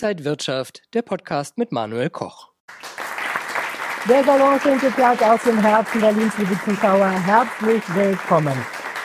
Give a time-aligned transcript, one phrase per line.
[0.00, 2.52] Inside Wirtschaft, der Podcast mit Manuel Koch.
[4.08, 7.08] Der Platz aus dem Herzen Berlins, liebe Zuschauer.
[7.08, 8.56] Herzlich willkommen.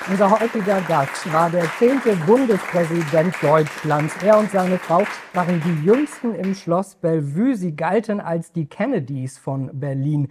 [0.08, 4.14] Unser heutiger Gast war der zehnte Bundespräsident Deutschlands.
[4.22, 5.02] Er und seine Frau
[5.34, 7.56] waren die jüngsten im Schloss Bellevue.
[7.56, 10.28] Sie galten als die Kennedys von Berlin.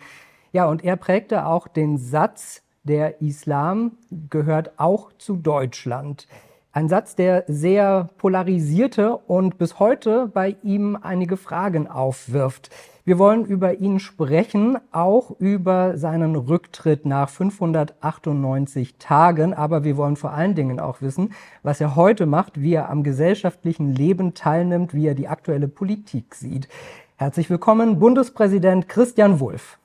[0.53, 3.99] Ja, und er prägte auch den Satz, der Islam
[4.31, 6.29] gehört auch zu Deutschland.
[6.75, 12.71] Ein Satz, der sehr polarisierte und bis heute bei ihm einige Fragen aufwirft.
[13.05, 20.17] Wir wollen über ihn sprechen, auch über seinen Rücktritt nach 598 Tagen, aber wir wollen
[20.17, 24.95] vor allen Dingen auch wissen, was er heute macht, wie er am gesellschaftlichen Leben teilnimmt,
[24.95, 26.69] wie er die aktuelle Politik sieht.
[27.17, 29.79] Herzlich willkommen, Bundespräsident Christian Wulff.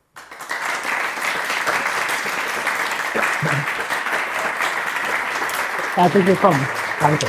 [5.98, 6.60] Herzlich willkommen.
[7.00, 7.26] Danke.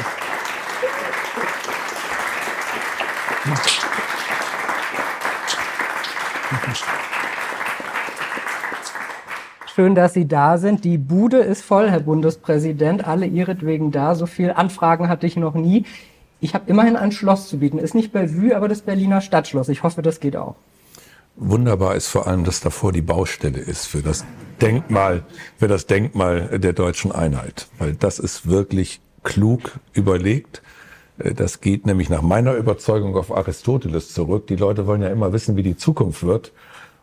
[9.74, 10.84] Schön, dass Sie da sind.
[10.84, 13.08] Die Bude ist voll, Herr Bundespräsident.
[13.08, 14.14] Alle ihretwegen da.
[14.14, 15.86] So viele Anfragen hatte ich noch nie.
[16.40, 17.78] Ich habe immerhin ein Schloss zu bieten.
[17.78, 19.70] Ist nicht Bellevue, aber das Berliner Stadtschloss.
[19.70, 20.56] Ich hoffe, das geht auch.
[21.40, 24.24] Wunderbar ist vor allem, dass davor die Baustelle ist für das
[24.60, 25.22] Denkmal,
[25.56, 27.68] für das Denkmal der deutschen Einheit.
[27.78, 30.62] Weil das ist wirklich klug überlegt.
[31.18, 34.48] Äh, das geht nämlich nach meiner Überzeugung auf Aristoteles zurück.
[34.48, 36.52] Die Leute wollen ja immer wissen, wie die Zukunft wird.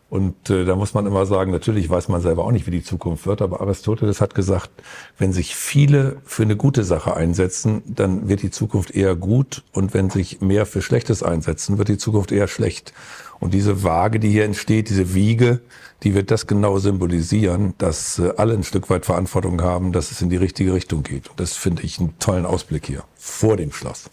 [0.08, 2.82] Und äh, da muss man immer sagen, natürlich weiß man selber auch nicht, wie die
[2.82, 4.70] Zukunft wird, aber Aristoteles hat gesagt,
[5.18, 9.94] wenn sich viele für eine gute Sache einsetzen, dann wird die Zukunft eher gut und
[9.94, 12.92] wenn sich mehr für Schlechtes einsetzen, wird die Zukunft eher schlecht.
[13.40, 15.60] Und diese Waage, die hier entsteht, diese Wiege,
[16.02, 20.22] die wird das genau symbolisieren, dass äh, alle ein Stück weit Verantwortung haben, dass es
[20.22, 21.28] in die richtige Richtung geht.
[21.28, 24.10] Und das finde ich einen tollen Ausblick hier vor dem Schloss.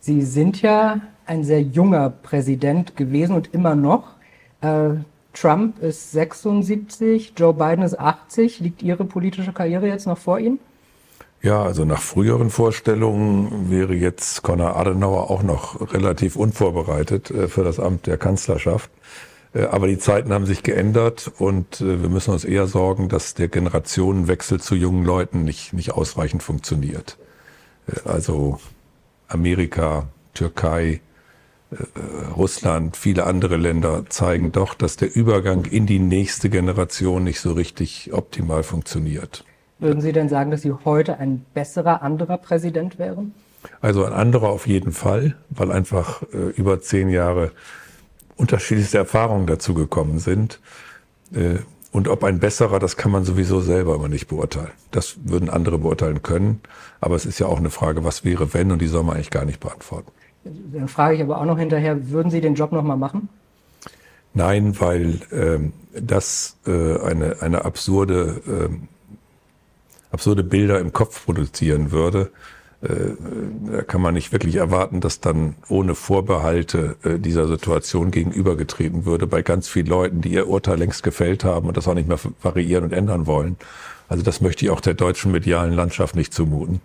[0.00, 4.14] Sie sind ja ein sehr junger Präsident gewesen und immer noch.
[4.60, 4.90] Äh,
[5.34, 8.60] Trump ist 76, Joe Biden ist 80.
[8.60, 10.58] Liegt Ihre politische Karriere jetzt noch vor Ihnen?
[11.40, 17.62] Ja, also nach früheren Vorstellungen wäre jetzt Konrad Adenauer auch noch relativ unvorbereitet äh, für
[17.62, 18.90] das Amt der Kanzlerschaft.
[19.54, 23.34] Äh, aber die Zeiten haben sich geändert und äh, wir müssen uns eher sorgen, dass
[23.34, 27.18] der Generationenwechsel zu jungen Leuten nicht, nicht ausreichend funktioniert.
[28.04, 28.58] Also
[29.28, 31.00] Amerika, Türkei,
[32.36, 37.52] Russland, viele andere Länder zeigen doch, dass der Übergang in die nächste Generation nicht so
[37.52, 39.44] richtig optimal funktioniert.
[39.78, 43.32] Würden Sie denn sagen, dass Sie heute ein besserer anderer Präsident wären?
[43.80, 47.52] Also ein anderer auf jeden Fall, weil einfach äh, über zehn Jahre
[48.36, 50.60] unterschiedlichste Erfahrungen dazu gekommen sind.
[51.32, 51.58] Äh,
[51.90, 54.70] und ob ein besserer, das kann man sowieso selber immer nicht beurteilen.
[54.90, 56.60] Das würden andere beurteilen können.
[57.00, 59.30] Aber es ist ja auch eine Frage, was wäre, wenn, und die soll man eigentlich
[59.30, 60.10] gar nicht beantworten.
[60.44, 63.28] Dann frage ich aber auch noch hinterher, würden Sie den Job nochmal machen?
[64.34, 68.88] Nein, weil ähm, das äh, eine, eine absurde, ähm,
[70.10, 72.30] absurde Bilder im Kopf produzieren würde.
[72.80, 72.88] Äh,
[73.72, 79.26] da kann man nicht wirklich erwarten, dass dann ohne Vorbehalte äh, dieser Situation gegenübergetreten würde
[79.26, 82.18] bei ganz vielen Leuten, die ihr Urteil längst gefällt haben und das auch nicht mehr
[82.40, 83.56] variieren und ändern wollen.
[84.08, 86.80] Also das möchte ich auch der deutschen medialen Landschaft nicht zumuten,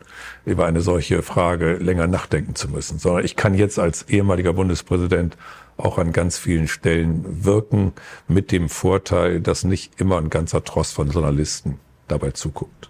[0.46, 5.38] über eine solche Frage länger nachdenken zu müssen, sondern ich kann jetzt als ehemaliger Bundespräsident
[5.78, 7.94] auch an ganz vielen Stellen wirken,
[8.28, 12.90] mit dem Vorteil, dass nicht immer ein ganzer Tross von Journalisten dabei zuguckt.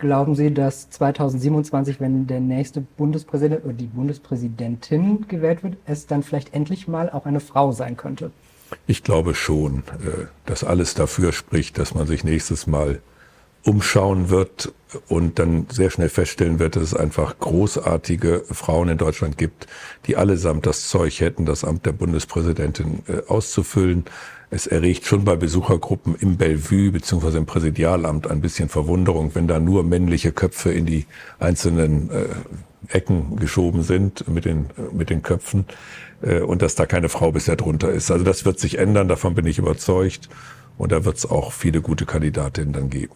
[0.00, 6.22] Glauben Sie, dass 2027, wenn der nächste Bundespräsident oder die Bundespräsidentin gewählt wird, es dann
[6.22, 8.30] vielleicht endlich mal auch eine Frau sein könnte?
[8.86, 13.00] Ich glaube schon, äh, dass alles dafür spricht, dass man sich nächstes Mal
[13.62, 14.72] umschauen wird
[15.08, 19.66] und dann sehr schnell feststellen wird, dass es einfach großartige Frauen in Deutschland gibt,
[20.06, 24.06] die allesamt das Zeug hätten, das Amt der Bundespräsidentin äh, auszufüllen.
[24.52, 29.60] Es erregt schon bei Besuchergruppen im Bellevue beziehungsweise im Präsidialamt ein bisschen Verwunderung, wenn da
[29.60, 31.06] nur männliche Köpfe in die
[31.38, 32.24] einzelnen äh,
[32.88, 35.66] Ecken geschoben sind mit den, mit den Köpfen
[36.22, 38.10] äh, und dass da keine Frau bisher drunter ist.
[38.10, 40.28] Also das wird sich ändern, davon bin ich überzeugt.
[40.78, 43.12] Und da wird es auch viele gute Kandidatinnen dann geben.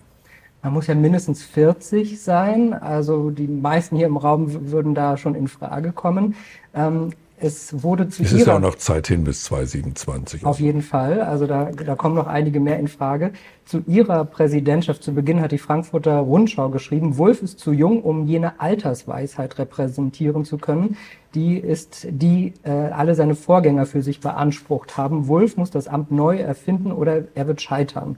[0.63, 2.75] Man muss ja mindestens 40 sein.
[2.75, 6.35] Also die meisten hier im Raum würden da schon in Frage kommen.
[6.75, 7.11] Ähm,
[7.44, 10.46] es wurde zu Es ist ja auch noch Zeit hin bis 2027.
[10.46, 11.20] Auf jeden Fall.
[11.20, 13.32] Also da, da kommen noch einige mehr in Frage.
[13.67, 18.26] Zu Ihrer Präsidentschaft zu Beginn hat die Frankfurter Rundschau geschrieben, Wolf ist zu jung, um
[18.26, 20.96] jene Altersweisheit repräsentieren zu können,
[21.35, 25.29] die ist, die äh, alle seine Vorgänger für sich beansprucht haben.
[25.29, 28.17] Wolf muss das Amt neu erfinden oder er wird scheitern.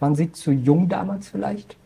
[0.00, 1.76] Waren Sie zu jung damals vielleicht?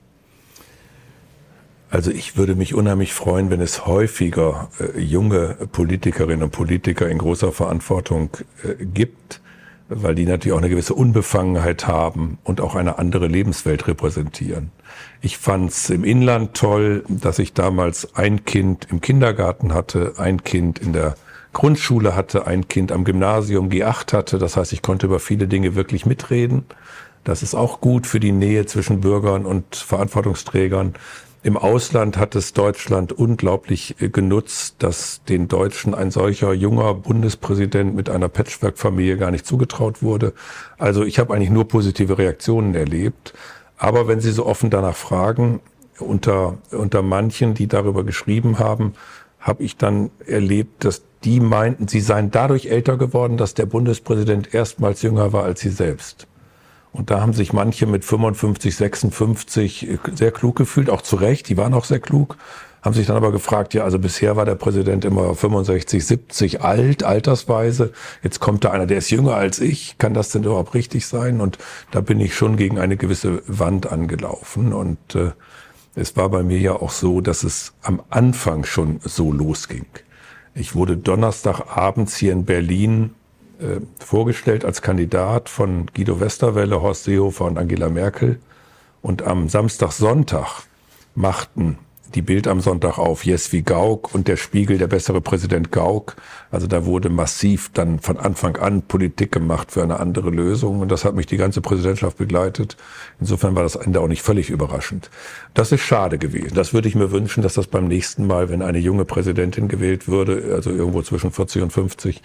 [1.94, 7.19] Also ich würde mich unheimlich freuen, wenn es häufiger äh, junge Politikerinnen und Politiker in
[7.19, 8.31] großer Verantwortung
[8.64, 9.41] äh, gibt,
[9.88, 14.73] weil die natürlich auch eine gewisse Unbefangenheit haben und auch eine andere Lebenswelt repräsentieren.
[15.20, 20.43] Ich fand es im Inland toll, dass ich damals ein Kind im Kindergarten hatte, ein
[20.43, 21.14] Kind in der
[21.52, 24.38] Grundschule hatte, ein Kind am Gymnasium G8 hatte.
[24.38, 26.64] Das heißt, ich konnte über viele Dinge wirklich mitreden.
[27.25, 30.94] Das ist auch gut für die Nähe zwischen Bürgern und Verantwortungsträgern.
[31.44, 37.94] Im Ausland hat es Deutschland unglaublich äh, genutzt, dass den Deutschen ein solcher junger Bundespräsident
[37.94, 40.32] mit einer Patchwork-Familie gar nicht zugetraut wurde.
[40.79, 43.35] Also ich habe eigentlich nur positive Reaktionen erlebt.
[43.76, 45.61] Aber wenn Sie so offen danach fragen,
[45.99, 48.94] unter, unter manchen, die darüber geschrieben haben,
[49.38, 54.55] habe ich dann erlebt, dass die meinten, sie seien dadurch älter geworden, dass der Bundespräsident
[54.55, 56.26] erstmals jünger war als sie selbst.
[56.94, 61.56] Und da haben sich manche mit 55, 56 sehr klug gefühlt, auch zu Recht, die
[61.56, 62.37] waren auch sehr klug,
[62.82, 67.02] haben sich dann aber gefragt, ja, also bisher war der Präsident immer 65, 70 alt,
[67.02, 67.93] altersweise.
[68.23, 69.99] Jetzt kommt da einer, der ist jünger als ich.
[69.99, 71.41] Kann das denn überhaupt richtig sein?
[71.41, 71.58] Und
[71.91, 74.73] da bin ich schon gegen eine gewisse Wand angelaufen.
[74.73, 75.32] Und äh,
[75.96, 79.87] es war bei mir ja auch so, dass es am Anfang schon so losging.
[80.55, 83.14] Ich wurde Donnerstagabends hier in Berlin
[83.64, 88.38] äh, vorgestellt als Kandidat von Guido Westerwelle, Horst Seehofer und Angela Merkel.
[89.02, 90.62] Und am Samstag, Sonntag
[91.14, 91.78] machten
[92.14, 96.16] die Bild am Sonntag auf Jeswi Gauck und der Spiegel, der bessere Präsident Gauck.
[96.50, 100.90] Also da wurde massiv dann von Anfang an Politik gemacht für eine andere Lösung und
[100.90, 102.76] das hat mich die ganze Präsidentschaft begleitet.
[103.19, 105.10] Insofern war das Ende auch nicht völlig überraschend.
[105.55, 106.55] Das ist schade gewesen.
[106.55, 110.06] Das würde ich mir wünschen, dass das beim nächsten Mal, wenn eine junge Präsidentin gewählt
[110.06, 112.20] würde, also irgendwo zwischen 40 und 50, äh,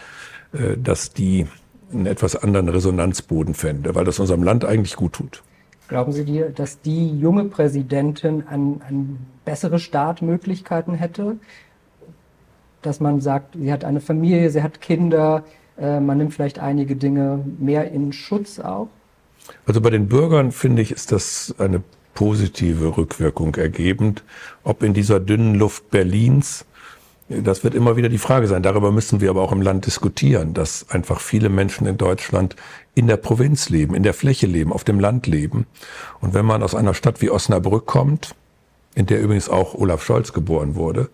[0.52, 1.46] dass die
[1.92, 5.44] einen etwas anderen Resonanzboden fände, weil das unserem Land eigentlich gut tut.
[5.88, 11.38] Glauben Sie dir, dass die junge Präsidentin an, an bessere Startmöglichkeiten hätte?
[12.84, 15.44] Dass man sagt, sie hat eine Familie, sie hat Kinder,
[15.80, 18.88] äh, man nimmt vielleicht einige Dinge mehr in Schutz auch?
[19.66, 21.82] Also bei den Bürgern finde ich, ist das eine
[22.14, 24.24] positive Rückwirkung ergebend.
[24.64, 26.66] Ob in dieser dünnen Luft Berlins
[27.30, 28.64] das wird immer wieder die Frage sein.
[28.64, 32.56] Darüber müssen wir aber auch im Land diskutieren, dass einfach viele Menschen in Deutschland
[32.96, 35.68] in der Provinz leben, in der Fläche leben, auf dem Land leben.
[36.22, 38.36] Und wenn man aus einer Stadt wie Osnabrück kommt,
[38.96, 41.10] in der übrigens auch Olaf Scholz geboren wurde,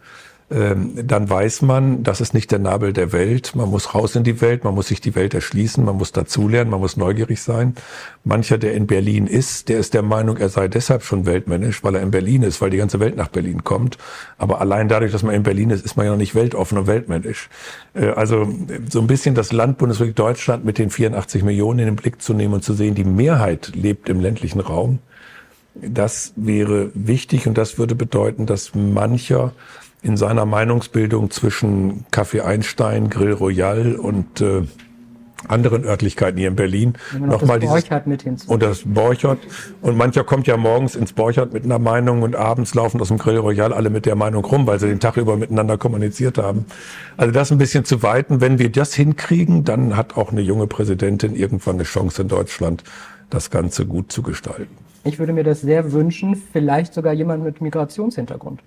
[0.47, 3.55] dann weiß man, das ist nicht der Nabel der Welt.
[3.55, 6.69] Man muss raus in die Welt, man muss sich die Welt erschließen, man muss dazulernen,
[6.69, 7.73] man muss neugierig sein.
[8.23, 11.95] Mancher, der in Berlin ist, der ist der Meinung, er sei deshalb schon weltmännisch, weil
[11.95, 13.97] er in Berlin ist, weil die ganze Welt nach Berlin kommt.
[14.37, 16.85] Aber allein dadurch, dass man in Berlin ist, ist man ja noch nicht weltoffen und
[16.85, 17.49] weltmännisch.
[17.95, 18.47] Äh, also
[18.87, 22.35] so ein bisschen das Land Bundesrepublik Deutschland mit den 84 Millionen in den Blick zu
[22.35, 24.99] nehmen und zu sehen, die Mehrheit lebt im ländlichen Raum.
[25.73, 29.51] Das wäre wichtig und das würde bedeuten, dass mancher
[30.05, 34.61] in seiner Meinungsbildung zwischen Café Einstein, Grill Royal und äh,
[35.47, 38.51] anderen Örtlichkeiten hier in Berlin noch nochmal dieses mit hinzu.
[38.51, 39.39] und das Borchert
[39.81, 43.17] und mancher kommt ja morgens ins Borchert mit einer Meinung und abends laufen aus dem
[43.17, 46.65] Grill Royal alle mit der Meinung rum, weil sie den Tag über miteinander kommuniziert haben.
[47.17, 48.41] Also das ein bisschen zu weiten.
[48.41, 52.83] Wenn wir das hinkriegen, dann hat auch eine junge Präsidentin irgendwann eine Chance in Deutschland,
[53.29, 54.77] das Ganze gut zu gestalten.
[55.03, 58.61] Ich würde mir das sehr wünschen, vielleicht sogar jemand mit Migrationshintergrund.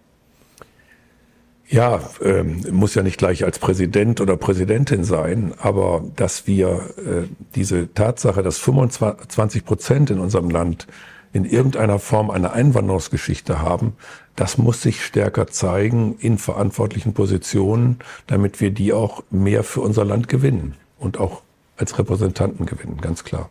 [1.71, 7.29] Ja, ähm, muss ja nicht gleich als Präsident oder Präsidentin sein, aber dass wir äh,
[7.55, 10.87] diese Tatsache, dass 25 Prozent in unserem Land
[11.35, 13.95] in irgendeiner Form eine Einwanderungsgeschichte haben,
[14.35, 20.07] das muss sich stärker zeigen in verantwortlichen Positionen, damit wir die auch mehr für unser
[20.07, 21.43] Land gewinnen und auch
[21.77, 23.51] als Repräsentanten gewinnen, ganz klar.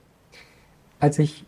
[0.99, 1.45] Als ich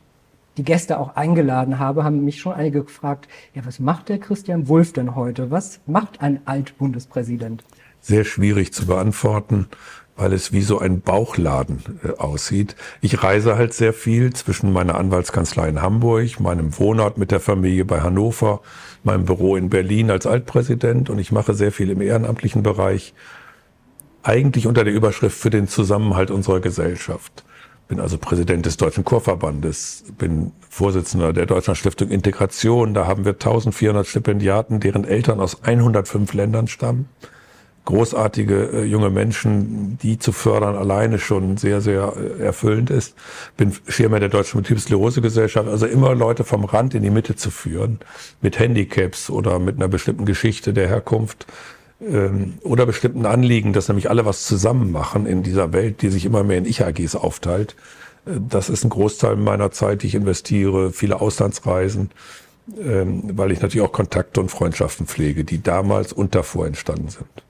[0.57, 4.67] die Gäste auch eingeladen habe, haben mich schon einige gefragt, ja, was macht der Christian
[4.67, 5.51] Wulff denn heute?
[5.51, 7.63] Was macht ein Altbundespräsident?
[8.01, 9.67] Sehr schwierig zu beantworten,
[10.15, 12.75] weil es wie so ein Bauchladen äh, aussieht.
[13.01, 17.85] Ich reise halt sehr viel zwischen meiner Anwaltskanzlei in Hamburg, meinem Wohnort mit der Familie
[17.85, 18.61] bei Hannover,
[19.03, 23.13] meinem Büro in Berlin als Altpräsident und ich mache sehr viel im ehrenamtlichen Bereich,
[24.23, 27.45] eigentlich unter der Überschrift für den Zusammenhalt unserer Gesellschaft
[27.89, 32.93] bin also Präsident des Deutschen Chorverbandes, bin Vorsitzender der Deutschen Stiftung Integration.
[32.93, 37.09] Da haben wir 1400 Stipendiaten, deren Eltern aus 105 Ländern stammen.
[37.85, 43.15] Großartige äh, junge Menschen, die zu fördern alleine schon sehr, sehr äh, erfüllend ist.
[43.57, 47.97] Bin Schirmer der Deutschen Multiple-Sklerose-Gesellschaft, also immer Leute vom Rand in die Mitte zu führen,
[48.41, 51.47] mit Handicaps oder mit einer bestimmten Geschichte der Herkunft
[52.01, 56.25] ähm, oder bestimmten Anliegen, dass nämlich alle was zusammen machen in dieser Welt, die sich
[56.25, 57.75] immer mehr in Ich-AGs aufteilt.
[58.25, 62.11] Äh, das ist ein Großteil meiner Zeit, die ich investiere, viele Auslandsreisen.
[62.77, 67.48] ähm, weil ich natürlich auch Kontakte und Freundschaften pflege, die damals und davor entstanden sind.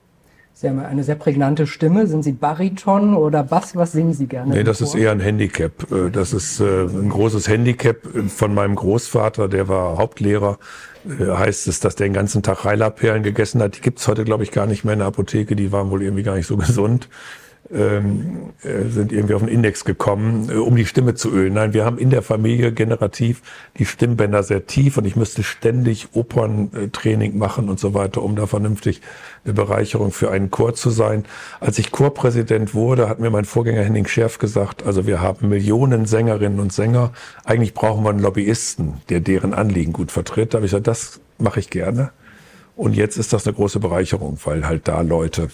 [0.60, 2.06] Sie haben eine sehr prägnante Stimme.
[2.06, 3.76] Sind Sie Bariton oder Bass?
[3.76, 4.54] Was singen Sie gerne?
[4.54, 5.90] Nee, das ist eher ein Handicap.
[5.90, 7.96] Äh, das ist äh, ein großes Handicap
[8.28, 10.58] von meinem Großvater, der war Hauptlehrer.
[11.08, 13.78] Äh, heißt es, dass der den ganzen Tag Reilerperlen gegessen hat.
[13.78, 15.56] Die gibt's heute, glaube ich, gar nicht mehr in der Apotheke.
[15.56, 17.08] Die waren wohl irgendwie gar nicht so gesund
[17.72, 21.54] ähm, äh, sind irgendwie auf den Index gekommen, äh, um die Stimme zu ölen.
[21.54, 23.42] Nein, wir haben in der Familie generativ
[23.78, 28.46] die Stimmbänder sehr tief und ich müsste ständig Operntraining machen und so weiter, um da
[28.46, 29.00] vernünftig
[29.44, 31.24] eine Bereicherung für einen Chor zu sein.
[31.60, 36.06] Als ich Chorpräsident wurde, hat mir mein Vorgänger Henning Scherf gesagt, also wir haben Millionen
[36.06, 37.12] Sängerinnen und Sänger,
[37.44, 40.54] eigentlich brauchen wir einen Lobbyisten, der deren Anliegen gut vertritt.
[40.54, 42.10] Da habe ich gesagt, das mache ich gerne.
[42.76, 45.50] Und jetzt ist das eine große Bereicherung, weil halt da Leute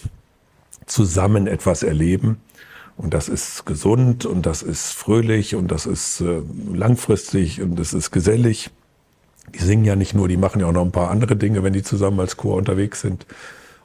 [0.86, 2.40] zusammen etwas erleben.
[2.96, 6.40] Und das ist gesund und das ist fröhlich und das ist äh,
[6.72, 8.70] langfristig und das ist gesellig.
[9.54, 11.74] Die singen ja nicht nur, die machen ja auch noch ein paar andere Dinge, wenn
[11.74, 13.26] die zusammen als Chor unterwegs sind.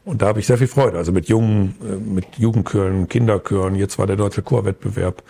[0.05, 0.97] Und da habe ich sehr viel Freude.
[0.97, 3.75] Also mit jungen, äh, mit Jugendchören, Kinderchören.
[3.75, 5.23] Jetzt war der deutsche Chorwettbewerb.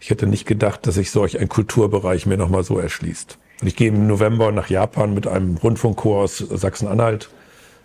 [0.00, 3.38] Ich hätte nicht gedacht, dass sich solch ein Kulturbereich mir nochmal so erschließt.
[3.60, 7.30] Und ich gehe im November nach Japan mit einem Rundfunkchor aus Sachsen-Anhalt,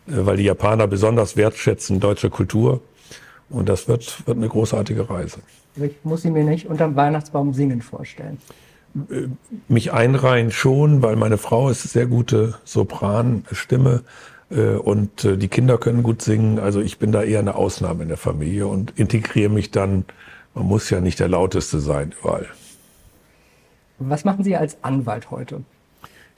[0.07, 2.81] äh, weil die Japaner besonders wertschätzen deutsche Kultur.
[3.49, 5.39] Und das wird, wird eine großartige Reise.
[5.75, 8.37] Ich muss sie mir nicht unterm Weihnachtsbaum singen vorstellen.
[9.09, 9.27] Äh,
[9.67, 14.03] mich einreihen schon, weil meine Frau ist sehr gute Sopranstimme
[14.49, 16.59] äh, und äh, die Kinder können gut singen.
[16.59, 20.05] Also ich bin da eher eine Ausnahme in der Familie und integriere mich dann.
[20.55, 22.47] Man muss ja nicht der lauteste sein überall.
[23.99, 25.61] Was machen Sie als Anwalt heute?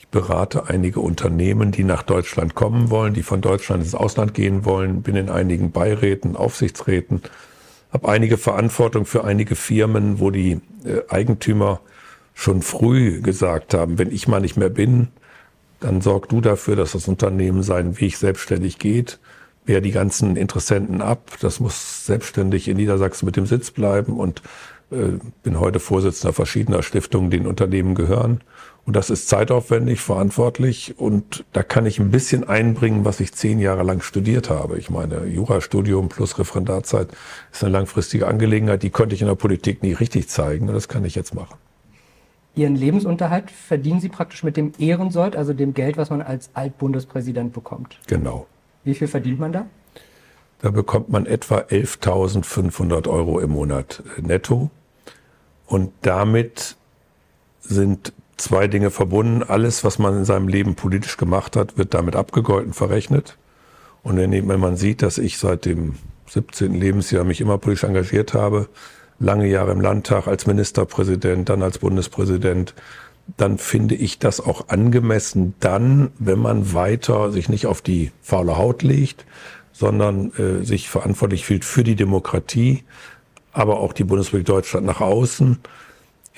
[0.09, 5.01] Berate einige Unternehmen, die nach Deutschland kommen wollen, die von Deutschland ins Ausland gehen wollen,
[5.01, 7.21] bin in einigen Beiräten, Aufsichtsräten,
[7.91, 11.81] habe einige Verantwortung für einige Firmen, wo die äh, Eigentümer
[12.33, 15.09] schon früh gesagt haben, wenn ich mal nicht mehr bin,
[15.79, 19.19] dann sorg du dafür, dass das Unternehmen seinen Weg selbstständig geht.
[19.65, 21.37] Wehr die ganzen Interessenten ab.
[21.41, 24.41] Das muss selbstständig in Niedersachsen mit dem Sitz bleiben und
[24.91, 28.41] äh, bin heute Vorsitzender verschiedener Stiftungen, die den Unternehmen gehören.
[28.85, 33.59] Und das ist zeitaufwendig, verantwortlich und da kann ich ein bisschen einbringen, was ich zehn
[33.59, 34.79] Jahre lang studiert habe.
[34.79, 37.09] Ich meine, Jurastudium plus Referendarzeit
[37.51, 40.87] ist eine langfristige Angelegenheit, die konnte ich in der Politik nie richtig zeigen und das
[40.87, 41.57] kann ich jetzt machen.
[42.55, 47.53] Ihren Lebensunterhalt verdienen Sie praktisch mit dem Ehrensold, also dem Geld, was man als Altbundespräsident
[47.53, 47.97] bekommt.
[48.07, 48.47] Genau.
[48.83, 49.67] Wie viel verdient man da?
[50.61, 54.69] Da bekommt man etwa 11.500 Euro im Monat netto.
[55.65, 56.75] Und damit
[57.61, 58.11] sind
[58.41, 59.43] zwei Dinge verbunden.
[59.43, 63.37] Alles, was man in seinem Leben politisch gemacht hat, wird damit abgegolten verrechnet.
[64.03, 65.95] Und wenn man sieht, dass ich seit dem
[66.27, 66.73] 17.
[66.73, 68.67] Lebensjahr mich immer politisch engagiert habe,
[69.19, 72.73] lange Jahre im Landtag als Ministerpräsident, dann als Bundespräsident,
[73.37, 78.57] dann finde ich das auch angemessen dann, wenn man weiter sich nicht auf die faule
[78.57, 79.25] Haut legt,
[79.71, 82.83] sondern äh, sich verantwortlich fühlt für die Demokratie,
[83.53, 85.59] aber auch die Bundesrepublik Deutschland nach außen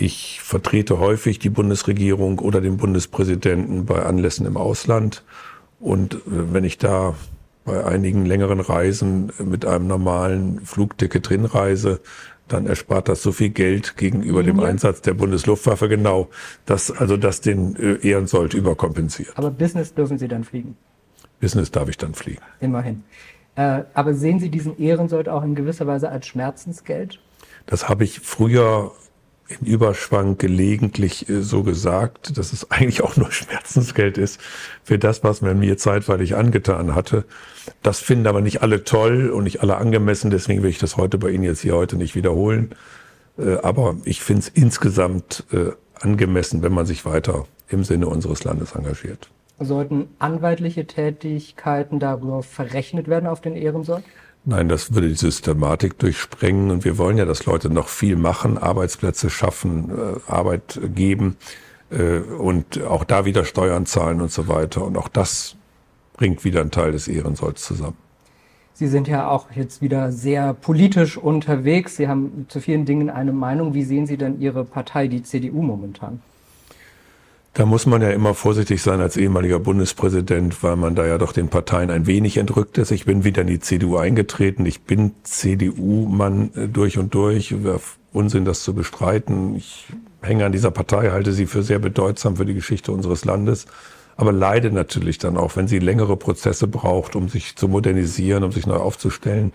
[0.04, 5.24] ich vertrete häufig die Bundesregierung oder den Bundespräsidenten bei Anlässen im Ausland.
[5.80, 7.16] Und äh, wenn ich da
[7.66, 12.02] bei einigen längeren Reisen mit einem normalen Flugticket drin reise,
[12.50, 14.48] dann erspart das so viel Geld gegenüber ja.
[14.48, 16.30] dem Einsatz der Bundesluftwaffe genau,
[16.66, 19.32] dass also das den äh, Ehrensold überkompensiert.
[19.38, 20.76] Aber Business dürfen Sie dann fliegen?
[21.40, 22.42] Business darf ich dann fliegen.
[22.60, 23.04] Immerhin.
[23.56, 27.20] Äh, aber sehen Sie diesen Ehrensold auch in gewisser Weise als Schmerzensgeld?
[27.66, 28.92] Das habe ich früher
[29.60, 34.40] in Überschwang gelegentlich äh, so gesagt, dass es eigentlich auch nur Schmerzensgeld ist
[34.84, 37.26] für das, was man mir zeitweilig angetan hatte.
[37.82, 41.18] Das finden aber nicht alle toll und nicht alle angemessen, deswegen will ich das heute
[41.18, 42.76] bei Ihnen jetzt hier heute nicht wiederholen.
[43.38, 48.44] Äh, aber ich finde es insgesamt äh, angemessen, wenn man sich weiter im Sinne unseres
[48.44, 49.30] Landes engagiert.
[49.60, 54.04] Sollten anwaltliche Tätigkeiten darüber verrechnet werden auf den Ehrensold?
[54.46, 58.58] Nein, das würde die Systematik durchsprengen und wir wollen ja, dass Leute noch viel machen,
[58.58, 61.38] Arbeitsplätze schaffen, äh, Arbeit geben
[61.90, 64.84] äh, und auch da wieder Steuern zahlen und so weiter.
[64.84, 65.56] Und auch das
[66.12, 67.98] bringt wieder einen Teil des Ehrensolls zusammen.
[68.74, 71.96] Sie sind ja auch jetzt wieder sehr politisch unterwegs.
[71.96, 73.74] Sie haben zu vielen Dingen eine Meinung.
[73.74, 76.22] Wie sehen Sie denn Ihre Partei, die CDU, momentan?
[77.56, 81.34] Da muss man ja immer vorsichtig sein als ehemaliger Bundespräsident, weil man da ja doch
[81.34, 82.90] den Parteien ein wenig entrückt ist.
[82.90, 84.66] Ich bin wieder in die CDU eingetreten.
[84.66, 87.64] Ich bin CDU-Mann äh, durch und durch.
[87.64, 87.80] Wäre
[88.12, 89.56] Unsinn, das zu bestreiten.
[89.56, 89.86] Ich
[90.24, 93.68] hänge an dieser Partei, halte sie für sehr bedeutsam für die Geschichte unseres Landes.
[94.16, 98.52] Aber leide natürlich dann auch, wenn sie längere Prozesse braucht, um sich zu modernisieren, um
[98.52, 99.54] sich neu aufzustellen.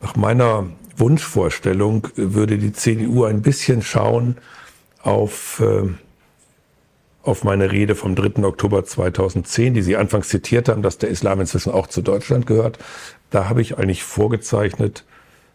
[0.00, 4.36] Nach meiner Wunschvorstellung würde die CDU ein bisschen schauen
[5.00, 5.88] auf äh,
[7.28, 8.42] auf meine Rede vom 3.
[8.44, 12.78] Oktober 2010, die Sie anfangs zitiert haben, dass der Islam inzwischen auch zu Deutschland gehört.
[13.30, 15.04] Da habe ich eigentlich vorgezeichnet,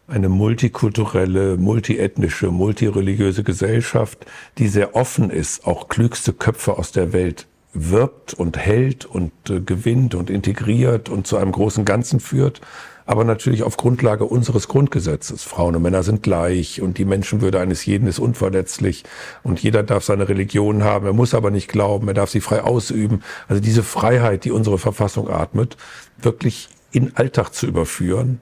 [0.07, 4.25] eine multikulturelle, multiethnische, multireligiöse Gesellschaft,
[4.57, 9.59] die sehr offen ist, auch klügste Köpfe aus der Welt wirbt und hält und äh,
[9.59, 12.61] gewinnt und integriert und zu einem großen Ganzen führt,
[13.05, 15.43] aber natürlich auf Grundlage unseres Grundgesetzes.
[15.43, 19.03] Frauen und Männer sind gleich und die Menschenwürde eines jeden ist unverletzlich
[19.43, 22.63] und jeder darf seine Religion haben, er muss aber nicht glauben, er darf sie frei
[22.63, 23.23] ausüben.
[23.47, 25.77] Also diese Freiheit, die unsere Verfassung atmet,
[26.21, 28.39] wirklich in Alltag zu überführen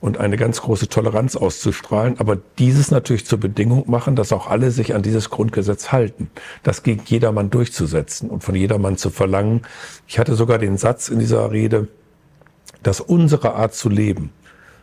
[0.00, 4.70] und eine ganz große Toleranz auszustrahlen, aber dieses natürlich zur Bedingung machen, dass auch alle
[4.70, 6.30] sich an dieses Grundgesetz halten,
[6.62, 9.62] das gegen jedermann durchzusetzen und von jedermann zu verlangen.
[10.08, 11.88] Ich hatte sogar den Satz in dieser Rede,
[12.82, 14.30] dass unsere Art zu leben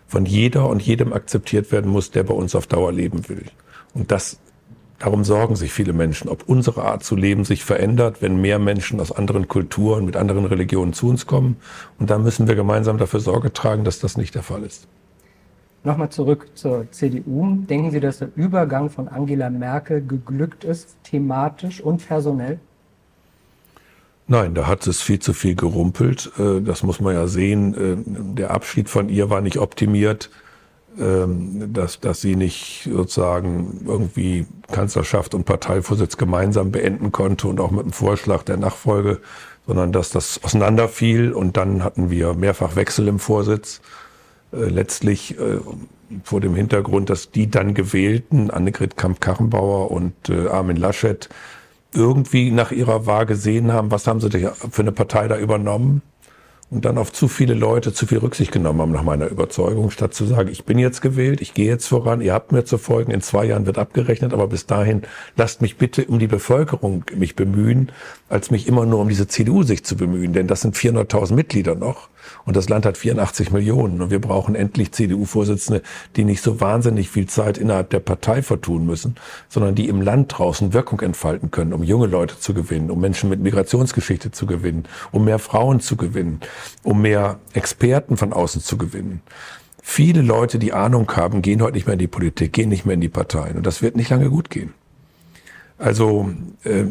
[0.07, 3.45] von jeder und jedem akzeptiert werden muss, der bei uns auf Dauer leben will.
[3.93, 4.39] Und das
[4.99, 8.99] Darum sorgen sich viele Menschen, ob unsere Art zu leben sich verändert, wenn mehr Menschen
[8.99, 11.57] aus anderen Kulturen, mit anderen Religionen zu uns kommen.
[11.99, 14.87] Und da müssen wir gemeinsam dafür Sorge tragen, dass das nicht der Fall ist.
[15.83, 17.57] Nochmal zurück zur CDU.
[17.69, 22.59] Denken Sie, dass der Übergang von Angela Merkel geglückt ist, thematisch und personell?
[24.29, 26.31] Nein, da hat es viel zu viel gerumpelt.
[26.38, 27.74] Äh, das muss man ja sehen.
[27.74, 30.29] Äh, der Abschied von ihr war nicht optimiert,
[31.00, 37.72] ähm, dass, dass sie nicht sozusagen irgendwie Kanzlerschaft und Parteivorsitz gemeinsam beenden konnte und auch
[37.72, 39.22] mit dem Vorschlag der Nachfolge,
[39.65, 43.81] sondern dass das auseinanderfiel und dann hatten wir mehrfach Wechsel im Vorsitz.
[44.51, 45.36] Äh, letztlich
[46.24, 51.27] vor dem Hintergrund, dass die dann gewählten, Annegret Kamp-Karrenbauer und Armin Laschet,
[51.97, 56.01] irgendwie nach ihrer Wahl gesehen haben, was haben sie für eine Partei da übernommen?
[56.69, 60.13] Und dann auf zu viele Leute zu viel Rücksicht genommen haben, nach meiner Überzeugung, statt
[60.13, 63.11] zu sagen, ich bin jetzt gewählt, ich gehe jetzt voran, ihr habt mir zu folgen,
[63.11, 65.03] in zwei Jahren wird abgerechnet, aber bis dahin
[65.37, 67.93] lasst mich bitte um die Bevölkerung mich bemühen,
[68.27, 71.75] als mich immer nur um diese CDU sich zu bemühen, denn das sind 400.000 Mitglieder
[71.75, 72.09] noch
[72.46, 74.01] und das Land hat 84 Millionen.
[74.01, 75.82] Und wir brauchen endlich CDU-Vorsitzende,
[76.15, 79.15] die nicht so wahnsinnig viel Zeit innerhalb der Partei vertun müssen,
[79.49, 83.30] sondern die im Land draußen Wirkung entfalten können, um junge Leute zu gewinnen, um Menschen
[83.30, 86.39] mit Migrationsgeschichte zu gewinnen, um mehr Frauen zu gewinnen,
[86.84, 89.21] um mehr Experten von außen zu gewinnen.
[89.82, 92.95] Viele Leute, die Ahnung haben, gehen heute nicht mehr in die Politik, gehen nicht mehr
[92.95, 93.56] in die Parteien.
[93.56, 94.73] Und das wird nicht lange gut gehen.
[95.79, 96.31] Also
[96.63, 96.85] äh,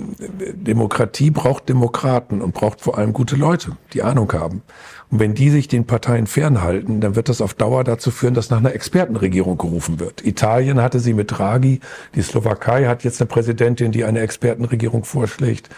[0.52, 4.62] Demokratie braucht Demokraten und braucht vor allem gute Leute, die Ahnung haben.
[5.10, 8.50] Und wenn die sich den Parteien fernhalten, dann wird das auf Dauer dazu führen, dass
[8.50, 10.24] nach einer Expertenregierung gerufen wird.
[10.24, 11.80] Italien hatte sie mit Draghi,
[12.14, 15.68] die Slowakei hat jetzt eine Präsidentin, die eine Expertenregierung vorschlägt.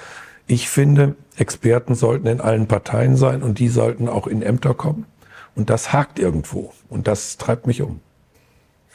[0.46, 5.06] Ich finde, Experten sollten in allen Parteien sein und die sollten auch in Ämter kommen.
[5.54, 6.72] Und das hakt irgendwo.
[6.88, 8.00] Und das treibt mich um.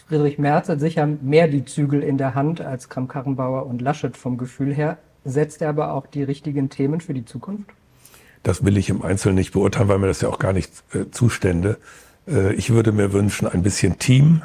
[0.07, 4.37] Friedrich Merz hat sicher mehr die Zügel in der Hand als Kramp-Karrenbauer und Laschet vom
[4.37, 4.97] Gefühl her.
[5.25, 7.69] Setzt er aber auch die richtigen Themen für die Zukunft?
[8.43, 11.09] Das will ich im Einzelnen nicht beurteilen, weil mir das ja auch gar nicht äh,
[11.11, 11.77] zustände.
[12.27, 14.41] Äh, ich würde mir wünschen, ein bisschen Team,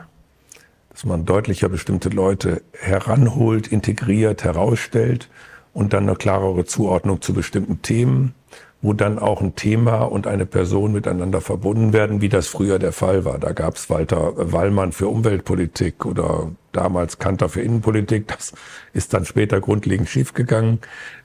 [0.91, 5.29] dass man deutlicher bestimmte Leute heranholt, integriert, herausstellt
[5.73, 8.35] und dann eine klarere Zuordnung zu bestimmten Themen
[8.81, 12.93] wo dann auch ein Thema und eine Person miteinander verbunden werden, wie das früher der
[12.93, 13.39] Fall war.
[13.39, 18.29] Da gab es Walter Wallmann für Umweltpolitik oder damals Kanter für Innenpolitik.
[18.29, 18.53] Das
[18.93, 20.79] ist dann später grundlegend schiefgegangen.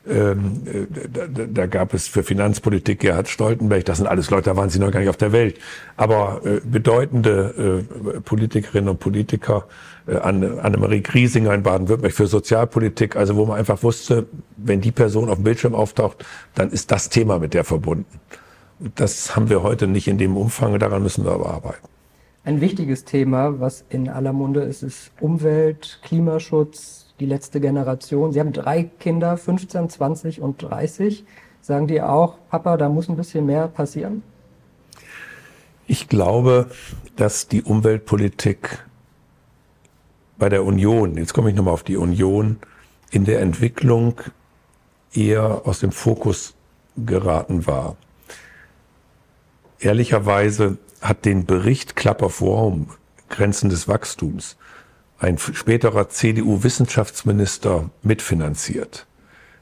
[0.08, 3.86] Ähm, äh, da, da, gab es für Finanzpolitik Gerhard Stoltenberg.
[3.86, 5.60] Das sind alles Leute, da waren sie noch gar nicht auf der Welt.
[5.96, 7.86] Aber äh, bedeutende
[8.16, 9.68] äh, Politikerinnen und Politiker,
[10.08, 14.26] äh, Annemarie Griesinger in Baden-Württemberg für Sozialpolitik, also wo man einfach wusste,
[14.58, 18.20] wenn die Person auf dem Bildschirm auftaucht, dann ist das Thema mit der verbunden.
[18.96, 21.93] Das haben wir heute nicht in dem Umfang, daran müssen wir aber arbeiten.
[22.46, 28.34] Ein wichtiges Thema, was in aller Munde ist, ist Umwelt, Klimaschutz, die letzte Generation.
[28.34, 31.24] Sie haben drei Kinder, 15, 20 und 30.
[31.62, 34.24] Sagen die auch, Papa, da muss ein bisschen mehr passieren?
[35.88, 36.70] Ich glaube,
[37.16, 38.86] dass die Umweltpolitik
[40.38, 42.58] bei der Union, jetzt komme ich nochmal auf die Union,
[43.10, 44.20] in der Entwicklung
[45.14, 46.56] eher aus dem Fokus
[46.98, 47.96] geraten war.
[49.80, 52.88] Ehrlicherweise hat den Bericht Klapper Forum
[53.30, 54.58] Grenzen des Wachstums
[55.20, 59.06] ein späterer CDU-Wissenschaftsminister mitfinanziert.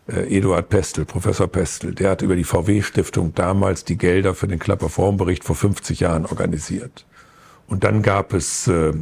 [0.07, 4.59] Äh, Eduard Pestel, Professor Pestel, der hat über die VW-Stiftung damals die Gelder für den
[4.59, 7.05] Klapper-Formbericht vor 50 Jahren organisiert.
[7.67, 8.93] Und dann gab es äh, äh,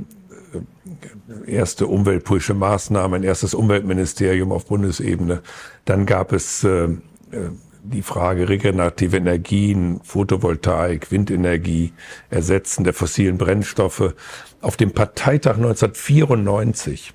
[1.45, 5.41] erste umweltpolitische Maßnahmen, ein erstes Umweltministerium auf Bundesebene.
[5.86, 6.86] Dann gab es äh,
[7.32, 7.49] äh
[7.83, 11.93] die Frage regenerative Energien, Photovoltaik, Windenergie,
[12.29, 14.13] Ersetzen der fossilen Brennstoffe.
[14.61, 17.13] Auf dem Parteitag 1994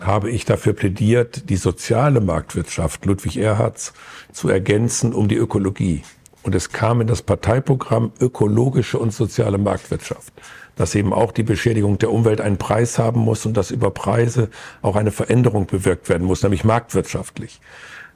[0.00, 3.92] habe ich dafür plädiert, die soziale Marktwirtschaft Ludwig Erhards
[4.32, 6.02] zu ergänzen um die Ökologie.
[6.42, 10.32] Und es kam in das Parteiprogramm ökologische und soziale Marktwirtschaft,
[10.76, 14.50] dass eben auch die Beschädigung der Umwelt einen Preis haben muss und dass über Preise
[14.80, 17.60] auch eine Veränderung bewirkt werden muss, nämlich marktwirtschaftlich.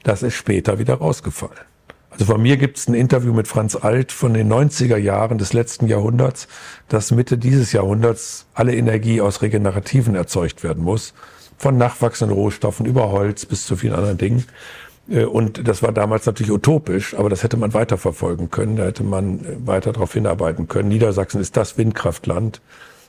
[0.03, 1.59] Das ist später wieder rausgefallen.
[2.11, 5.53] Also von mir gibt es ein Interview mit Franz Alt von den 90er Jahren des
[5.53, 6.47] letzten Jahrhunderts,
[6.89, 11.13] dass Mitte dieses Jahrhunderts alle Energie aus Regenerativen erzeugt werden muss,
[11.57, 14.45] von nachwachsenden Rohstoffen über Holz bis zu vielen anderen Dingen.
[15.09, 19.03] Äh, und das war damals natürlich utopisch, aber das hätte man weiterverfolgen können, da hätte
[19.03, 20.89] man äh, weiter darauf hinarbeiten können.
[20.89, 22.61] Niedersachsen ist das Windkraftland.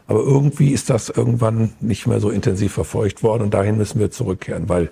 [0.08, 4.10] Aber irgendwie ist das irgendwann nicht mehr so intensiv verfolgt worden und dahin müssen wir
[4.10, 4.90] zurückkehren, weil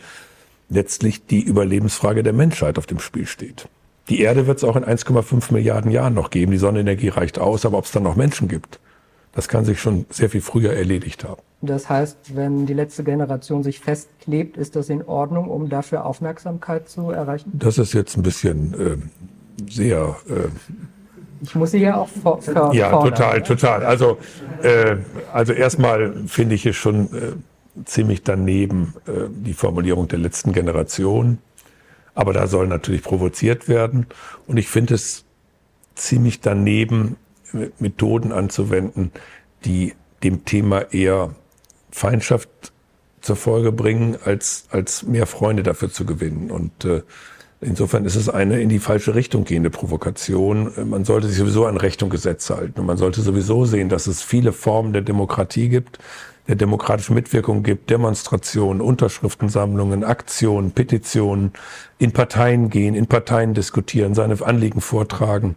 [0.71, 3.69] letztlich die Überlebensfrage der Menschheit auf dem Spiel steht.
[4.09, 6.53] Die Erde wird es auch in 1,5 Milliarden Jahren noch geben.
[6.53, 8.81] Die Sonnenenergie reicht aus, aber ob es dann noch Menschen gibt,
[9.33, 11.43] das kann sich schon sehr viel früher erledigt haben.
[11.63, 16.89] Das heißt, wenn die letzte Generation sich festklebt, ist das in Ordnung, um dafür Aufmerksamkeit
[16.89, 17.53] zu erreichen?
[17.55, 20.17] Das ist jetzt ein bisschen äh, sehr.
[20.29, 20.49] Äh,
[21.43, 23.45] ich muss sie ja auch vor, vor, Ja, fordern, total, oder?
[23.45, 23.85] total.
[23.85, 24.19] Also,
[24.63, 24.97] äh,
[25.33, 27.33] also erstmal finde ich es schon äh,
[27.85, 31.39] ziemlich daneben äh, die Formulierung der letzten Generation.
[32.15, 34.07] Aber da soll natürlich provoziert werden.
[34.47, 35.25] Und ich finde es
[35.95, 37.17] ziemlich daneben,
[37.79, 39.11] Methoden anzuwenden,
[39.65, 41.35] die dem Thema eher
[41.91, 42.49] Feindschaft
[43.21, 46.51] zur Folge bringen, als, als mehr Freunde dafür zu gewinnen.
[46.51, 47.03] Und äh,
[47.61, 50.73] insofern ist es eine in die falsche Richtung gehende Provokation.
[50.89, 52.81] Man sollte sich sowieso an Recht und Gesetz halten.
[52.81, 55.99] Und man sollte sowieso sehen, dass es viele Formen der Demokratie gibt,
[56.49, 61.53] der demokratischen Mitwirkung gibt, Demonstrationen, Unterschriftensammlungen, Aktionen, Petitionen,
[61.99, 65.57] in Parteien gehen, in Parteien diskutieren, seine Anliegen vortragen.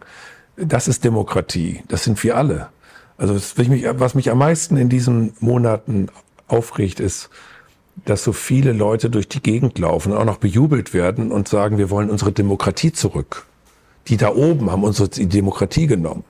[0.56, 1.82] Das ist Demokratie.
[1.88, 2.68] Das sind wir alle.
[3.16, 6.08] Also was mich am meisten in diesen Monaten
[6.48, 7.30] aufregt, ist,
[8.04, 11.78] dass so viele Leute durch die Gegend laufen und auch noch bejubelt werden und sagen,
[11.78, 13.46] wir wollen unsere Demokratie zurück.
[14.08, 16.24] Die da oben haben unsere Demokratie genommen.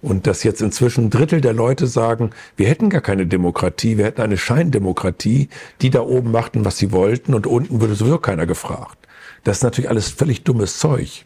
[0.00, 4.04] Und dass jetzt inzwischen ein Drittel der Leute sagen, wir hätten gar keine Demokratie, wir
[4.04, 5.48] hätten eine Scheindemokratie,
[5.82, 8.96] die da oben machten, was sie wollten und unten würde sowieso keiner gefragt.
[9.44, 11.24] Das ist natürlich alles völlig dummes Zeug.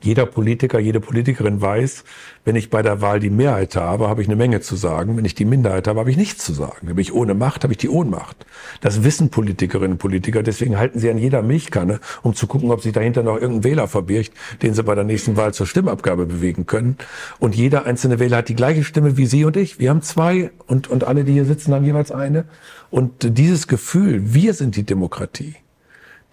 [0.00, 2.04] Jeder Politiker, jede Politikerin weiß,
[2.44, 5.16] wenn ich bei der Wahl die Mehrheit habe, habe ich eine Menge zu sagen.
[5.16, 6.88] Wenn ich die Minderheit habe, habe ich nichts zu sagen.
[6.88, 8.46] Wenn ich ohne Macht, habe ich die Ohnmacht.
[8.80, 10.42] Das wissen Politikerinnen und Politiker.
[10.42, 13.88] Deswegen halten sie an jeder Milchkanne, um zu gucken, ob sich dahinter noch irgendein Wähler
[13.88, 14.32] verbirgt,
[14.62, 16.96] den sie bei der nächsten Wahl zur Stimmabgabe bewegen können.
[17.38, 19.78] Und jeder einzelne Wähler hat die gleiche Stimme wie Sie und ich.
[19.78, 22.44] Wir haben zwei und, und alle, die hier sitzen, haben jeweils eine.
[22.90, 25.56] Und dieses Gefühl, wir sind die Demokratie,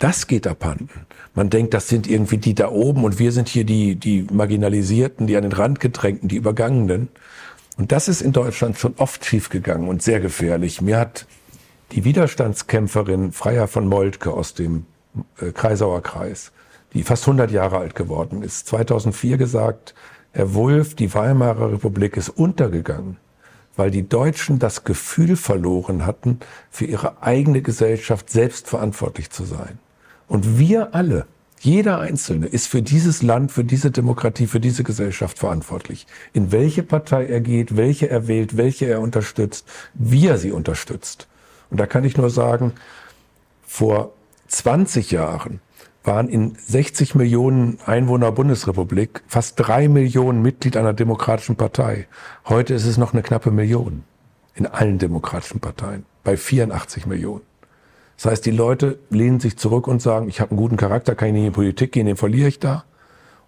[0.04, 0.90] das geht abhanden.
[1.34, 5.28] Man denkt, das sind irgendwie die da oben und wir sind hier die, die Marginalisierten,
[5.28, 7.08] die an den Rand gedrängten, die Übergangenen.
[7.78, 10.82] Und das ist in Deutschland schon oft schiefgegangen und sehr gefährlich.
[10.82, 11.26] Mir hat
[11.94, 14.86] die Widerstandskämpferin Freier von Moltke aus dem
[15.40, 16.52] äh, Kreisauer Kreis,
[16.94, 19.96] die fast 100 Jahre alt geworden ist, 2004 gesagt,
[20.34, 23.16] Herr Wulff, die Weimarer Republik ist untergegangen,
[23.78, 29.80] weil die Deutschen das Gefühl verloren hatten, für ihre eigene Gesellschaft selbst verantwortlich zu sein.
[30.34, 31.28] Und wir alle,
[31.60, 36.08] jeder Einzelne ist für dieses Land, für diese Demokratie, für diese Gesellschaft verantwortlich.
[36.34, 41.28] In welche Partei er geht, welche er wählt, welche er unterstützt, wie er sie unterstützt.
[41.70, 42.72] Und da kann ich nur sagen,
[43.68, 44.14] vor
[44.48, 45.60] 20 Jahren
[46.04, 52.08] waren in 60 Millionen Einwohner Bundesrepublik fast drei Millionen Mitglied einer demokratischen Partei.
[52.48, 54.04] Heute ist es noch eine knappe Million
[54.56, 57.53] in allen demokratischen Parteien, bei 84 Millionen.
[58.18, 61.30] Das heißt, die Leute lehnen sich zurück und sagen, ich habe einen guten Charakter, kann
[61.30, 62.86] ich nicht in die Politik gehen, den verliere ich da.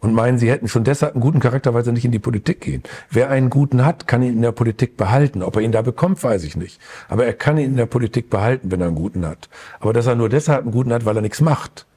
[0.01, 2.61] Und meinen, sie hätten schon deshalb einen guten Charakter, weil sie nicht in die Politik
[2.61, 2.83] gehen.
[3.09, 5.41] Wer einen guten hat, kann ihn in der Politik behalten.
[5.41, 6.79] Ob er ihn da bekommt, weiß ich nicht.
[7.07, 9.49] Aber er kann ihn in der Politik behalten, wenn er einen guten hat.
[9.79, 11.87] Aber dass er nur deshalb einen guten hat, weil er nichts macht.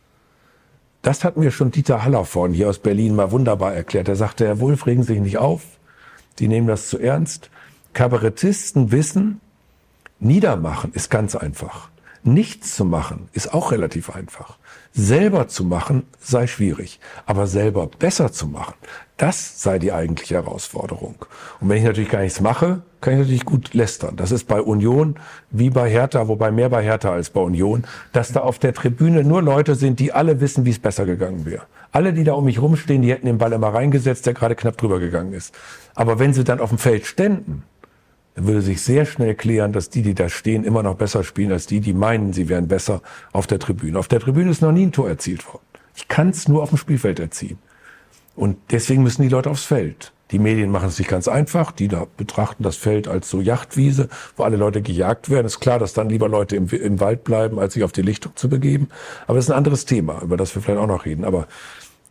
[1.02, 4.08] Das hat mir schon Dieter Hallervorn hier aus Berlin mal wunderbar erklärt.
[4.08, 5.62] Er sagte, Herr Wulff, regen Sie sich nicht auf.
[6.38, 7.50] Die nehmen das zu ernst.
[7.92, 9.40] Kabarettisten wissen,
[10.18, 11.90] niedermachen ist ganz einfach.
[12.22, 14.58] Nichts zu machen ist auch relativ einfach.
[14.92, 18.74] Selber zu machen sei schwierig, aber selber besser zu machen,
[19.16, 21.16] das sei die eigentliche Herausforderung.
[21.60, 24.16] Und wenn ich natürlich gar nichts mache, kann ich natürlich gut lästern.
[24.16, 25.16] Das ist bei Union
[25.50, 29.22] wie bei Hertha, wobei mehr bei Hertha als bei Union, dass da auf der Tribüne
[29.22, 31.62] nur Leute sind, die alle wissen, wie es besser gegangen wäre.
[31.92, 34.76] Alle, die da um mich rumstehen, die hätten den Ball immer reingesetzt, der gerade knapp
[34.76, 35.54] drüber gegangen ist.
[35.94, 37.62] Aber wenn sie dann auf dem Feld ständen,
[38.46, 41.66] würde sich sehr schnell klären, dass die, die da stehen, immer noch besser spielen als
[41.66, 43.98] die, die meinen, sie wären besser auf der Tribüne.
[43.98, 45.64] Auf der Tribüne ist noch nie ein Tor erzielt worden.
[45.96, 47.58] Ich kann es nur auf dem Spielfeld erzielen.
[48.36, 50.12] Und deswegen müssen die Leute aufs Feld.
[50.30, 51.72] Die Medien machen es sich ganz einfach.
[51.72, 55.46] Die da betrachten das Feld als so Yachtwiese, wo alle Leute gejagt werden.
[55.46, 58.36] Ist klar, dass dann lieber Leute im, im Wald bleiben, als sich auf die Lichtung
[58.36, 58.88] zu begeben.
[59.26, 61.24] Aber das ist ein anderes Thema, über das wir vielleicht auch noch reden.
[61.24, 61.48] Aber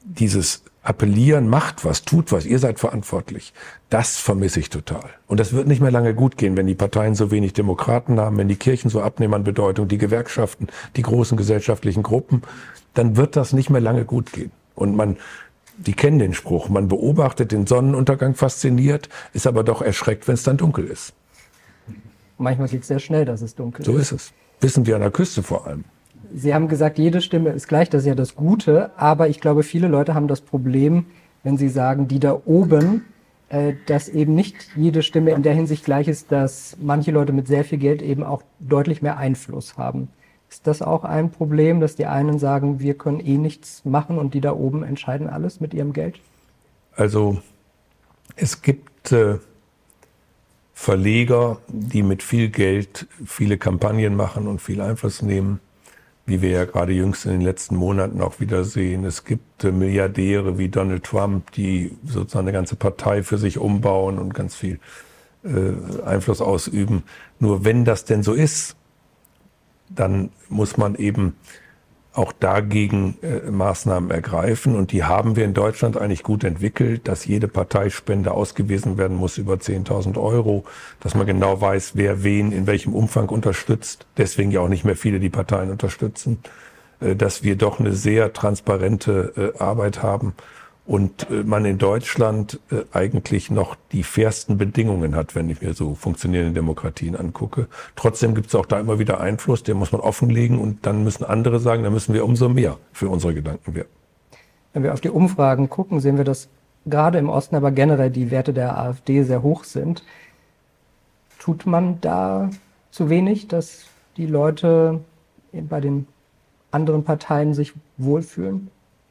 [0.03, 3.51] dieses Appellieren, macht was, tut was, ihr seid verantwortlich,
[3.89, 5.09] das vermisse ich total.
[5.27, 8.37] Und das wird nicht mehr lange gut gehen, wenn die Parteien so wenig Demokraten haben,
[8.37, 12.43] wenn die Kirchen so abnehmen an Bedeutung, die Gewerkschaften, die großen gesellschaftlichen Gruppen,
[12.93, 14.51] dann wird das nicht mehr lange gut gehen.
[14.75, 15.17] Und man,
[15.75, 20.43] die kennen den Spruch, man beobachtet den Sonnenuntergang fasziniert, ist aber doch erschreckt, wenn es
[20.43, 21.13] dann dunkel ist.
[22.37, 23.87] Manchmal geht es sehr schnell, dass es dunkel ist.
[23.87, 24.31] So ist es.
[24.61, 25.83] Wissen wir an der Küste vor allem.
[26.33, 29.63] Sie haben gesagt, jede Stimme ist gleich, das ist ja das Gute, aber ich glaube,
[29.63, 31.05] viele Leute haben das Problem,
[31.43, 33.05] wenn sie sagen, die da oben,
[33.49, 37.47] äh, dass eben nicht jede Stimme in der Hinsicht gleich ist, dass manche Leute mit
[37.47, 40.09] sehr viel Geld eben auch deutlich mehr Einfluss haben.
[40.49, 44.33] Ist das auch ein Problem, dass die einen sagen, wir können eh nichts machen und
[44.33, 46.19] die da oben entscheiden alles mit ihrem Geld?
[46.95, 47.41] Also
[48.35, 49.39] es gibt äh,
[50.73, 55.59] Verleger, die mit viel Geld viele Kampagnen machen und viel Einfluss nehmen
[56.27, 59.05] wie wir ja gerade jüngst in den letzten Monaten auch wieder sehen.
[59.05, 64.19] Es gibt äh, Milliardäre wie Donald Trump, die sozusagen eine ganze Partei für sich umbauen
[64.19, 64.79] und ganz viel
[65.43, 67.03] äh, Einfluss ausüben.
[67.39, 68.75] Nur wenn das denn so ist,
[69.89, 71.37] dann muss man eben
[72.17, 74.75] auch dagegen äh, Maßnahmen ergreifen.
[74.75, 79.37] Und die haben wir in Deutschland eigentlich gut entwickelt, dass jede Parteispende ausgewiesen werden muss
[79.37, 80.65] über 10.000 Euro,
[80.99, 84.05] dass man genau weiß, wer wen in welchem Umfang unterstützt.
[84.17, 86.39] Deswegen ja auch nicht mehr viele die Parteien unterstützen.
[86.99, 90.33] Äh, dass wir doch eine sehr transparente äh, Arbeit haben
[90.87, 95.73] und äh, man in Deutschland äh, eigentlich noch die fairsten Bedingungen hat, wenn ich mir
[95.73, 97.67] so funktionierende Demokratien angucke.
[97.95, 101.25] Trotzdem gibt es auch da immer wieder Einfluss, den muss man offenlegen und dann müssen
[101.25, 103.89] andere sagen, dann müssen wir umso mehr für unsere Gedanken werben.
[104.73, 106.47] Wenn wir auf die Umfragen gucken, sehen wir, dass
[106.85, 110.03] gerade im Osten, aber generell die Werte der AfD sehr hoch sind.
[111.37, 112.49] Tut man da
[112.91, 115.01] zu wenig, dass die Leute
[115.51, 116.07] bei den
[116.71, 118.69] anderen Parteien sich wohlfühlen?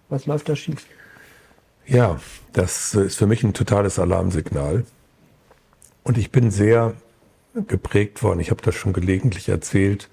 [0.09, 0.87] Was läuft da schief?
[1.87, 2.18] Ja,
[2.53, 4.85] das ist für mich ein totales Alarmsignal.
[6.03, 6.94] Und ich bin sehr
[7.55, 10.09] geprägt worden, ich habe das schon gelegentlich erzählt,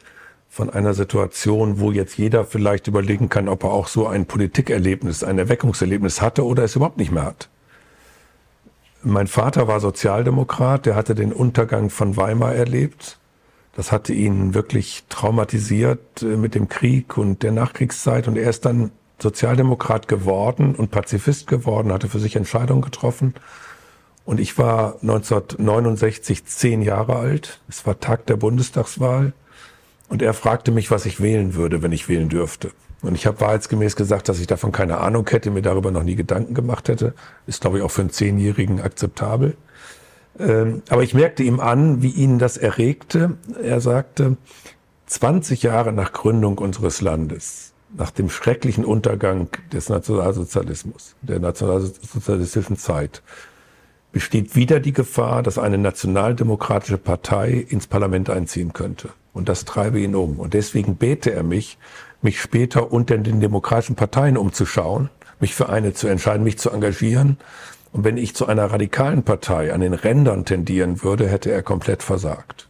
[0.49, 5.23] von einer Situation, wo jetzt jeder vielleicht überlegen kann, ob er auch so ein Politikerlebnis,
[5.23, 7.49] ein Erweckungserlebnis hatte oder es überhaupt nicht mehr hat.
[9.01, 13.17] Mein Vater war Sozialdemokrat, der hatte den Untergang von Weimar erlebt.
[13.75, 18.63] Das hatte ihn wirklich traumatisiert äh, mit dem Krieg und der Nachkriegszeit und er ist
[18.65, 23.35] dann Sozialdemokrat geworden und Pazifist geworden, hatte für sich Entscheidungen getroffen.
[24.25, 27.59] Und ich war 1969 zehn Jahre alt.
[27.67, 29.33] Es war Tag der Bundestagswahl.
[30.09, 32.71] Und er fragte mich, was ich wählen würde, wenn ich wählen dürfte.
[33.01, 36.15] Und ich habe wahrheitsgemäß gesagt, dass ich davon keine Ahnung hätte, mir darüber noch nie
[36.15, 37.13] Gedanken gemacht hätte.
[37.47, 39.57] Ist, glaube ich, auch für einen Zehnjährigen akzeptabel.
[40.39, 43.37] Ähm, aber ich merkte ihm an, wie ihn das erregte.
[43.61, 44.37] Er sagte,
[45.07, 53.21] 20 Jahre nach Gründung unseres Landes nach dem schrecklichen Untergang des Nationalsozialismus, der nationalsozialistischen Zeit,
[54.11, 59.09] besteht wieder die Gefahr, dass eine nationaldemokratische Partei ins Parlament einziehen könnte.
[59.33, 60.39] Und das treibe ihn um.
[60.39, 61.77] Und deswegen bete er mich,
[62.21, 67.37] mich später unter den demokratischen Parteien umzuschauen, mich für eine zu entscheiden, mich zu engagieren.
[67.91, 72.03] Und wenn ich zu einer radikalen Partei an den Rändern tendieren würde, hätte er komplett
[72.03, 72.69] versagt.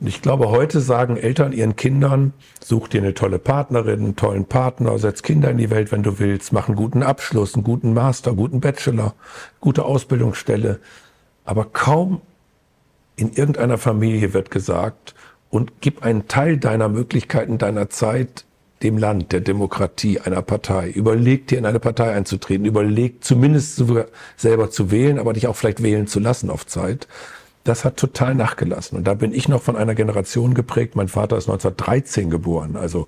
[0.00, 2.32] Und ich glaube, heute sagen Eltern ihren Kindern,
[2.62, 6.18] such dir eine tolle Partnerin, einen tollen Partner, setz Kinder in die Welt, wenn du
[6.18, 9.14] willst, mach einen guten Abschluss, einen guten Master, einen guten Bachelor,
[9.60, 10.80] gute Ausbildungsstelle.
[11.44, 12.22] Aber kaum
[13.16, 15.14] in irgendeiner Familie wird gesagt,
[15.50, 18.44] und gib einen Teil deiner Möglichkeiten, deiner Zeit
[18.82, 20.88] dem Land, der Demokratie, einer Partei.
[20.88, 22.64] Überleg dir in eine Partei einzutreten.
[22.64, 23.82] Überleg zumindest
[24.36, 27.06] selber zu wählen, aber dich auch vielleicht wählen zu lassen auf Zeit
[27.64, 28.98] das hat total nachgelassen.
[28.98, 30.96] Und da bin ich noch von einer Generation geprägt.
[30.96, 33.06] Mein Vater ist 1913 geboren, also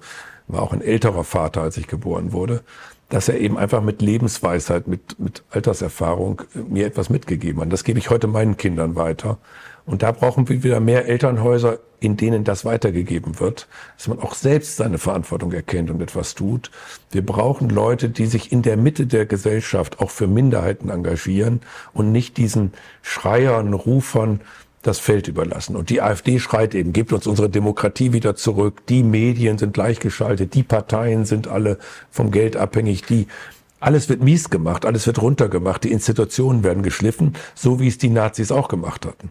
[0.48, 2.62] war auch ein älterer Vater, als ich geboren wurde,
[3.08, 7.72] dass er eben einfach mit Lebensweisheit, mit, mit Alterserfahrung mir etwas mitgegeben hat.
[7.72, 9.38] Das gebe ich heute meinen Kindern weiter.
[9.86, 14.34] Und da brauchen wir wieder mehr Elternhäuser, in denen das weitergegeben wird, dass man auch
[14.34, 16.70] selbst seine Verantwortung erkennt und etwas tut.
[17.10, 21.60] Wir brauchen Leute, die sich in der Mitte der Gesellschaft auch für Minderheiten engagieren
[21.92, 24.40] und nicht diesen Schreiern, Rufern
[24.82, 25.76] das Feld überlassen.
[25.76, 30.54] Und die AfD schreit eben, gebt uns unsere Demokratie wieder zurück, die Medien sind gleichgeschaltet,
[30.54, 31.78] die Parteien sind alle
[32.10, 33.28] vom Geld abhängig, die
[33.78, 38.10] alles wird mies gemacht, alles wird runtergemacht, die Institutionen werden geschliffen, so wie es die
[38.10, 39.30] Nazis auch gemacht hatten.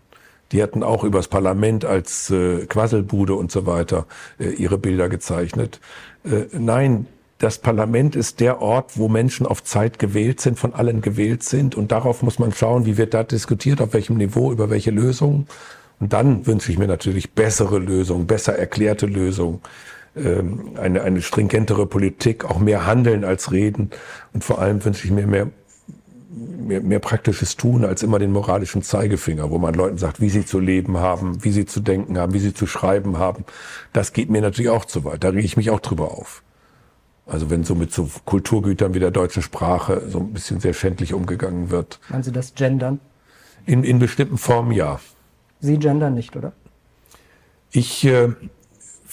[0.52, 4.06] Die hatten auch übers Parlament als äh, Quasselbude und so weiter
[4.40, 5.80] äh, ihre Bilder gezeichnet.
[6.24, 7.08] Äh, nein,
[7.42, 11.74] das Parlament ist der Ort, wo Menschen auf Zeit gewählt sind, von allen gewählt sind.
[11.74, 15.48] Und darauf muss man schauen, wie wird da diskutiert, auf welchem Niveau, über welche Lösungen.
[16.00, 19.62] Und dann wünsche ich mir natürlich bessere Lösungen, besser erklärte Lösungen,
[20.16, 23.90] ähm, eine, eine stringentere Politik, auch mehr Handeln als Reden.
[24.34, 25.48] Und vor allem wünsche ich mir mehr,
[26.32, 30.46] mehr, mehr praktisches Tun als immer den moralischen Zeigefinger, wo man Leuten sagt, wie sie
[30.46, 33.46] zu leben haben, wie sie zu denken haben, wie sie zu schreiben haben.
[33.94, 35.24] Das geht mir natürlich auch zu weit.
[35.24, 36.44] Da rege ich mich auch drüber auf.
[37.26, 41.14] Also wenn so mit so Kulturgütern wie der deutschen Sprache so ein bisschen sehr schändlich
[41.14, 42.00] umgegangen wird.
[42.10, 43.00] Meinen Sie das Gendern?
[43.66, 45.00] In, in bestimmten Formen ja.
[45.60, 46.54] Sie gendern nicht, oder?
[47.72, 48.30] Ich äh,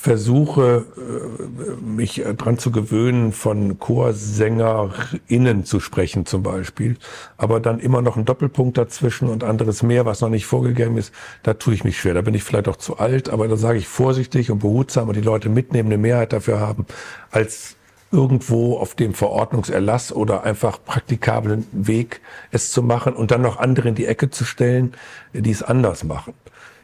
[0.01, 6.97] versuche, äh, mich dran zu gewöhnen, von Chorsänger*innen zu sprechen zum Beispiel,
[7.37, 11.13] aber dann immer noch ein Doppelpunkt dazwischen und anderes mehr, was noch nicht vorgegeben ist,
[11.43, 12.15] da tue ich mich schwer.
[12.15, 15.17] Da bin ich vielleicht auch zu alt, aber da sage ich vorsichtig und behutsam und
[15.17, 16.87] die Leute mitnehmen, eine Mehrheit dafür haben,
[17.33, 17.75] als
[18.13, 22.21] irgendwo auf dem Verordnungserlass oder einfach praktikablen Weg
[22.53, 24.95] es zu machen und dann noch andere in die Ecke zu stellen,
[25.33, 26.35] die es anders machen.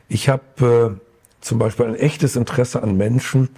[0.09, 1.14] Ich habe äh,
[1.45, 3.51] zum Beispiel ein echtes Interesse an Menschen,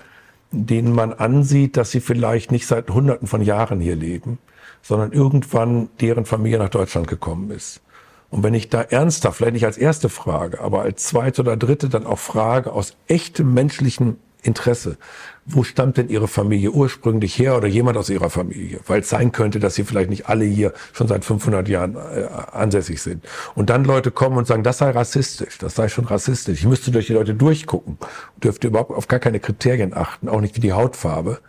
[0.51, 4.39] denen man ansieht, dass sie vielleicht nicht seit Hunderten von Jahren hier leben,
[4.83, 7.81] sondern irgendwann deren Familie nach Deutschland gekommen ist.
[8.31, 11.89] Und wenn ich da ernsthaft, vielleicht nicht als erste Frage, aber als zweite oder dritte
[11.89, 14.97] dann auch frage, aus echtem menschlichen Interesse.
[15.45, 18.81] Wo stammt denn Ihre Familie ursprünglich her oder jemand aus Ihrer Familie?
[18.87, 22.29] Weil es sein könnte, dass Sie vielleicht nicht alle hier schon seit 500 Jahren äh,
[22.53, 23.25] ansässig sind.
[23.55, 26.61] Und dann Leute kommen und sagen, das sei rassistisch, das sei schon rassistisch.
[26.61, 27.99] Ich müsste durch die Leute durchgucken,
[28.43, 31.41] dürfte überhaupt auf gar keine Kriterien achten, auch nicht wie die Hautfarbe.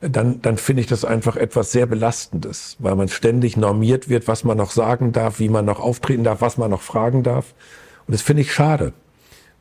[0.00, 4.42] Dann, dann finde ich das einfach etwas sehr Belastendes, weil man ständig normiert wird, was
[4.42, 7.54] man noch sagen darf, wie man noch auftreten darf, was man noch fragen darf.
[8.08, 8.92] Und das finde ich schade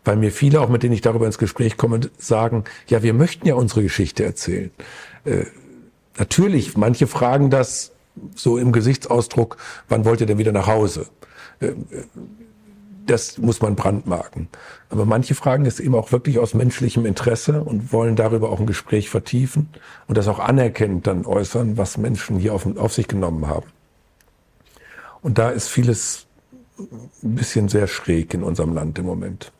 [0.04, 3.48] weil mir viele, auch mit denen ich darüber ins Gespräch komme, sagen, ja, wir möchten
[3.48, 4.72] ja unsere Geschichte erzählen.
[5.26, 5.46] Äh,
[6.18, 7.92] natürlich, manche fragen das
[8.36, 9.58] so im Gesichtsausdruck,
[9.90, 11.08] wann wollt ihr denn wieder nach Hause?
[11.60, 11.74] Äh,
[13.06, 14.48] das muss man brandmarken.
[14.90, 18.68] Aber manche fragen es eben auch wirklich aus menschlichem Interesse und wollen darüber auch ein
[18.68, 19.70] Gespräch vertiefen
[20.08, 23.66] und das auch anerkennend dann äußern, was Menschen hier auf, auf sich genommen haben.
[25.22, 26.28] Und da ist vieles
[26.80, 29.52] ein bisschen sehr schräg in unserem Land im Moment.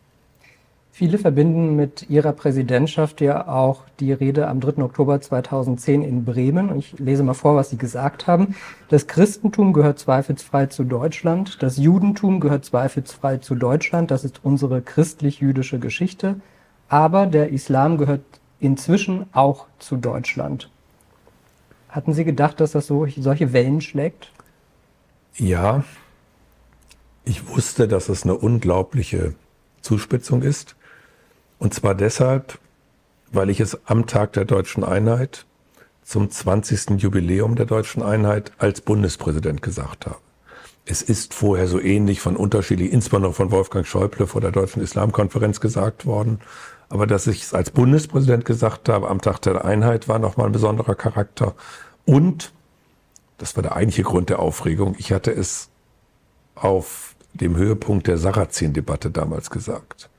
[1.01, 4.83] Viele verbinden mit ihrer Präsidentschaft ja auch die Rede am 3.
[4.83, 6.77] Oktober 2010 in Bremen.
[6.77, 8.53] Ich lese mal vor, was Sie gesagt haben.
[8.87, 11.63] Das Christentum gehört zweifelsfrei zu Deutschland.
[11.63, 14.11] Das Judentum gehört zweifelsfrei zu Deutschland.
[14.11, 16.39] Das ist unsere christlich-jüdische Geschichte.
[16.87, 18.21] Aber der Islam gehört
[18.59, 20.69] inzwischen auch zu Deutschland.
[21.89, 24.31] Hatten Sie gedacht, dass das so, solche Wellen schlägt?
[25.35, 25.83] Ja,
[27.25, 29.33] ich wusste, dass es eine unglaubliche
[29.81, 30.75] Zuspitzung ist.
[31.62, 32.58] Und zwar deshalb,
[33.32, 35.45] weil ich es am Tag der deutschen Einheit
[36.02, 37.00] zum 20.
[37.00, 40.17] Jubiläum der deutschen Einheit als Bundespräsident gesagt habe.
[40.86, 45.60] Es ist vorher so ähnlich von unterschiedlich, insbesondere von Wolfgang Schäuble vor der Deutschen Islamkonferenz
[45.60, 46.39] gesagt worden.
[46.89, 50.54] Aber dass ich es als Bundespräsident gesagt habe, am Tag der Einheit, war nochmal ein
[50.54, 51.54] besonderer Charakter.
[52.06, 52.54] Und,
[53.38, 55.69] das war der eigentliche Grund der Aufregung, ich hatte es
[56.56, 60.10] auf dem Höhepunkt der Sarrazin-Debatte damals gesagt.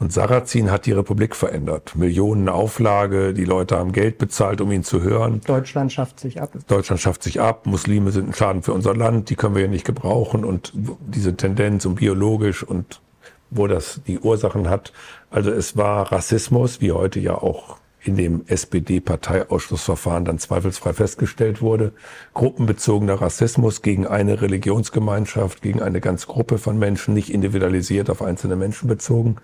[0.00, 1.94] Und Sarrazin hat die Republik verändert.
[1.94, 5.42] Millionen Auflage, die Leute haben Geld bezahlt, um ihn zu hören.
[5.46, 6.52] Deutschland schafft sich ab.
[6.68, 7.66] Deutschland schafft sich ab.
[7.66, 10.42] Muslime sind ein Schaden für unser Land, die können wir ja nicht gebrauchen.
[10.42, 13.02] Und diese Tendenz und biologisch und
[13.50, 14.94] wo das die Ursachen hat.
[15.30, 21.92] Also es war Rassismus, wie heute ja auch in dem SPD-Parteiausschussverfahren dann zweifelsfrei festgestellt wurde.
[22.32, 28.56] Gruppenbezogener Rassismus gegen eine Religionsgemeinschaft, gegen eine ganze Gruppe von Menschen, nicht individualisiert auf einzelne
[28.56, 29.36] Menschen bezogen.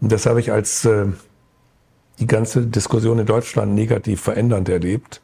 [0.00, 1.06] Und das habe ich als äh,
[2.18, 5.20] die ganze Diskussion in Deutschland negativ verändernd erlebt.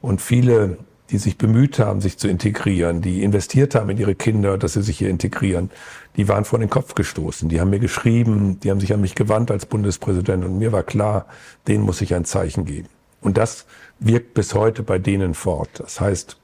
[0.00, 0.78] Und viele,
[1.10, 4.82] die sich bemüht haben, sich zu integrieren, die investiert haben in ihre Kinder, dass sie
[4.82, 5.70] sich hier integrieren,
[6.16, 7.48] die waren vor den Kopf gestoßen.
[7.48, 10.82] Die haben mir geschrieben, die haben sich an mich gewandt als Bundespräsident und mir war
[10.82, 11.26] klar,
[11.68, 12.88] denen muss ich ein Zeichen geben.
[13.20, 13.66] Und das
[14.00, 15.70] wirkt bis heute bei denen fort.
[15.78, 16.36] Das heißt,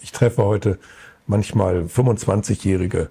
[0.00, 0.78] ich treffe heute
[1.26, 3.10] manchmal 25-Jährige,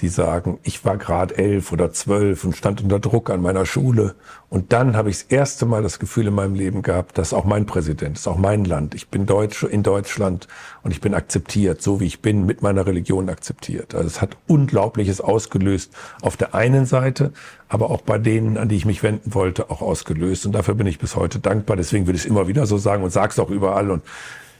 [0.00, 4.14] die sagen, ich war gerade elf oder zwölf und stand unter Druck an meiner Schule.
[4.50, 7.32] Und dann habe ich das erste Mal das Gefühl in meinem Leben gehabt, das ist
[7.32, 8.94] auch mein Präsident, ist auch mein Land.
[8.94, 10.48] Ich bin Deutsch in Deutschland
[10.82, 13.94] und ich bin akzeptiert, so wie ich bin, mit meiner Religion akzeptiert.
[13.94, 17.32] Also es hat Unglaubliches ausgelöst auf der einen Seite,
[17.68, 20.44] aber auch bei denen, an die ich mich wenden wollte, auch ausgelöst.
[20.44, 21.76] Und dafür bin ich bis heute dankbar.
[21.76, 23.90] Deswegen würde ich es immer wieder so sagen und sage es auch überall.
[23.90, 24.02] Und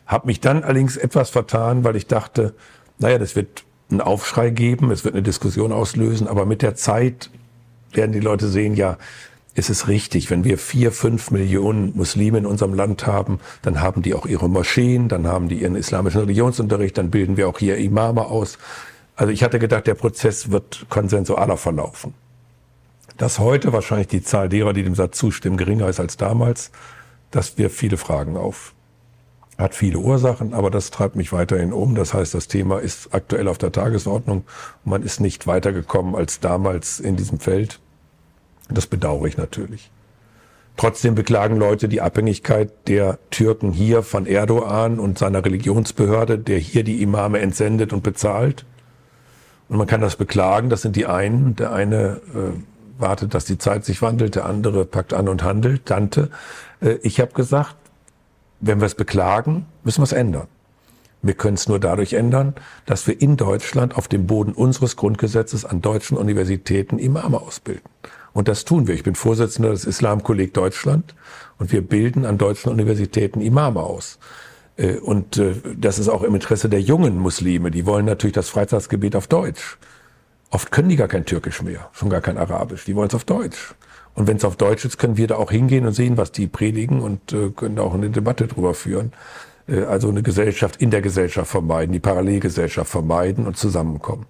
[0.07, 2.55] habe mich dann allerdings etwas vertan, weil ich dachte,
[2.99, 7.31] naja, das wird einen Aufschrei geben, es wird eine Diskussion auslösen, aber mit der Zeit
[7.93, 8.99] werden die Leute sehen, ja,
[9.55, 14.03] ist es richtig, wenn wir vier, fünf Millionen Muslime in unserem Land haben, dann haben
[14.03, 17.79] die auch ihre Moscheen, dann haben die ihren islamischen Religionsunterricht, dann bilden wir auch hier
[17.79, 18.59] Imame aus.
[19.17, 22.13] Also ich hatte gedacht, der Prozess wird konsensualer verlaufen.
[23.17, 26.71] Dass heute wahrscheinlich die Zahl derer, die dem Satz zustimmen, geringer ist als damals,
[27.31, 28.75] das wirft viele Fragen auf.
[29.59, 31.95] Hat viele Ursachen, aber das treibt mich weiterhin um.
[31.95, 34.45] Das heißt, das Thema ist aktuell auf der Tagesordnung.
[34.85, 37.81] Man ist nicht weitergekommen als damals in diesem Feld.
[38.69, 39.91] Das bedauere ich natürlich.
[40.77, 46.85] Trotzdem beklagen Leute die Abhängigkeit der Türken hier von Erdogan und seiner Religionsbehörde, der hier
[46.85, 48.67] die Imame entsendet und bezahlt.
[49.71, 51.57] Und man kann das beklagen, das sind die einen.
[51.57, 55.89] Der eine äh, wartet, dass die Zeit sich wandelt, der andere packt an und handelt.
[55.89, 56.31] Dante,
[56.83, 57.75] äh, ich habe gesagt,
[58.61, 60.49] wenn wir es beklagen, müssen wir es ändern.
[61.23, 62.55] Wir können es nur dadurch ändern,
[62.85, 67.89] dass wir in Deutschland auf dem Boden unseres Grundgesetzes an deutschen Universitäten Imame ausbilden.
[68.33, 68.95] Und das tun wir.
[68.95, 71.15] Ich bin Vorsitzender des Islamkolleg Deutschland
[71.59, 74.19] und wir bilden an deutschen Universitäten Imame aus.
[74.77, 77.71] Äh, und äh, das ist auch im Interesse der jungen Muslime.
[77.71, 79.79] Die wollen natürlich das Freizeitsgebet auf Deutsch.
[80.51, 82.85] Oft können die gar kein Türkisch mehr, schon gar kein Arabisch.
[82.85, 83.75] Die wollen es auf Deutsch.
[84.17, 86.49] Und wenn es auf Deutsch ist, können wir da auch hingehen und sehen, was die
[86.49, 89.13] predigen und äh, können da auch eine Debatte drüber führen.
[89.89, 94.27] also eine Gesellschaft in der Gesellschaft vermeiden, die Parallelgesellschaft vermeiden und zusammenkommen.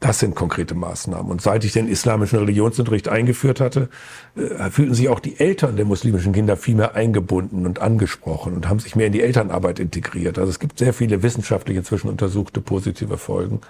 [0.00, 1.30] Das sind konkrete Maßnahmen.
[1.30, 3.90] Und seit ich den islamischen Religionsunterricht eingeführt hatte,
[4.34, 8.66] äh, fühlten sich auch die Eltern der muslimischen Kinder viel mehr eingebunden und angesprochen und
[8.66, 10.38] haben sich mehr in die Elternarbeit integriert.
[10.38, 13.60] Also es gibt sehr viele wissenschaftlich inzwischen untersuchte positive Folgen.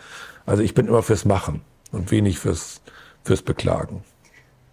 [0.46, 2.80] Also ich bin immer fürs Machen und wenig fürs,
[3.24, 4.04] fürs Beklagen.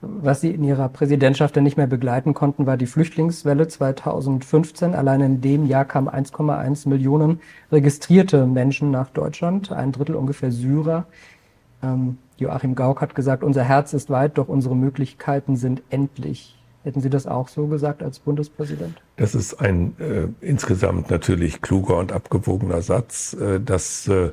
[0.02, 4.94] Was Sie in Ihrer Präsidentschaft dann nicht mehr begleiten konnten, war die Flüchtlingswelle 2015.
[4.94, 7.40] Allein in dem Jahr kamen 1,1 Millionen
[7.72, 11.06] registrierte Menschen nach Deutschland, ein Drittel ungefähr Syrer.
[11.82, 16.56] Ähm, Joachim Gauck hat gesagt, unser Herz ist weit, doch unsere Möglichkeiten sind endlich.
[16.84, 19.02] Hätten Sie das auch so gesagt als Bundespräsident?
[19.16, 24.30] Das ist ein äh, insgesamt natürlich kluger und abgewogener Satz, äh, dass äh,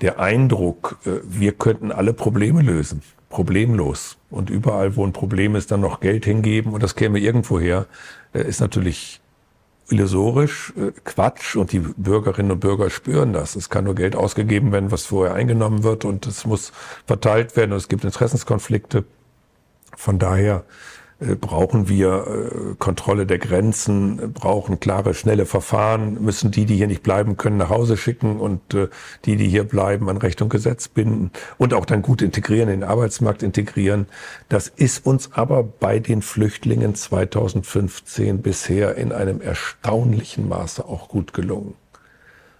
[0.00, 3.02] der Eindruck, äh, wir könnten alle Probleme lösen,
[3.34, 4.16] problemlos.
[4.30, 7.86] Und überall, wo ein Problem ist, dann noch Geld hingeben und das käme irgendwo her,
[8.32, 9.20] äh, ist natürlich
[9.88, 13.56] illusorisch, äh, Quatsch und die Bürgerinnen und Bürger spüren das.
[13.56, 16.72] Es kann nur Geld ausgegeben werden, was vorher eingenommen wird und es muss
[17.06, 19.04] verteilt werden und es gibt Interessenskonflikte.
[19.96, 20.64] Von daher
[21.40, 27.02] brauchen wir äh, Kontrolle der Grenzen, brauchen klare, schnelle Verfahren, müssen die, die hier nicht
[27.02, 28.88] bleiben können, nach Hause schicken und äh,
[29.24, 32.80] die, die hier bleiben, an Recht und Gesetz binden und auch dann gut integrieren, in
[32.80, 34.06] den Arbeitsmarkt integrieren.
[34.48, 41.32] Das ist uns aber bei den Flüchtlingen 2015 bisher in einem erstaunlichen Maße auch gut
[41.32, 41.74] gelungen.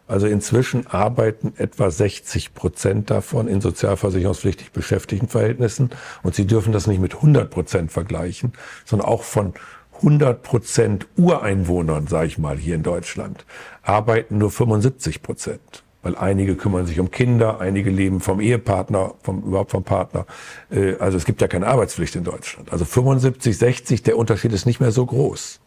[0.06, 5.90] Also inzwischen arbeiten etwa 60 Prozent davon in sozialversicherungspflichtig beschäftigten Verhältnissen.
[6.22, 8.52] Und Sie dürfen das nicht mit 100 Prozent vergleichen,
[8.84, 9.54] sondern auch von
[9.96, 13.46] 100 Prozent Ureinwohnern, sage ich mal, hier in Deutschland,
[13.82, 15.82] arbeiten nur 75 Prozent.
[16.02, 20.26] Weil einige kümmern sich um Kinder, einige leben vom Ehepartner, vom, überhaupt vom Partner.
[20.70, 22.70] Äh, also es gibt ja keine Arbeitspflicht in Deutschland.
[22.70, 25.60] Also 75, 60, der Unterschied ist nicht mehr so groß.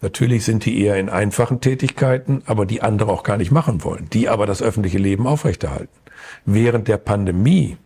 [0.00, 4.08] Natürlich sind die eher in einfachen Tätigkeiten, aber die andere auch gar nicht machen wollen,
[4.12, 5.88] die aber das öffentliche Leben aufrechterhalten.
[6.44, 7.76] Während der Pandemie,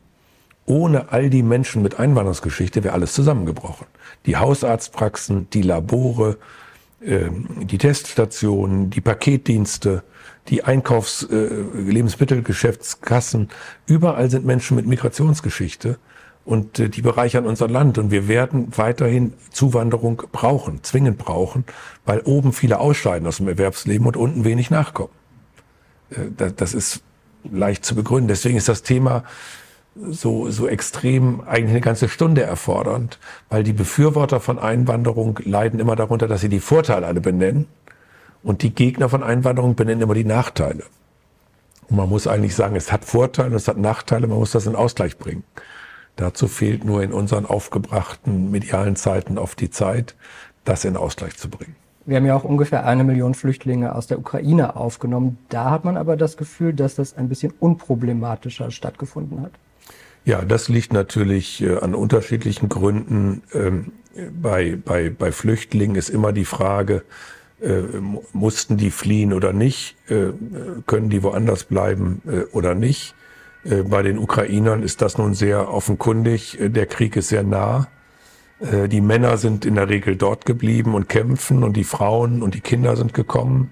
[0.66, 3.86] ohne all die Menschen mit Einwanderungsgeschichte, wäre alles zusammengebrochen.
[4.26, 6.36] Die Hausarztpraxen, die Labore,
[7.02, 10.02] ähm, die Teststationen, die Paketdienste,
[10.48, 13.48] die Einkaufs-, äh, Lebensmittelgeschäftskassen,
[13.86, 15.98] überall sind Menschen mit Migrationsgeschichte
[16.44, 17.98] und äh, die bereichern unser Land.
[17.98, 21.64] Und wir werden weiterhin Zuwanderung brauchen, zwingend brauchen,
[22.04, 25.12] weil oben viele ausscheiden aus dem Erwerbsleben und unten wenig nachkommen.
[26.10, 27.02] Äh, das ist
[27.50, 28.28] leicht zu begründen.
[28.28, 29.24] Deswegen ist das Thema
[29.94, 33.18] so, so extrem eigentlich eine ganze Stunde erfordernd,
[33.50, 37.66] weil die Befürworter von Einwanderung leiden immer darunter, dass sie die Vorteile alle benennen
[38.42, 40.84] und die Gegner von Einwanderung benennen immer die Nachteile.
[41.88, 44.66] Und man muss eigentlich sagen, es hat Vorteile, und es hat Nachteile, man muss das
[44.66, 45.44] in Ausgleich bringen.
[46.16, 50.14] Dazu fehlt nur in unseren aufgebrachten medialen Zeiten oft die Zeit,
[50.64, 51.76] das in Ausgleich zu bringen.
[52.04, 55.38] Wir haben ja auch ungefähr eine Million Flüchtlinge aus der Ukraine aufgenommen.
[55.48, 59.52] Da hat man aber das Gefühl, dass das ein bisschen unproblematischer stattgefunden hat.
[60.24, 63.42] Ja, das liegt natürlich äh, an unterschiedlichen Gründen.
[63.52, 63.92] Ähm,
[64.40, 67.02] bei, bei, bei Flüchtlingen ist immer die Frage,
[67.60, 67.82] äh,
[68.32, 69.96] mussten die fliehen oder nicht?
[70.08, 70.32] Äh,
[70.86, 73.14] können die woanders bleiben oder nicht?
[73.64, 76.60] Äh, bei den Ukrainern ist das nun sehr offenkundig.
[76.60, 77.88] Äh, der Krieg ist sehr nah.
[78.60, 82.54] Äh, die Männer sind in der Regel dort geblieben und kämpfen und die Frauen und
[82.54, 83.70] die Kinder sind gekommen.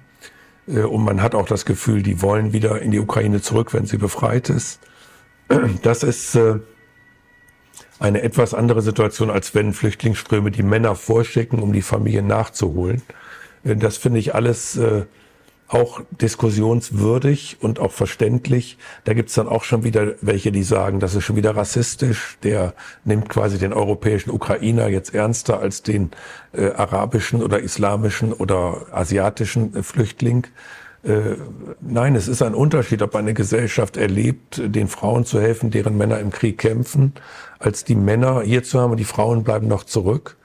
[0.67, 3.97] Und man hat auch das Gefühl, die wollen wieder in die Ukraine zurück, wenn sie
[3.97, 4.81] befreit ist.
[5.83, 6.39] Das ist
[7.99, 13.03] eine etwas andere Situation, als wenn Flüchtlingsströme die Männer vorschicken, um die Familien nachzuholen.
[13.65, 14.79] Das finde ich alles
[15.71, 18.77] auch diskussionswürdig und auch verständlich.
[19.05, 22.39] Da gibt's dann auch schon wieder welche, die sagen, das ist schon wieder rassistisch.
[22.43, 26.11] Der nimmt quasi den europäischen Ukrainer jetzt ernster als den
[26.53, 30.49] äh, arabischen oder islamischen oder asiatischen äh, Flüchtling.
[31.05, 31.37] Äh,
[31.81, 36.19] nein, es ist ein Unterschied, ob eine Gesellschaft erlebt, den Frauen zu helfen, deren Männer
[36.19, 37.13] im Krieg kämpfen,
[37.61, 40.37] als die Männer hier zu haben und die Frauen bleiben noch zurück.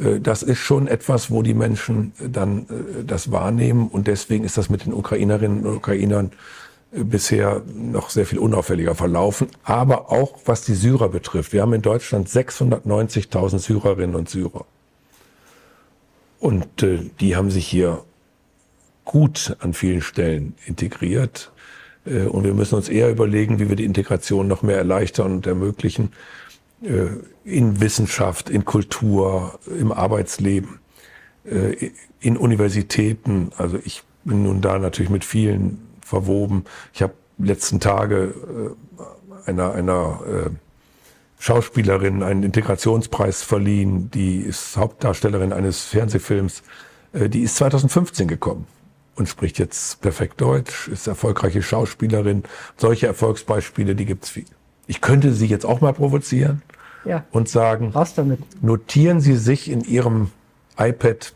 [0.00, 4.56] Äh, das ist schon etwas, wo die Menschen dann äh, das wahrnehmen und deswegen ist
[4.56, 6.32] das mit den Ukrainerinnen und Ukrainern
[6.92, 9.48] äh, bisher noch sehr viel unauffälliger verlaufen.
[9.62, 11.52] Aber auch was die Syrer betrifft.
[11.52, 14.64] Wir haben in Deutschland 690.000 Syrerinnen und Syrer.
[16.38, 16.66] Und
[17.20, 18.02] die haben sich hier
[19.04, 21.52] gut an vielen Stellen integriert.
[22.06, 26.12] Und wir müssen uns eher überlegen, wie wir die Integration noch mehr erleichtern und ermöglichen.
[26.82, 27.08] Äh,
[27.44, 30.78] in Wissenschaft, in Kultur, im Arbeitsleben,
[31.44, 33.50] äh, in Universitäten.
[33.56, 36.64] Also ich bin nun da natürlich mit vielen verwoben.
[36.92, 38.34] Ich habe letzten Tage
[39.46, 40.20] äh, einer, einer
[41.38, 46.62] Schauspielerin einen Integrationspreis verliehen, die ist Hauptdarstellerin eines Fernsehfilms,
[47.14, 48.66] die ist 2015 gekommen
[49.16, 52.42] und spricht jetzt perfekt Deutsch, ist erfolgreiche Schauspielerin.
[52.76, 54.44] Solche Erfolgsbeispiele, die gibt's viel.
[54.90, 56.62] Ich könnte Sie jetzt auch mal provozieren
[57.04, 57.24] ja.
[57.30, 57.94] und sagen,
[58.60, 60.32] notieren Sie sich in Ihrem
[60.76, 61.32] iPad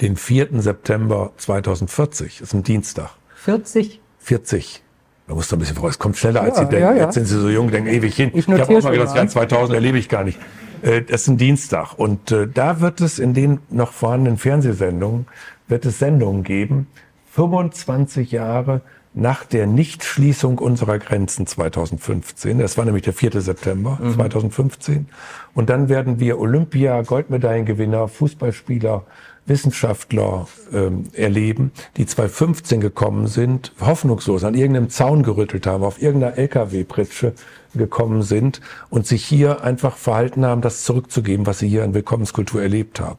[0.00, 0.62] den 4.
[0.62, 2.38] September 2040.
[2.38, 3.10] Das ist ein Dienstag.
[3.34, 4.00] 40?
[4.20, 4.82] 40.
[5.28, 5.90] Da muss doch ein bisschen vor.
[5.90, 6.82] Es kommt schneller, als ja, Sie denken.
[6.82, 7.04] Ja, ja.
[7.04, 8.30] Jetzt sind Sie so jung, denken ewig hin.
[8.32, 10.38] Ich, ich habe auch mal gedacht, das Jahr 2000 erlebe ich gar nicht.
[10.80, 11.92] Äh, das ist ein Dienstag.
[11.98, 15.26] Und äh, da wird es in den noch vorhandenen Fernsehsendungen,
[15.68, 16.86] wird es Sendungen geben,
[17.32, 18.80] 25 Jahre
[19.16, 22.58] nach der Nichtschließung unserer Grenzen 2015.
[22.58, 23.40] Das war nämlich der 4.
[23.40, 24.12] September mhm.
[24.12, 25.08] 2015.
[25.54, 29.04] Und dann werden wir Olympia, Goldmedaillengewinner, Fußballspieler,
[29.46, 36.36] Wissenschaftler ähm, erleben, die 2015 gekommen sind, hoffnungslos an irgendeinem Zaun gerüttelt haben, auf irgendeiner
[36.36, 37.32] LKW-Pritsche
[37.74, 38.60] gekommen sind
[38.90, 43.18] und sich hier einfach verhalten haben, das zurückzugeben, was sie hier in Willkommenskultur erlebt haben.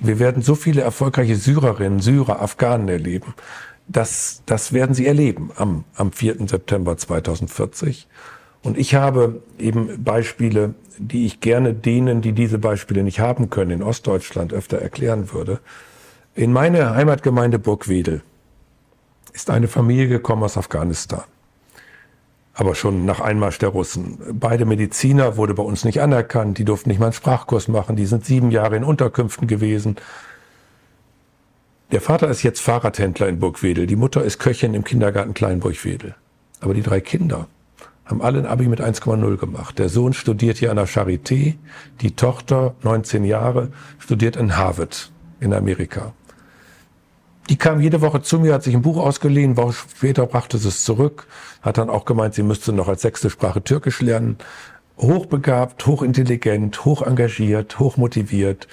[0.00, 3.34] Und wir werden so viele erfolgreiche Syrerinnen, Syrer, Afghanen erleben,
[3.88, 6.48] das, das werden Sie erleben am, am 4.
[6.48, 8.08] September 2040.
[8.62, 13.70] Und ich habe eben Beispiele, die ich gerne denen, die diese Beispiele nicht haben können,
[13.70, 15.60] in Ostdeutschland öfter erklären würde.
[16.34, 18.22] In meine Heimatgemeinde Burgwedel
[19.32, 21.22] ist eine Familie gekommen aus Afghanistan.
[22.54, 24.18] Aber schon nach Einmarsch der Russen.
[24.32, 26.56] Beide Mediziner wurde bei uns nicht anerkannt.
[26.56, 27.96] Die durften nicht mal einen Sprachkurs machen.
[27.96, 29.96] Die sind sieben Jahre in Unterkünften gewesen.
[31.92, 36.16] Der Vater ist jetzt Fahrradhändler in Burgwedel, die Mutter ist Köchin im Kindergarten Kleinburgwedel.
[36.60, 37.46] Aber die drei Kinder
[38.04, 39.78] haben alle ein Abi mit 1,0 gemacht.
[39.78, 41.54] Der Sohn studiert hier an der Charité,
[42.00, 43.68] die Tochter, 19 Jahre,
[44.00, 46.12] studiert in Harvard in Amerika.
[47.48, 50.68] Die kam jede Woche zu mir, hat sich ein Buch ausgeliehen, Woche später brachte sie
[50.68, 51.28] es zurück,
[51.62, 54.38] hat dann auch gemeint, sie müsste noch als sechste Sprache Türkisch lernen.
[54.98, 58.66] Hochbegabt, hochintelligent, hoch engagiert, hoch motiviert,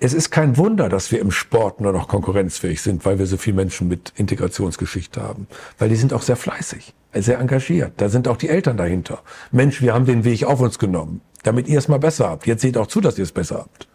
[0.00, 3.36] es ist kein Wunder, dass wir im Sport nur noch konkurrenzfähig sind, weil wir so
[3.36, 5.48] viele Menschen mit Integrationsgeschichte haben.
[5.78, 7.94] Weil die sind auch sehr fleißig, sehr engagiert.
[7.96, 9.20] Da sind auch die Eltern dahinter.
[9.50, 12.46] Mensch, wir haben den Weg auf uns genommen, damit ihr es mal besser habt.
[12.46, 13.88] Jetzt seht auch zu, dass ihr es besser habt.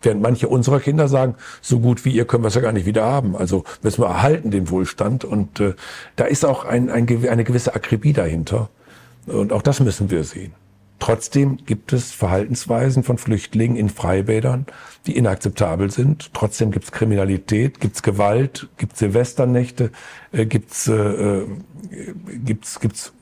[0.00, 2.86] Während manche unserer Kinder sagen, so gut wie ihr können wir es ja gar nicht
[2.86, 3.36] wieder haben.
[3.36, 5.24] Also müssen wir erhalten den Wohlstand.
[5.24, 5.74] Und äh,
[6.16, 8.68] da ist auch ein, ein, eine gewisse Akribie dahinter.
[9.26, 10.54] Und auch das müssen wir sehen.
[11.02, 14.66] Trotzdem gibt es Verhaltensweisen von Flüchtlingen in Freibädern,
[15.04, 16.32] die inakzeptabel sind.
[16.32, 19.90] Trotzdem gibt es Kriminalität, gibt es Gewalt, gibt es Silvesternächte,
[20.30, 21.46] äh, gibt es äh, äh,
[22.44, 23.12] gibt's, gibt's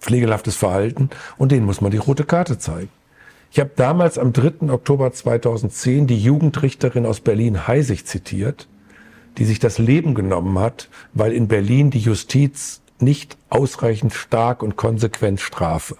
[0.00, 2.88] pflegelhaftes Verhalten und denen muss man die rote Karte zeigen.
[3.52, 4.72] Ich habe damals am 3.
[4.72, 8.66] Oktober 2010 die Jugendrichterin aus Berlin Heisig zitiert,
[9.36, 14.76] die sich das Leben genommen hat, weil in Berlin die Justiz nicht ausreichend stark und
[14.76, 15.98] konsequent strafe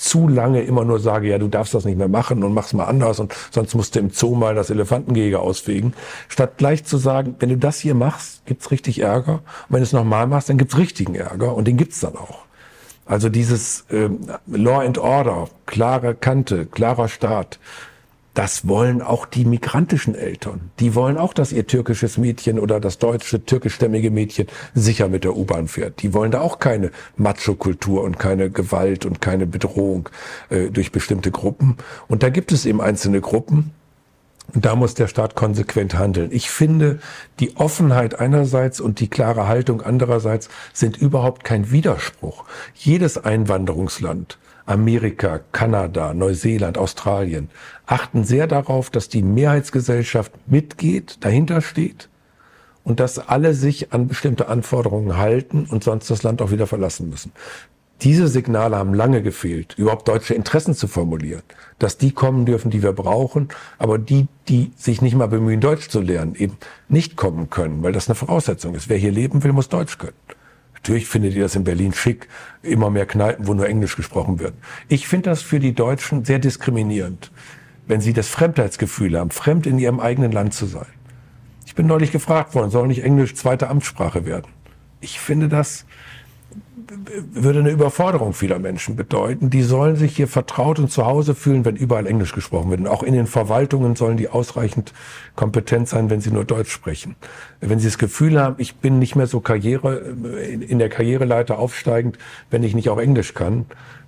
[0.00, 2.86] zu lange immer nur sage, ja, du darfst das nicht mehr machen und mach's mal
[2.86, 5.92] anders und sonst musst du im Zoo mal das Elefantengehege ausfegen,
[6.28, 9.84] statt gleich zu sagen, wenn du das hier machst, gibt's richtig Ärger und wenn du
[9.84, 12.38] es nochmal machst, dann gibt's richtigen Ärger und den gibt's dann auch.
[13.04, 14.08] Also dieses äh,
[14.46, 17.58] Law and Order, klare Kante, klarer Staat,
[18.34, 20.70] das wollen auch die migrantischen Eltern.
[20.78, 25.36] Die wollen auch, dass ihr türkisches Mädchen oder das deutsche, türkischstämmige Mädchen sicher mit der
[25.36, 26.02] U-Bahn fährt.
[26.02, 30.08] Die wollen da auch keine Macho-Kultur und keine Gewalt und keine Bedrohung
[30.48, 31.76] äh, durch bestimmte Gruppen.
[32.06, 33.72] Und da gibt es eben einzelne Gruppen,
[34.54, 36.30] Und da muss der Staat konsequent handeln.
[36.32, 36.98] Ich finde,
[37.38, 42.44] die Offenheit einerseits und die klare Haltung andererseits sind überhaupt kein Widerspruch.
[42.74, 47.50] Jedes Einwanderungsland, Amerika, Kanada, Neuseeland, Australien,
[47.86, 52.08] achten sehr darauf, dass die Mehrheitsgesellschaft mitgeht, dahinter steht
[52.84, 57.10] und dass alle sich an bestimmte Anforderungen halten und sonst das Land auch wieder verlassen
[57.10, 57.32] müssen.
[58.02, 61.42] Diese Signale haben lange gefehlt, überhaupt deutsche Interessen zu formulieren.
[61.78, 63.48] Dass die kommen dürfen, die wir brauchen,
[63.78, 66.56] aber die, die sich nicht mal bemühen, Deutsch zu lernen, eben
[66.88, 68.88] nicht kommen können, weil das eine Voraussetzung ist.
[68.88, 70.14] Wer hier leben will, muss Deutsch können.
[70.82, 72.28] Natürlich findet ihr das in Berlin schick,
[72.62, 74.54] immer mehr Kneipen, wo nur Englisch gesprochen wird.
[74.88, 77.30] Ich finde das für die Deutschen sehr diskriminierend,
[77.86, 80.86] wenn sie das Fremdheitsgefühl haben, fremd in ihrem eigenen Land zu sein.
[81.66, 84.46] Ich bin neulich gefragt worden, soll nicht Englisch zweite Amtssprache werden?
[85.00, 85.84] Ich finde das
[87.32, 89.50] würde eine Überforderung vieler Menschen bedeuten.
[89.50, 92.80] Die sollen sich hier vertraut und zu Hause fühlen, wenn überall Englisch gesprochen wird.
[92.80, 94.92] Und auch in den Verwaltungen sollen die ausreichend
[95.36, 97.14] kompetent sein, wenn sie nur Deutsch sprechen.
[97.60, 102.18] Wenn sie das Gefühl haben, ich bin nicht mehr so Karriere, in der Karriereleiter aufsteigend,
[102.50, 103.66] wenn ich nicht auch Englisch kann,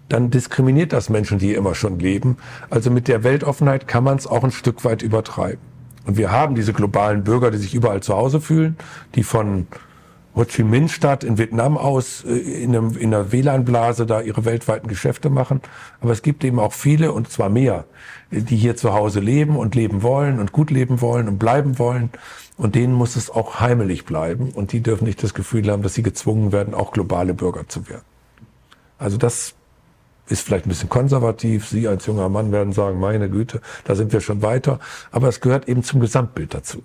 [0.08, 2.36] dann diskriminiert das Menschen, die immer schon leben.
[2.68, 5.60] Also mit der Weltoffenheit kann man es auch ein Stück weit übertreiben.
[6.04, 8.76] Und wir haben diese globalen Bürger, die sich überall zu Hause fühlen,
[9.14, 9.68] die von
[10.34, 14.44] Ho Chi Minh Stadt in Vietnam aus äh, in, einem, in einer WLAN-Blase da ihre
[14.46, 15.60] weltweiten Geschäfte machen.
[16.00, 17.84] Aber es gibt eben auch viele, und zwar mehr,
[18.30, 22.10] die hier zu Hause leben und leben wollen und gut leben wollen und bleiben wollen.
[22.56, 24.50] Und denen muss es auch heimelig bleiben.
[24.52, 27.88] Und die dürfen nicht das Gefühl haben, dass sie gezwungen werden, auch globale Bürger zu
[27.88, 28.04] werden.
[28.98, 29.54] Also das
[30.28, 31.66] ist vielleicht ein bisschen konservativ.
[31.68, 34.78] Sie als junger Mann werden sagen, meine Güte, da sind wir schon weiter.
[35.10, 36.82] Aber es gehört eben zum Gesamtbild dazu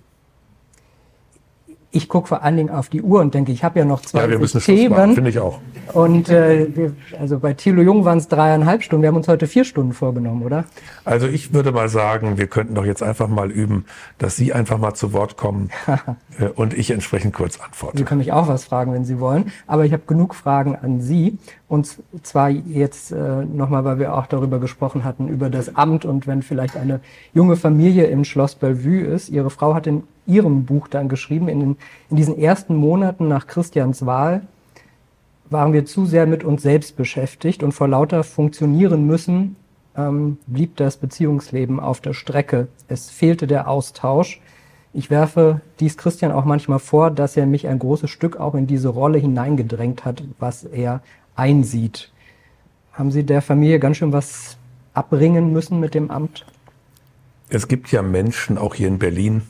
[1.90, 4.22] ich gucke vor allen Dingen auf die Uhr und denke, ich habe ja noch zwei
[4.22, 5.14] ja, wir müssen Themen.
[5.14, 5.58] Finde ich auch.
[5.94, 9.02] Und äh, wir, also bei Thilo Jung waren es dreieinhalb Stunden.
[9.02, 10.64] Wir haben uns heute vier Stunden vorgenommen, oder?
[11.06, 13.86] Also ich würde mal sagen, wir könnten doch jetzt einfach mal üben,
[14.18, 15.70] dass Sie einfach mal zu Wort kommen
[16.38, 17.96] äh, und ich entsprechend kurz antworte.
[17.96, 19.50] Sie können mich auch was fragen, wenn Sie wollen.
[19.66, 21.38] Aber ich habe genug Fragen an Sie.
[21.68, 26.26] Und zwar jetzt äh, nochmal, weil wir auch darüber gesprochen hatten, über das Amt und
[26.26, 27.00] wenn vielleicht eine
[27.32, 29.30] junge Familie im Schloss Bellevue ist.
[29.30, 31.76] Ihre Frau hat in ihrem Buch dann geschrieben, in, den,
[32.10, 34.42] in diesen ersten Monaten nach Christians Wahl
[35.50, 39.56] waren wir zu sehr mit uns selbst beschäftigt und vor lauter funktionieren müssen
[39.96, 42.68] ähm, blieb das Beziehungsleben auf der Strecke.
[42.86, 44.40] Es fehlte der Austausch.
[44.92, 48.66] Ich werfe dies Christian auch manchmal vor, dass er mich ein großes Stück auch in
[48.66, 51.02] diese Rolle hineingedrängt hat, was er
[51.34, 52.10] einsieht.
[52.92, 54.56] Haben Sie der Familie ganz schön was
[54.94, 56.46] abbringen müssen mit dem Amt?
[57.48, 59.42] Es gibt ja Menschen, auch hier in Berlin,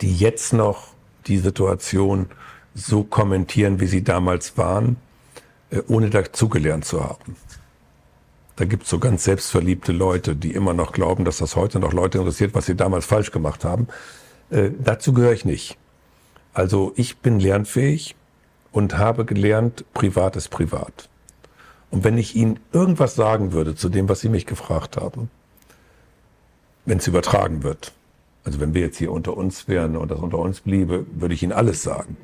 [0.00, 0.88] die jetzt noch
[1.26, 2.26] die Situation
[2.74, 4.96] so kommentieren, wie sie damals waren,
[5.70, 7.36] äh, ohne dazugelernt zu haben.
[8.56, 11.92] Da gibt es so ganz selbstverliebte Leute, die immer noch glauben, dass das heute noch
[11.92, 13.88] Leute interessiert, was sie damals falsch gemacht haben.
[14.50, 15.76] Äh, dazu gehöre ich nicht.
[16.52, 18.14] Also ich bin lernfähig,
[18.74, 21.08] und habe gelernt, privat ist privat.
[21.90, 25.30] Und wenn ich Ihnen irgendwas sagen würde zu dem, was Sie mich gefragt haben,
[26.84, 27.92] wenn es übertragen wird,
[28.44, 31.42] also wenn wir jetzt hier unter uns wären und das unter uns bliebe, würde ich
[31.42, 32.16] Ihnen alles sagen.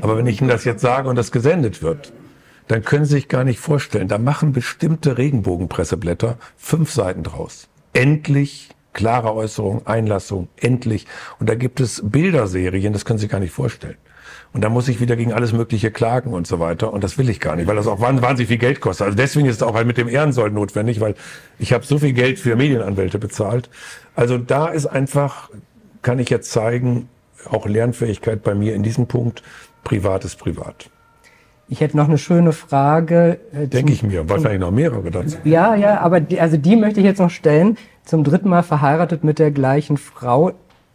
[0.00, 2.12] Aber wenn ich Ihnen das jetzt sage und das gesendet wird,
[2.68, 7.68] dann können Sie sich gar nicht vorstellen, da machen bestimmte Regenbogenpresseblätter fünf Seiten draus.
[7.92, 11.06] Endlich klare Äußerung, Einlassung, endlich.
[11.40, 13.96] Und da gibt es Bilderserien, das können Sie sich gar nicht vorstellen.
[14.54, 16.92] Und da muss ich wieder gegen alles Mögliche klagen und so weiter.
[16.92, 19.06] Und das will ich gar nicht, weil das auch wahnsinnig viel Geld kostet.
[19.06, 21.14] Also deswegen ist es auch halt mit dem Ehrensoll notwendig, weil
[21.58, 23.70] ich habe so viel Geld für Medienanwälte bezahlt.
[24.14, 25.48] Also da ist einfach,
[26.02, 27.08] kann ich jetzt zeigen,
[27.50, 29.42] auch Lernfähigkeit bei mir in diesem Punkt.
[29.84, 30.90] Privat ist privat.
[31.68, 33.40] Ich hätte noch eine schöne Frage.
[33.54, 35.38] Äh, Denke ich mir, wahrscheinlich noch mehrere dazu.
[35.44, 37.78] Ja, ja, aber die, also die möchte ich jetzt noch stellen.
[38.04, 40.52] Zum dritten Mal verheiratet mit der gleichen Frau.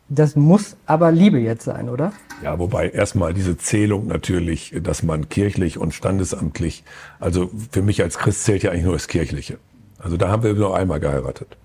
[0.10, 2.14] Das muss aber Liebe jetzt sein, oder?
[2.44, 6.84] Ja, wobei erstmal diese Zählung natürlich, dass man kirchlich und standesamtlich,
[7.20, 9.58] also für mich als Christ zählt ja eigentlich nur das Kirchliche.
[9.98, 11.58] Also da haben wir nur einmal geheiratet.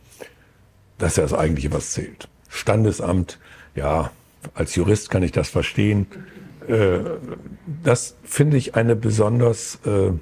[0.97, 2.29] Das ist ja das Eigentliche, was zählt.
[2.49, 3.39] Standesamt,
[3.75, 4.11] ja,
[4.55, 6.07] als Jurist kann ich das verstehen.
[6.67, 7.01] Äh,
[7.83, 10.13] das finde ich eine besonders äh,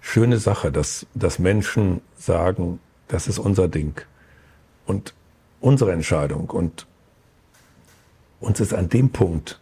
[0.00, 4.00] schöne Sache, dass, dass Menschen sagen, das ist unser Ding.
[4.86, 5.14] Und
[5.60, 6.50] unsere Entscheidung.
[6.50, 6.86] Und
[8.44, 9.60] uns ist an dem Punkt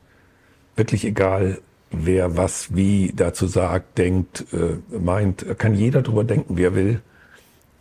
[0.77, 1.61] wirklich egal,
[1.91, 5.59] wer was wie dazu sagt, denkt, äh, meint.
[5.59, 7.03] Kann jeder drüber denken, wie er will.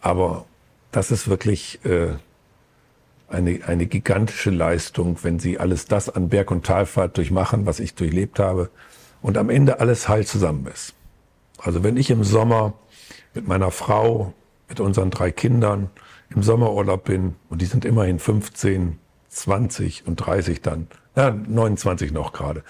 [0.01, 0.45] Aber
[0.91, 2.09] das ist wirklich äh,
[3.29, 7.95] eine, eine gigantische Leistung, wenn sie alles das an Berg- und Talfahrt durchmachen, was ich
[7.95, 8.69] durchlebt habe,
[9.21, 10.93] und am Ende alles heil zusammen ist.
[11.57, 12.73] Also wenn ich im Sommer
[13.33, 14.33] mit meiner Frau,
[14.67, 15.89] mit unseren drei Kindern,
[16.29, 18.97] im Sommerurlaub bin, und die sind immerhin 15,
[19.31, 22.63] 20 und 30 dann, ja, 29 noch gerade,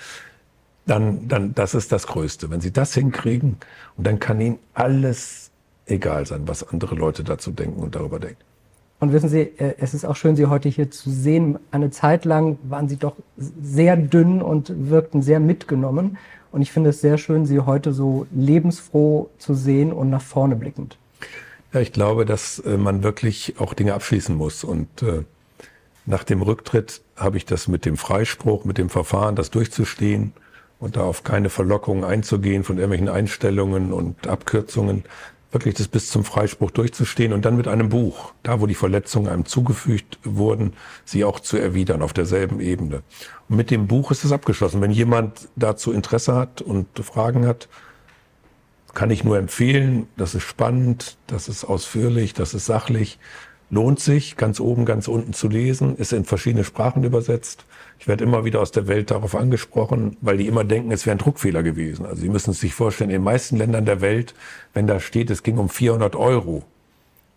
[0.85, 2.49] dann, dann, das ist das Größte.
[2.49, 3.57] Wenn Sie das hinkriegen,
[3.97, 5.51] und dann kann Ihnen alles
[5.85, 8.41] egal sein, was andere Leute dazu denken und darüber denken.
[8.99, 11.57] Und wissen Sie, äh, es ist auch schön, Sie heute hier zu sehen.
[11.71, 16.17] Eine Zeit lang waren Sie doch sehr dünn und wirkten sehr mitgenommen.
[16.51, 20.55] Und ich finde es sehr schön, Sie heute so lebensfroh zu sehen und nach vorne
[20.55, 20.97] blickend.
[21.73, 24.63] Ja, ich glaube, dass äh, man wirklich auch Dinge abschließen muss.
[24.63, 25.23] Und äh,
[26.05, 30.33] nach dem Rücktritt habe ich das mit dem Freispruch, mit dem Verfahren, das durchzustehen
[30.79, 35.03] und da auf keine Verlockungen einzugehen von irgendwelchen Einstellungen und Abkürzungen,
[35.51, 39.27] wirklich das bis zum Freispruch durchzustehen und dann mit einem Buch, da wo die Verletzungen
[39.27, 40.73] einem zugefügt wurden,
[41.05, 43.03] sie auch zu erwidern auf derselben Ebene.
[43.49, 44.81] Und mit dem Buch ist es abgeschlossen.
[44.81, 47.67] Wenn jemand dazu Interesse hat und Fragen hat,
[48.93, 50.07] kann ich nur empfehlen.
[50.17, 53.19] Das ist spannend, das ist ausführlich, das ist sachlich.
[53.73, 57.65] Lohnt sich, ganz oben, ganz unten zu lesen, ist in verschiedene Sprachen übersetzt.
[57.99, 61.15] Ich werde immer wieder aus der Welt darauf angesprochen, weil die immer denken, es wäre
[61.15, 62.05] ein Druckfehler gewesen.
[62.05, 64.35] Also Sie müssen es sich vorstellen, in den meisten Ländern der Welt,
[64.73, 66.63] wenn da steht, es ging um 400 Euro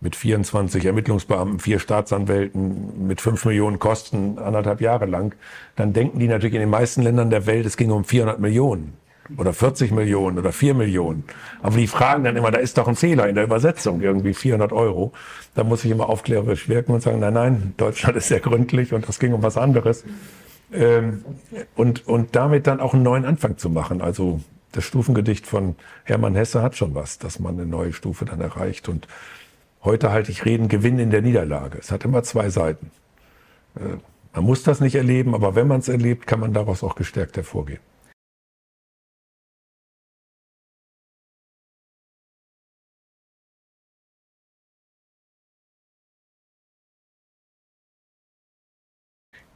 [0.01, 5.35] mit 24 Ermittlungsbeamten, vier Staatsanwälten, mit 5 Millionen Kosten, anderthalb Jahre lang,
[5.77, 8.97] dann denken die natürlich in den meisten Ländern der Welt, es ging um 400 Millionen
[9.37, 11.23] oder 40 Millionen oder 4 Millionen.
[11.61, 14.71] Aber die fragen dann immer, da ist doch ein Fehler in der Übersetzung, irgendwie 400
[14.71, 15.13] Euro.
[15.55, 19.07] Da muss ich immer aufklärerisch wirken und sagen, nein, nein, Deutschland ist sehr gründlich und
[19.09, 20.03] es ging um was anderes
[20.71, 21.23] ähm,
[21.75, 24.01] und, und damit dann auch einen neuen Anfang zu machen.
[24.01, 28.41] Also das Stufengedicht von Hermann Hesse hat schon was, dass man eine neue Stufe dann
[28.41, 28.89] erreicht.
[28.89, 29.07] Und
[29.83, 31.77] heute halte ich Reden Gewinn in der Niederlage.
[31.79, 32.91] Es hat immer zwei Seiten.
[33.75, 33.97] Äh,
[34.33, 37.37] man muss das nicht erleben, aber wenn man es erlebt, kann man daraus auch gestärkt
[37.37, 37.79] hervorgehen.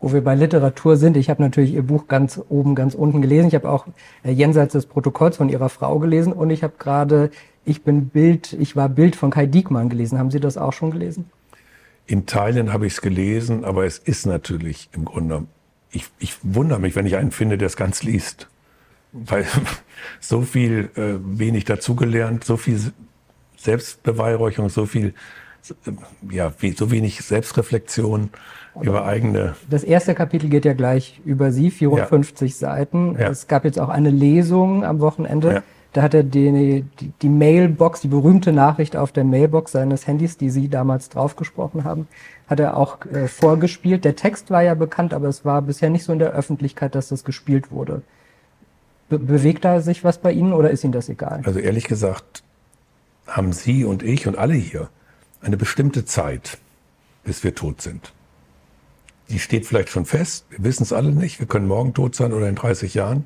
[0.02, 1.18] Wo wir bei Literatur sind.
[1.18, 3.48] Ich habe natürlich Ihr Buch ganz oben, ganz unten gelesen.
[3.48, 3.88] Ich habe auch
[4.24, 7.32] äh, Jenseits des Protokolls von Ihrer Frau gelesen und ich habe gerade
[7.66, 10.18] Ich bin Bild, ich war Bild von Kai Diekmann gelesen.
[10.18, 11.30] Haben Sie das auch schon gelesen?
[12.08, 15.46] In Teilen habe ich es gelesen, aber es ist natürlich im Grunde,
[15.92, 18.48] ich, ich wundere mich, wenn ich einen finde, der es ganz liest.
[19.12, 19.46] Weil
[20.20, 22.80] so viel äh, wenig dazugelernt, so viel
[23.58, 25.14] Selbstbeweihräucherung, so viel,
[26.32, 28.30] ja, wie, so wenig Selbstreflexion
[28.82, 29.56] über eigene.
[29.70, 32.58] Das erste Kapitel geht ja gleich über Sie, 54 ja.
[32.58, 33.16] Seiten.
[33.20, 33.30] Ja.
[33.30, 35.54] Es gab jetzt auch eine Lesung am Wochenende.
[35.54, 35.64] Ja.
[35.94, 40.38] Da hat er die, die, die, Mailbox, die berühmte Nachricht auf der Mailbox seines Handys,
[40.38, 42.08] die Sie damals draufgesprochen haben,
[42.48, 44.06] hat er auch äh, vorgespielt.
[44.06, 47.10] Der Text war ja bekannt, aber es war bisher nicht so in der Öffentlichkeit, dass
[47.10, 48.04] das gespielt wurde.
[49.10, 51.42] Be bewegt da sich was bei Ihnen oder ist Ihnen das egal?
[51.44, 52.44] Also ehrlich gesagt
[53.26, 54.90] haben Sie und ich und alle hier
[55.42, 56.60] eine bestimmte Zeit,
[57.24, 58.14] bis wir tot sind
[59.30, 60.46] die steht vielleicht schon fest.
[60.50, 61.40] Wir wissen es alle nicht.
[61.40, 63.26] Wir können morgen tot sein oder in 30 Jahren.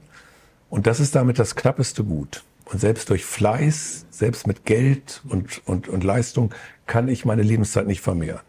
[0.70, 2.44] Und das ist damit das knappeste Gut.
[2.66, 6.54] Und selbst durch Fleiß, selbst mit Geld und, und, und Leistung
[6.86, 8.42] kann ich meine Lebenszeit nicht vermehren.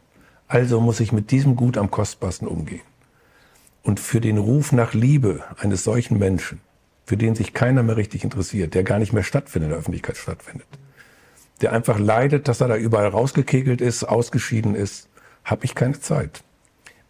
[0.49, 2.83] Also muss ich mit diesem Gut am kostbarsten umgehen.
[3.83, 6.61] Und für den Ruf nach Liebe eines solchen Menschen,
[7.05, 10.17] für den sich keiner mehr richtig interessiert, der gar nicht mehr stattfindet, in der Öffentlichkeit
[10.17, 10.67] stattfindet,
[11.61, 15.09] der einfach leidet, dass er da überall rausgekegelt ist, ausgeschieden ist,
[15.45, 16.43] habe ich keine Zeit.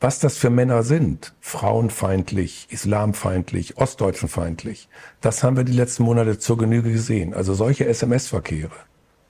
[0.00, 4.88] Was das für Männer sind, frauenfeindlich, islamfeindlich, ostdeutschenfeindlich,
[5.20, 7.32] das haben wir die letzten Monate zur Genüge gesehen.
[7.32, 8.74] Also solche SMS-Verkehre.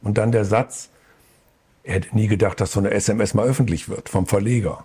[0.02, 0.90] Und dann der Satz,
[1.84, 4.84] er hätte nie gedacht, dass so eine SMS mal öffentlich wird vom Verleger.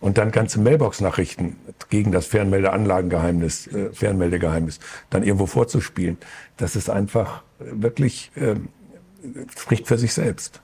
[0.00, 1.56] Und dann ganze Mailbox-Nachrichten
[1.90, 4.80] gegen das Fernmeldeanlagengeheimnis, äh, Fernmeldegeheimnis,
[5.10, 6.16] dann irgendwo vorzuspielen.
[6.56, 8.54] Das ist einfach wirklich, äh,
[9.58, 10.60] spricht für sich selbst.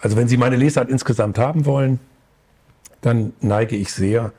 [0.00, 2.00] Also wenn Sie meine Lesart insgesamt haben wollen,
[3.02, 4.32] dann neige ich sehr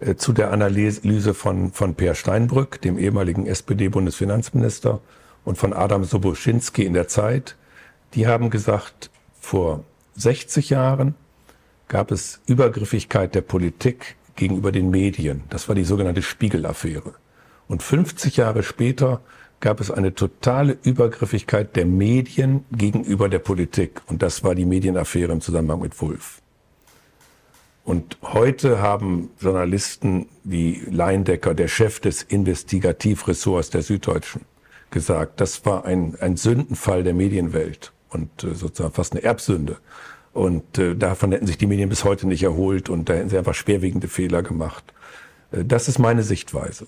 [0.00, 5.00] äh, zu der Analyse von, von Per Steinbrück, dem ehemaligen SPD-Bundesfinanzminister,
[5.44, 7.56] und von Adam Soboschinski in der Zeit.
[8.14, 9.84] Die haben gesagt, vor
[10.16, 11.14] 60 Jahren
[11.88, 15.42] gab es Übergriffigkeit der Politik gegenüber den Medien.
[15.50, 17.14] Das war die sogenannte Spiegel-Affäre.
[17.68, 19.20] Und 50 Jahre später
[19.60, 24.02] gab es eine totale Übergriffigkeit der Medien gegenüber der Politik.
[24.06, 26.42] Und das war die Medienaffäre im Zusammenhang mit Wulff.
[27.84, 34.42] Und heute haben Journalisten wie Leindecker, der Chef des Investigativressorts der Süddeutschen,
[34.90, 39.76] gesagt, das war ein, ein Sündenfall der Medienwelt und äh, sozusagen fast eine Erbsünde.
[40.32, 43.38] Und äh, davon hätten sich die Medien bis heute nicht erholt und da hätten sie
[43.38, 44.84] einfach schwerwiegende Fehler gemacht.
[45.52, 46.86] Äh, das ist meine Sichtweise.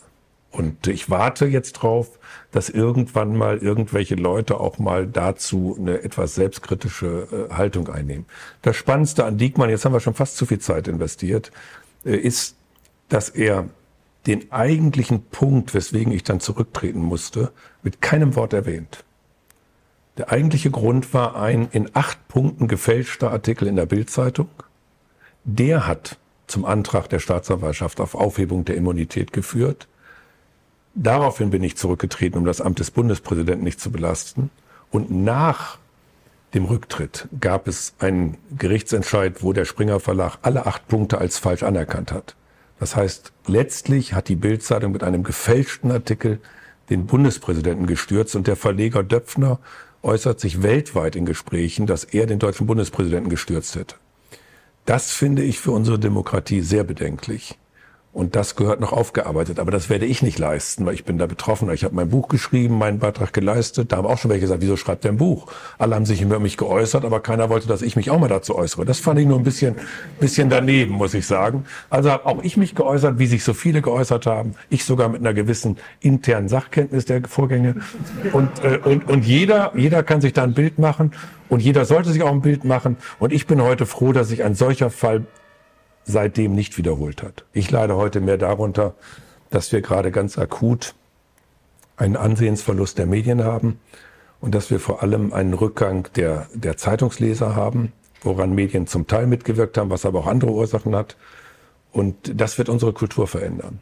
[0.56, 2.18] Und ich warte jetzt drauf,
[2.50, 8.24] dass irgendwann mal irgendwelche Leute auch mal dazu eine etwas selbstkritische äh, Haltung einnehmen.
[8.62, 11.52] Das Spannendste an Diekmann, jetzt haben wir schon fast zu viel Zeit investiert,
[12.06, 12.56] äh, ist,
[13.10, 13.68] dass er
[14.26, 17.52] den eigentlichen Punkt, weswegen ich dann zurücktreten musste,
[17.82, 19.04] mit keinem Wort erwähnt.
[20.16, 24.48] Der eigentliche Grund war ein in acht Punkten gefälschter Artikel in der Bildzeitung.
[25.44, 29.86] Der hat zum Antrag der Staatsanwaltschaft auf Aufhebung der Immunität geführt.
[30.98, 34.50] Daraufhin bin ich zurückgetreten, um das Amt des Bundespräsidenten nicht zu belasten.
[34.90, 35.76] Und nach
[36.54, 41.62] dem Rücktritt gab es einen Gerichtsentscheid, wo der Springer Verlag alle acht Punkte als falsch
[41.64, 42.34] anerkannt hat.
[42.80, 46.40] Das heißt, letztlich hat die Bildzeitung mit einem gefälschten Artikel
[46.88, 49.58] den Bundespräsidenten gestürzt und der Verleger Döpfner
[50.02, 53.96] äußert sich weltweit in Gesprächen, dass er den deutschen Bundespräsidenten gestürzt hätte.
[54.86, 57.58] Das finde ich für unsere Demokratie sehr bedenklich.
[58.16, 59.58] Und das gehört noch aufgearbeitet.
[59.58, 61.70] Aber das werde ich nicht leisten, weil ich bin da betroffen.
[61.70, 63.92] Ich habe mein Buch geschrieben, meinen Beitrag geleistet.
[63.92, 65.52] Da haben auch schon welche gesagt, wieso schreibt er ein Buch?
[65.76, 68.56] Alle haben sich über mich geäußert, aber keiner wollte, dass ich mich auch mal dazu
[68.56, 68.86] äußere.
[68.86, 69.74] Das fand ich nur ein bisschen,
[70.18, 71.66] bisschen daneben, muss ich sagen.
[71.90, 74.54] Also habe auch ich mich geäußert, wie sich so viele geäußert haben.
[74.70, 77.74] Ich sogar mit einer gewissen internen Sachkenntnis der Vorgänge.
[78.32, 81.12] Und, äh, und, und jeder, jeder kann sich da ein Bild machen.
[81.50, 82.96] Und jeder sollte sich auch ein Bild machen.
[83.18, 85.26] Und ich bin heute froh, dass sich ein solcher Fall
[86.06, 87.44] seitdem nicht wiederholt hat.
[87.52, 88.94] Ich leide heute mehr darunter,
[89.50, 90.94] dass wir gerade ganz akut
[91.96, 93.80] einen Ansehensverlust der Medien haben
[94.40, 97.92] und dass wir vor allem einen Rückgang der, der Zeitungsleser haben,
[98.22, 101.16] woran Medien zum Teil mitgewirkt haben, was aber auch andere Ursachen hat.
[101.92, 103.80] Und das wird unsere Kultur verändern.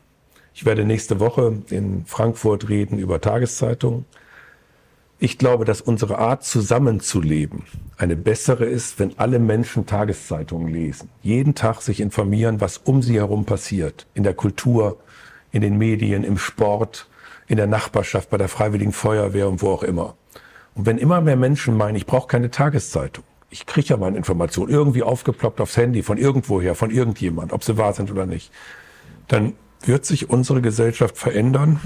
[0.55, 4.05] Ich werde nächste Woche in Frankfurt reden über Tageszeitungen.
[5.25, 7.63] Ich glaube, dass unsere Art zusammenzuleben
[7.97, 11.09] eine bessere ist, wenn alle Menschen Tageszeitungen lesen.
[11.23, 14.07] Jeden Tag sich informieren, was um sie herum passiert.
[14.13, 14.99] In der Kultur,
[15.51, 17.09] in den Medien, im Sport,
[17.47, 20.15] in der Nachbarschaft, bei der Freiwilligen Feuerwehr und wo auch immer.
[20.75, 24.71] Und wenn immer mehr Menschen meinen, ich brauche keine Tageszeitung, ich kriege ja meine Informationen
[24.71, 28.53] irgendwie aufgeploppt aufs Handy von irgendwoher, von irgendjemand, ob sie wahr sind oder nicht,
[29.29, 29.55] dann
[29.87, 31.81] wird sich unsere Gesellschaft verändern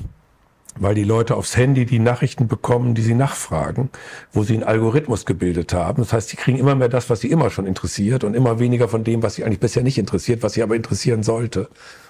[0.80, 3.90] weil die Leute aufs Handy die Nachrichten bekommen, die sie nachfragen,
[4.32, 6.02] wo sie einen Algorithmus gebildet haben.
[6.02, 8.88] Das heißt, sie kriegen immer mehr das, was sie immer schon interessiert und immer weniger
[8.88, 11.68] von dem, was sie eigentlich bisher nicht interessiert, was sie aber interessieren sollte.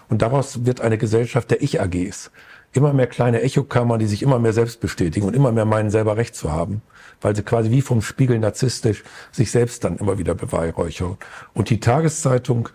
[0.09, 2.31] Und daraus wird eine Gesellschaft der Ich-AGs.
[2.73, 6.17] Immer mehr kleine Echokammern, die sich immer mehr selbst bestätigen und immer mehr meinen, selber
[6.17, 6.83] Recht zu haben,
[7.21, 11.17] weil sie quasi wie vom Spiegel narzisstisch sich selbst dann immer wieder beweihräuchern.
[11.55, 12.69] Und die Tageszeitung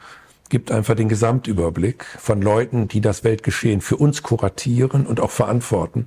[0.54, 6.02] gibt einfach den Gesamtüberblick von Leuten, die das Weltgeschehen für uns kuratieren und auch verantworten.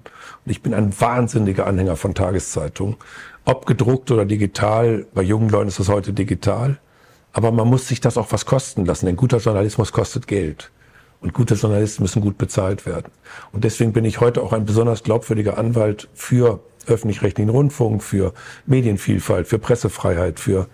[0.44, 2.94] Und ich bin ein wahnsinniger Anhänger von Tageszeitungen.
[3.44, 6.78] Ob gedruckt oder digital, bei jungen Leuten ist das heute digital.
[7.32, 10.70] Aber man muss sich das auch was kosten lassen, denn guter Journalismus kostet Geld.
[11.20, 13.10] Und gute Journalisten müssen gut bezahlt werden.
[13.50, 18.32] Und deswegen bin ich heute auch ein besonders glaubwürdiger Anwalt für öffentlich-rechtlichen Rundfunk, für
[18.66, 20.68] Medienvielfalt, für Pressefreiheit, für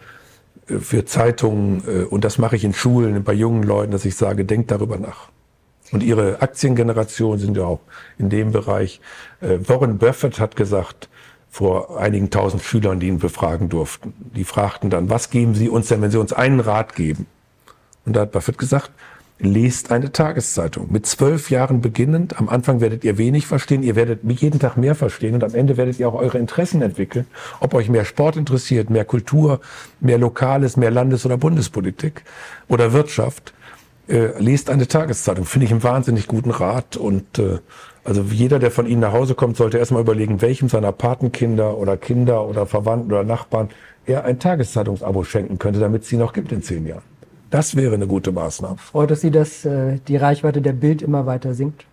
[0.67, 4.45] für Zeitungen äh, und das mache ich in Schulen, bei jungen Leuten, dass ich sage,
[4.45, 5.31] denkt darüber nach.
[5.93, 7.81] Und ihre Aktiengeneration sind ja auch
[8.19, 9.01] in dem Bereich.
[9.41, 11.09] Äh, Warren Buffett hat gesagt,
[11.51, 15.89] vor einigen tausend Schülern, die ihn befragen durften, die fragten dann, was geben Sie uns
[15.89, 17.27] denn, wenn Sie uns einen Rat geben?
[18.07, 18.91] Und da hat Buffett gesagt,
[19.43, 20.89] lest eine Tageszeitung.
[20.91, 22.39] Mit zwölf Jahren beginnend.
[22.39, 23.83] Am Anfang werdet ihr wenig verstehen.
[23.83, 25.35] Ihr werdet jeden Tag mehr verstehen.
[25.35, 27.27] Und am Ende werdet ihr auch eure Interessen entwickeln.
[27.61, 29.61] Ob euch mehr Sport interessiert, mehr Kultur,
[30.01, 32.23] mehr Lokales, mehr Landes- oder Bundespolitik
[32.69, 33.53] oder Wirtschaft.
[34.09, 35.45] Äh, lest eine Tageszeitung.
[35.45, 36.97] Finde ich einen wahnsinnig guten Rat.
[36.97, 37.59] Und äh,
[38.05, 41.97] also jeder, der von Ihnen nach Hause kommt, sollte erstmal überlegen, welchem seiner Patenkinder oder
[41.97, 43.71] Kinder oder Verwandten oder Nachbarn
[44.05, 47.12] er ein Tageszeitungsabo schenken könnte, damit es sie noch gibt in zehn Jahren.
[47.53, 48.79] Das wäre eine gute Maßnahme.
[48.79, 51.85] Freut es Sie, dass äh, die Reichweite der Bild immer weiter sinkt?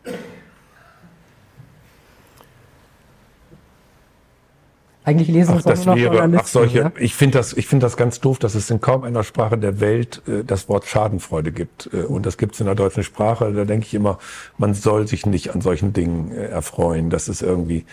[5.09, 6.91] Eigentlich lesen ach, das noch wäre, ach solche, ja?
[6.99, 9.79] ich finde das, ich finde das ganz doof, dass es in kaum einer Sprache der
[9.79, 11.89] Welt äh, das Wort Schadenfreude gibt.
[11.91, 13.51] Äh, und das gibt es in der deutschen Sprache.
[13.51, 14.19] Da denke ich immer,
[14.59, 17.09] man soll sich nicht an solchen Dingen äh, erfreuen.
[17.09, 17.85] Das ist irgendwie,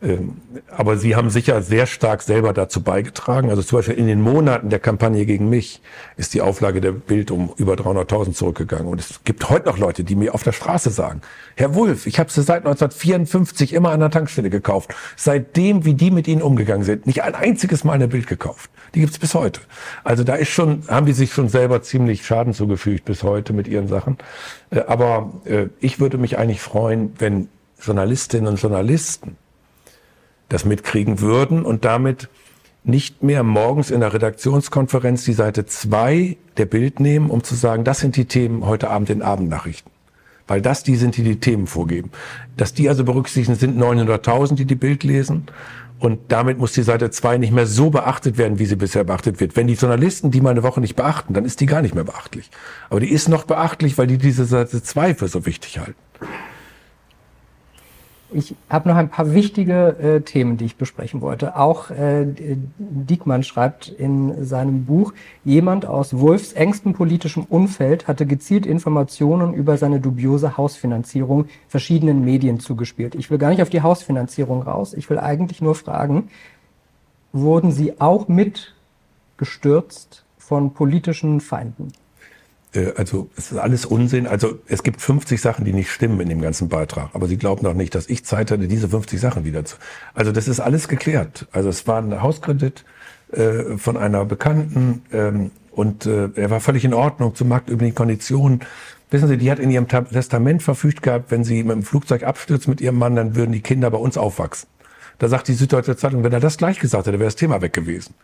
[0.00, 0.36] ähm,
[0.70, 3.50] aber Sie haben sicher sehr stark selber dazu beigetragen.
[3.50, 5.80] Also zum Beispiel in den Monaten der Kampagne gegen mich
[6.16, 8.86] ist die Auflage der Bild um über 300.000 zurückgegangen.
[8.86, 11.20] Und es gibt heute noch Leute, die mir auf der Straße sagen,
[11.56, 14.94] Herr Wulff, ich habe sie seit 1954 immer an der Tankstelle gekauft.
[15.16, 18.70] Seitdem, wie die mit Ihnen umgegangen sind, nicht ein einziges Mal eine Bild gekauft.
[18.94, 19.60] Die gibt's bis heute.
[20.02, 23.68] Also da ist schon, haben die sich schon selber ziemlich Schaden zugefügt bis heute mit
[23.68, 24.18] ihren Sachen.
[24.70, 27.48] Äh, aber äh, ich würde mich eigentlich freuen, wenn
[27.80, 29.36] Journalistinnen und Journalisten
[30.48, 32.28] das mitkriegen würden und damit
[32.82, 37.84] nicht mehr morgens in der Redaktionskonferenz die Seite zwei der Bild nehmen, um zu sagen,
[37.84, 39.92] das sind die Themen heute Abend in Abendnachrichten.
[40.48, 42.10] Weil das die sind, die die Themen vorgeben.
[42.56, 45.46] Dass die also berücksichtigen, sind 900.000, die die Bild lesen.
[45.98, 49.40] Und damit muss die Seite 2 nicht mehr so beachtet werden, wie sie bisher beachtet
[49.40, 49.56] wird.
[49.56, 52.04] Wenn die Journalisten die mal eine Woche nicht beachten, dann ist die gar nicht mehr
[52.04, 52.50] beachtlich.
[52.88, 55.96] Aber die ist noch beachtlich, weil die diese Seite 2 für so wichtig halten.
[58.30, 61.56] Ich habe noch ein paar wichtige äh, Themen, die ich besprechen wollte.
[61.56, 62.26] Auch äh,
[62.78, 65.14] Diekmann schreibt in seinem Buch,
[65.44, 72.60] jemand aus Wolfs engstem politischem Umfeld hatte gezielt Informationen über seine dubiose Hausfinanzierung verschiedenen Medien
[72.60, 73.14] zugespielt.
[73.14, 74.92] Ich will gar nicht auf die Hausfinanzierung raus.
[74.92, 76.28] Ich will eigentlich nur fragen,
[77.32, 81.92] wurden Sie auch mitgestürzt von politischen Feinden?
[82.74, 84.26] Äh, also es ist alles Unsinn.
[84.26, 87.10] Also es gibt 50 Sachen, die nicht stimmen in dem ganzen Beitrag.
[87.14, 89.76] Aber Sie glauben doch nicht, dass ich Zeit hatte, diese 50 Sachen wieder zu.
[90.14, 91.46] Also das ist alles geklärt.
[91.52, 92.84] Also es war ein Hauskredit
[93.32, 98.60] äh, von einer Bekannten ähm, und äh, er war völlig in Ordnung zu marktüblichen Konditionen.
[99.10, 102.68] Wissen Sie, die hat in ihrem Testament verfügt gehabt, wenn sie mit dem Flugzeug abstürzt
[102.68, 104.68] mit ihrem Mann, dann würden die Kinder bei uns aufwachsen.
[105.18, 107.72] Da sagt die Süddeutsche Zeitung, wenn er das gleich gesagt hätte, wäre das Thema weg
[107.72, 108.14] gewesen.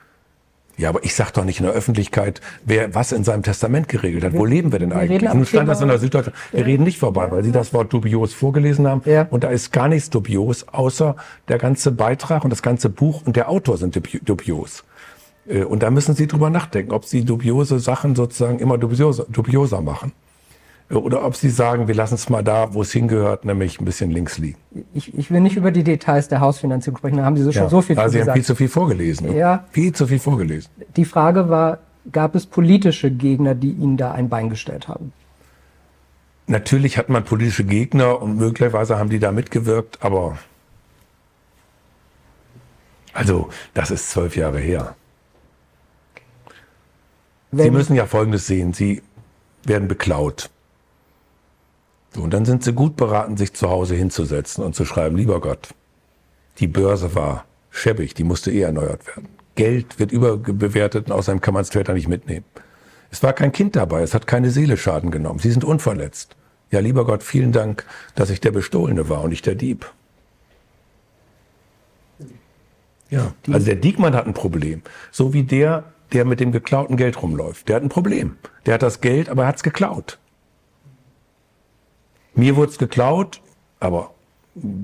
[0.77, 4.25] Ja, aber ich sag doch nicht in der Öffentlichkeit, wer was in seinem Testament geregelt
[4.25, 4.33] hat.
[4.33, 5.33] Wir, Wo leben wir denn wir eigentlich?
[5.33, 6.33] Nun stand das in der Süddeutschen.
[6.51, 6.67] Wir ja.
[6.67, 9.03] reden nicht vorbei, weil Sie das Wort dubios vorgelesen haben.
[9.05, 9.27] Ja.
[9.31, 11.17] Und da ist gar nichts dubios, außer
[11.49, 14.85] der ganze Beitrag und das ganze Buch und der Autor sind dubios.
[15.47, 19.81] Äh, und da müssen Sie drüber nachdenken, ob Sie dubiose Sachen sozusagen immer dubioser, dubioser
[19.81, 20.13] machen.
[20.91, 24.11] Oder ob Sie sagen, wir lassen es mal da, wo es hingehört, nämlich ein bisschen
[24.11, 24.59] links liegen.
[24.93, 27.63] Ich, ich will nicht über die Details der Hausfinanzierung sprechen, da haben Sie so ja,
[27.63, 28.31] schon so viel also Sie gesagt.
[28.31, 29.35] haben viel zu viel vorgelesen.
[29.35, 29.65] Ja.
[29.71, 30.71] Viel zu viel vorgelesen.
[30.97, 31.79] Die Frage war,
[32.13, 35.13] gab es politische Gegner, die Ihnen da ein Bein gestellt haben?
[36.47, 40.37] Natürlich hat man politische Gegner und möglicherweise haben die da mitgewirkt, aber
[43.15, 44.95] also das ist zwölf Jahre her.
[47.53, 48.73] Wenn Sie müssen ja Folgendes sehen.
[48.73, 49.01] Sie
[49.65, 50.51] werden beklaut.
[52.17, 55.71] Und dann sind sie gut beraten, sich zu Hause hinzusetzen und zu schreiben, lieber Gott,
[56.59, 59.29] die Börse war schäbig, die musste eh erneuert werden.
[59.57, 62.45] Geld wird überbewertet und außerdem kann man es später nicht mitnehmen.
[63.11, 65.39] Es war kein Kind dabei, es hat keine Seele Schaden genommen.
[65.39, 66.37] Sie sind unverletzt.
[66.71, 67.85] Ja, lieber Gott, vielen Dank,
[68.15, 69.93] dass ich der Bestohlene war und nicht der Dieb.
[73.11, 74.83] Ja, also der Diekmann hat ein Problem.
[75.13, 77.69] So wie der, der mit dem geklauten Geld rumläuft.
[77.69, 78.37] Der hat ein Problem.
[78.67, 80.19] Der hat das Geld, aber er hat es geklaut.
[82.35, 83.41] Mir wurde es geklaut,
[83.81, 84.11] aber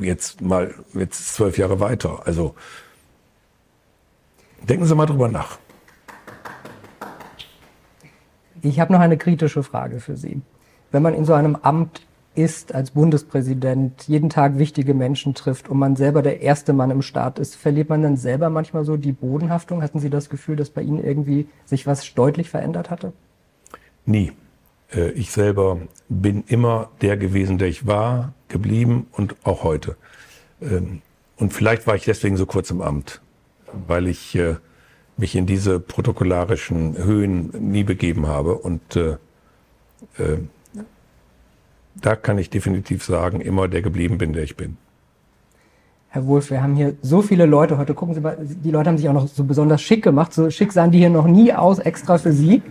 [0.01, 2.23] jetzt mal, jetzt zwölf Jahre weiter.
[2.27, 2.55] Also
[4.69, 5.59] denken Sie mal drüber nach.
[8.63, 10.43] Ich habe noch eine kritische Frage für Sie.
[10.93, 15.79] Wenn man in so einem Amt ist als Bundespräsident, jeden Tag wichtige Menschen trifft und
[15.79, 19.13] man selber der erste Mann im Staat ist, verliert man dann selber manchmal so die
[19.13, 19.83] Bodenhaftung?
[19.83, 23.13] Hatten Sie das Gefühl, dass bei Ihnen irgendwie sich was deutlich verändert hatte?
[24.07, 24.33] Nie.
[24.95, 25.79] Äh, ich selber
[26.09, 29.97] bin immer der gewesen, der ich war, geblieben und auch heute.
[30.61, 31.03] Ähm,
[31.37, 33.21] und vielleicht war ich deswegen so kurz im Amt,
[33.87, 34.57] weil ich äh,
[35.17, 38.55] mich in diese protokollarischen Höhen nie begeben habe.
[38.55, 39.17] Und äh,
[41.95, 44.79] da kann ich definitiv sagen, immer der geblieben bin, der ich bin.
[46.09, 47.95] Herr Wolf, wir haben hier so viele Leute heute.
[47.95, 50.33] Gucken Sie mal, die Leute haben sich auch noch so besonders schick gemacht.
[50.33, 52.63] So schick sahen die hier noch nie aus, extra für Sie.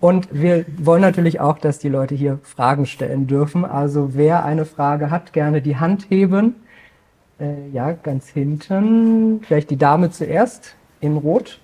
[0.00, 3.64] Und wir wollen natürlich auch, dass die Leute hier Fragen stellen dürfen.
[3.64, 6.54] Also wer eine Frage hat, gerne die Hand heben.
[7.40, 9.40] Äh, ja, ganz hinten.
[9.42, 11.60] Vielleicht die Dame zuerst in Rot.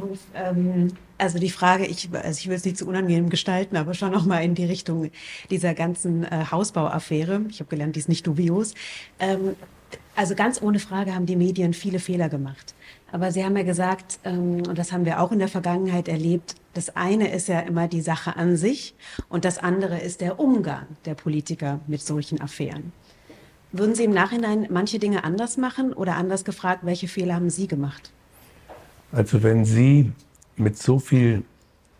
[0.00, 3.94] Wolf, ähm, also die Frage, ich, also ich will es nicht zu unangenehm gestalten, aber
[3.94, 5.10] schon noch mal in die Richtung
[5.50, 7.42] dieser ganzen äh, Hausbauaffäre.
[7.50, 8.74] Ich habe gelernt, die ist nicht dubios.
[9.18, 9.54] Ähm,
[10.16, 12.74] also ganz ohne Frage haben die Medien viele Fehler gemacht.
[13.12, 16.56] Aber Sie haben ja gesagt, ähm, und das haben wir auch in der Vergangenheit erlebt,
[16.72, 18.94] das eine ist ja immer die Sache an sich
[19.28, 22.92] und das andere ist der Umgang der Politiker mit solchen Affären.
[23.70, 27.66] Würden Sie im Nachhinein manche Dinge anders machen oder anders gefragt, welche Fehler haben Sie
[27.66, 28.10] gemacht?
[29.12, 30.12] Also wenn Sie
[30.56, 31.44] mit so viel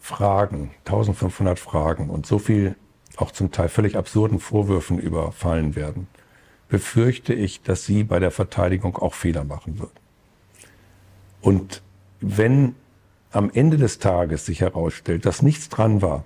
[0.01, 2.75] Fragen, 1500 Fragen und so viel
[3.17, 6.09] auch zum Teil völlig absurden Vorwürfen überfallen werden,
[6.69, 10.02] befürchte ich, dass Sie bei der Verteidigung auch Fehler machen würden.
[11.43, 11.83] Und
[12.21, 12.75] wenn
[13.33, 16.25] am Ende des Tages sich herausstellt, dass nichts dran war,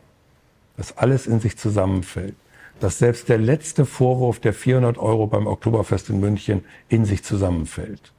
[0.77, 2.35] dass alles in sich zusammenfällt,
[2.81, 8.13] dass selbst der letzte Vorwurf der 400 Euro beim Oktoberfest in München in sich zusammenfällt,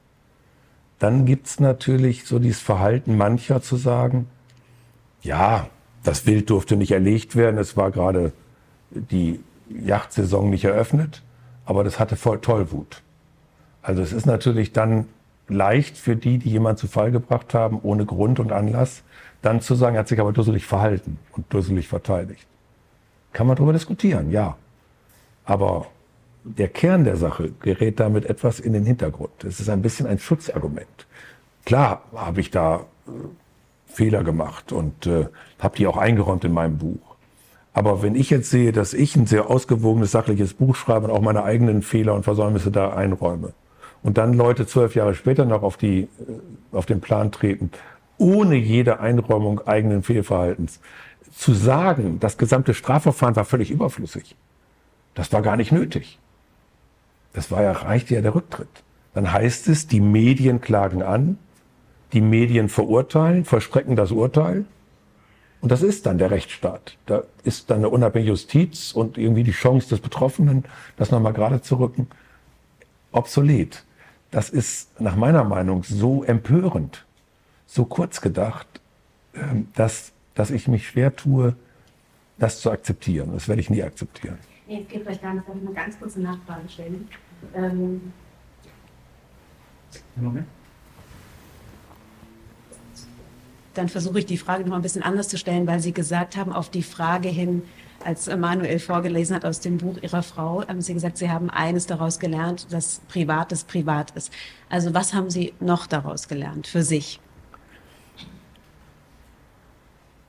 [0.99, 4.27] dann gibt's natürlich so dieses Verhalten mancher zu sagen,
[5.21, 5.69] ja,
[6.03, 8.31] das Wild durfte nicht erlegt werden, es war gerade
[8.89, 9.39] die
[9.69, 11.21] Yachtsaison nicht eröffnet,
[11.65, 13.03] aber das hatte voll Tollwut.
[13.83, 15.05] Also es ist natürlich dann
[15.49, 19.03] leicht für die, die jemanden zu Fall gebracht haben, ohne Grund und Anlass,
[19.41, 22.45] dann zu sagen, er hat sich aber dusselig verhalten und dusselig verteidigt.
[23.33, 24.57] Kann man darüber diskutieren, ja.
[25.45, 25.87] Aber
[26.43, 29.43] der Kern der Sache gerät damit etwas in den Hintergrund.
[29.43, 31.07] Es ist ein bisschen ein Schutzargument.
[31.65, 33.11] Klar habe ich da äh,
[33.85, 35.27] Fehler gemacht und äh,
[35.59, 36.99] habe die auch eingeräumt in meinem Buch.
[37.73, 41.21] Aber wenn ich jetzt sehe, dass ich ein sehr ausgewogenes, sachliches Buch schreibe und auch
[41.21, 43.53] meine eigenen Fehler und Versäumnisse da einräume
[44.03, 46.07] und dann Leute zwölf Jahre später noch auf, die, äh,
[46.71, 47.71] auf den Plan treten,
[48.17, 50.79] ohne jede Einräumung eigenen Fehlverhaltens,
[51.35, 54.35] zu sagen, das gesamte Strafverfahren war völlig überflüssig.
[55.13, 56.19] Das war gar nicht nötig.
[57.33, 58.83] Das war ja, reichte ja der Rücktritt.
[59.13, 61.37] Dann heißt es, die Medien klagen an,
[62.13, 64.65] die Medien verurteilen, vollstrecken das Urteil.
[65.59, 66.97] Und das ist dann der Rechtsstaat.
[67.07, 70.65] Da ist dann eine unabhängige Justiz und irgendwie die Chance des Betroffenen,
[70.97, 72.07] das nochmal gerade zu rücken,
[73.11, 73.83] obsolet.
[74.31, 77.05] Das ist nach meiner Meinung so empörend,
[77.65, 78.67] so kurz gedacht,
[79.33, 81.55] ähm, dass, dass ich mich schwer tue,
[82.37, 83.31] das zu akzeptieren.
[83.33, 84.37] Das werde ich nie akzeptieren.
[84.67, 85.47] Nee, es geht vielleicht gar nicht.
[85.47, 87.07] Darf ich mal ganz kurze Nachfrage stellen?
[87.55, 88.13] Ähm,
[90.15, 90.47] Moment.
[93.73, 96.51] Dann versuche ich die Frage noch ein bisschen anders zu stellen, weil Sie gesagt haben,
[96.51, 97.61] auf die Frage hin,
[98.07, 101.87] als Manuel vorgelesen hat aus dem Buch Ihrer Frau, haben Sie gesagt, Sie haben eines
[101.87, 104.31] daraus gelernt, dass Privates privat ist.
[104.69, 107.19] Also was haben Sie noch daraus gelernt für sich?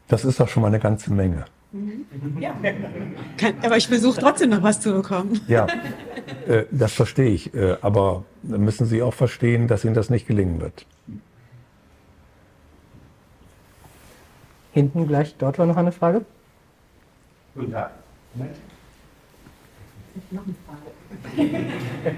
[0.08, 1.44] Das ist doch schon mal eine ganze Menge.
[1.70, 2.06] Mhm.
[2.40, 2.56] Ja.
[3.62, 5.40] aber ich versuche trotzdem noch was zu bekommen.
[5.46, 5.68] Ja,
[6.48, 7.54] äh, das verstehe ich.
[7.54, 10.84] Äh, aber müssen Sie auch verstehen, dass Ihnen das nicht gelingen wird.
[14.72, 16.24] Hinten gleich, dort war noch eine Frage.
[17.58, 17.90] Guten Tag.
[18.34, 18.56] Moment.
[20.30, 22.16] Noch eine Frage.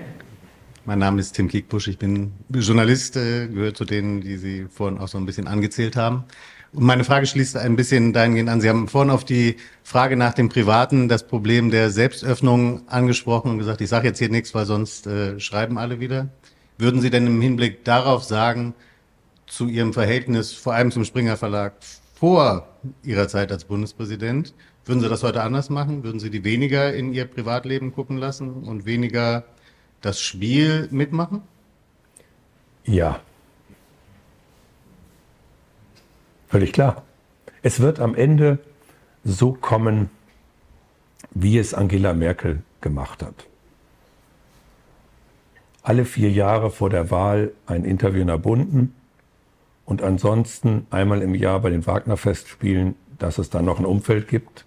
[0.85, 4.99] Mein Name ist Tim Kiekbusch, ich bin Journalist, äh, gehört zu denen, die Sie vorhin
[4.99, 6.25] auch so ein bisschen angezählt haben.
[6.75, 8.61] Und meine Frage schließt ein bisschen dahingehend an.
[8.61, 13.59] Sie haben vorhin auf die Frage nach dem Privaten, das Problem der Selbstöffnung angesprochen und
[13.59, 16.29] gesagt, ich sage jetzt hier nichts, weil sonst äh, schreiben alle wieder.
[16.77, 18.75] Würden Sie denn im Hinblick darauf sagen,
[19.47, 21.73] zu Ihrem Verhältnis, vor allem zum Springer Verlag,
[22.15, 22.69] vor
[23.03, 24.53] Ihrer Zeit als Bundespräsident,
[24.91, 26.05] würden Sie das heute anders machen?
[26.05, 29.45] Würden Sie die weniger in Ihr Privatleben gucken lassen und weniger
[30.03, 31.43] das Spiel mitmachen?
[32.85, 33.21] Ja,
[36.51, 37.05] Völlig klar.
[37.63, 38.59] Es wird am Ende
[39.23, 40.11] so kommen,
[41.31, 43.47] wie es Angela Merkel gemacht hat.
[45.85, 48.97] Alle vier Jahre vor der Wahl ein Interview in der Bunden
[49.85, 54.65] und ansonsten einmal im Jahr bei den Wagner-Festspielen, dass es dann noch ein Umfeld gibt,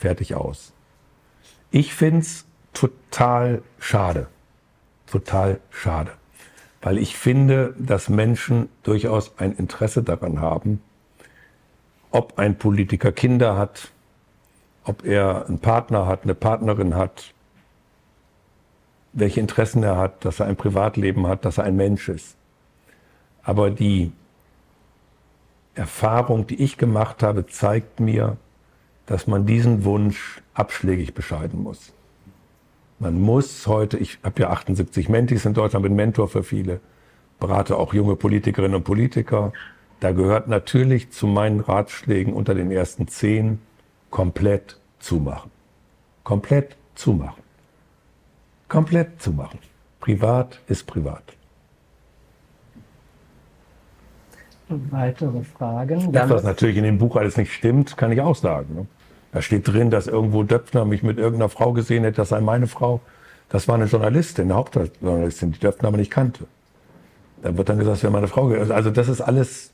[0.00, 0.72] fertig aus.
[1.70, 4.26] Ich finde es total schade,
[5.06, 6.12] total schade,
[6.80, 10.82] weil ich finde, dass Menschen durchaus ein Interesse daran haben,
[12.10, 13.92] ob ein Politiker Kinder hat,
[14.84, 17.34] ob er einen Partner hat, eine Partnerin hat,
[19.12, 22.36] welche Interessen er hat, dass er ein Privatleben hat, dass er ein Mensch ist.
[23.42, 24.12] Aber die
[25.74, 28.38] Erfahrung, die ich gemacht habe, zeigt mir,
[29.10, 31.92] dass man diesen Wunsch abschlägig bescheiden muss.
[33.00, 36.78] Man muss heute, ich habe ja 78 Mentis in Deutschland, bin Mentor für viele,
[37.40, 39.52] berate auch junge Politikerinnen und Politiker.
[39.98, 43.60] Da gehört natürlich zu meinen Ratschlägen unter den ersten zehn
[44.10, 45.50] komplett zumachen.
[46.22, 47.42] Komplett zumachen.
[48.68, 49.58] Komplett zumachen.
[49.98, 51.24] Privat ist privat.
[54.68, 56.12] Weitere Fragen?
[56.12, 58.72] Das, was natürlich in dem Buch alles nicht stimmt, kann ich auch sagen.
[58.72, 58.86] Ne?
[59.32, 62.66] Da steht drin, dass irgendwo Döpfner mich mit irgendeiner Frau gesehen hätte, das sei meine
[62.66, 63.00] Frau.
[63.48, 66.46] Das war eine Journalistin, eine Hauptjournalistin, die Döpfner aber nicht kannte.
[67.42, 68.48] Da wird dann gesagt, das wäre meine Frau.
[68.48, 69.70] Also das ist alles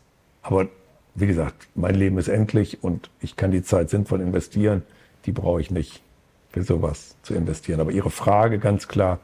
[0.47, 0.69] aber
[1.17, 4.83] wie gesagt, mein Leben ist endlich und ich kann die Zeit sinnvoll investieren.
[5.25, 6.03] Die brauche ich nicht
[6.51, 7.81] für sowas zu investieren.
[7.81, 9.19] Aber Ihre Frage ganz klar,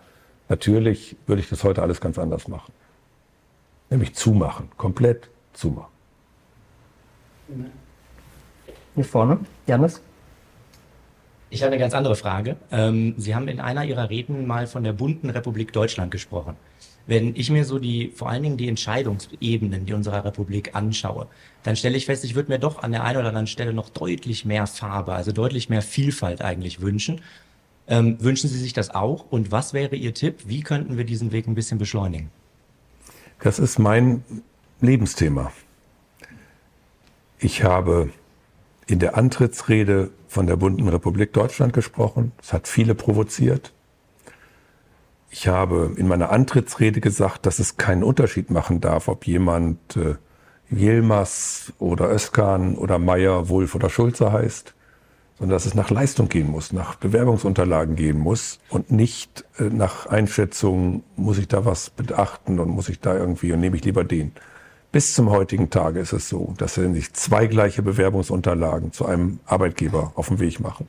[0.48, 2.72] natürlich würde ich das heute alles ganz anders machen.
[3.88, 5.92] Nämlich zumachen, komplett zumachen.
[8.96, 10.00] Hier vorne, Janis.
[11.52, 12.56] Ich habe eine ganz andere Frage.
[12.70, 16.56] Ähm, Sie haben in einer Ihrer Reden mal von der bunten Republik Deutschland gesprochen.
[17.06, 21.26] Wenn ich mir so die, vor allen Dingen die Entscheidungsebenen die unserer Republik anschaue,
[21.62, 23.90] dann stelle ich fest, ich würde mir doch an der einen oder anderen Stelle noch
[23.90, 27.20] deutlich mehr Farbe, also deutlich mehr Vielfalt eigentlich wünschen.
[27.86, 29.26] Ähm, wünschen Sie sich das auch?
[29.28, 30.44] Und was wäre Ihr Tipp?
[30.46, 32.30] Wie könnten wir diesen Weg ein bisschen beschleunigen?
[33.40, 34.24] Das ist mein
[34.80, 35.52] Lebensthema.
[37.38, 38.08] Ich habe
[38.86, 42.32] in der Antrittsrede von der Bunten Republik Deutschland gesprochen.
[42.42, 43.74] Es hat viele provoziert.
[45.30, 50.14] Ich habe in meiner Antrittsrede gesagt, dass es keinen Unterschied machen darf, ob jemand äh,
[50.70, 54.72] Yilmaz oder Özkan oder Meyer, Wulf oder Schulze heißt,
[55.38, 60.06] sondern dass es nach Leistung gehen muss, nach Bewerbungsunterlagen gehen muss und nicht äh, nach
[60.06, 64.04] Einschätzung, muss ich da was beachten und muss ich da irgendwie und nehme ich lieber
[64.04, 64.32] den.
[64.92, 69.40] Bis zum heutigen Tage ist es so, dass wenn sich zwei gleiche Bewerbungsunterlagen zu einem
[69.46, 70.86] Arbeitgeber auf den Weg machen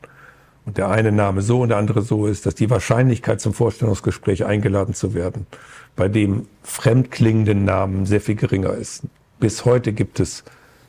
[0.66, 4.44] und der eine Name so und der andere so ist, dass die Wahrscheinlichkeit zum Vorstellungsgespräch
[4.44, 5.48] eingeladen zu werden,
[5.96, 9.04] bei dem fremdklingenden Namen sehr viel geringer ist.
[9.40, 10.44] Bis heute gibt es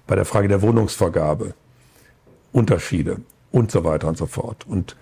[0.09, 1.55] bei der Frage der Wohnungsvergabe
[2.53, 3.19] Unterschiede
[3.53, 4.66] und so weiter und so fort.
[4.66, 4.97] Und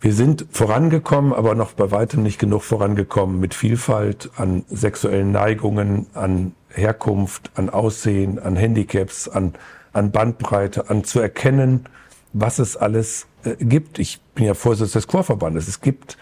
[0.00, 6.06] wir sind vorangekommen, aber noch bei weitem nicht genug vorangekommen mit Vielfalt an sexuellen Neigungen,
[6.12, 9.54] an Herkunft, an Aussehen, an Handicaps, an,
[9.92, 11.86] an Bandbreite, an zu erkennen,
[12.34, 13.98] was es alles äh, gibt.
[13.98, 15.68] Ich bin ja Vorsitzender des Chorverbandes.
[15.68, 16.18] Es gibt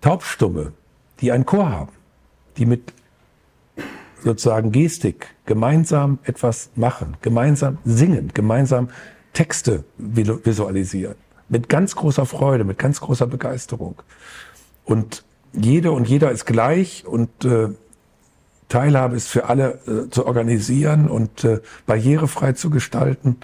[0.00, 0.72] Taubstumme,
[1.20, 1.92] die einen Chor haben,
[2.56, 2.94] die mit
[4.24, 8.88] sozusagen Gestik gemeinsam etwas machen, gemeinsam singen, gemeinsam
[9.32, 11.16] Texte visualisieren.
[11.52, 14.00] Mit ganz großer Freude, mit ganz großer Begeisterung.
[14.86, 15.22] Und
[15.52, 17.68] jede und jeder ist gleich und äh,
[18.70, 23.36] Teilhabe ist für alle äh, zu organisieren und äh, barrierefrei zu gestalten.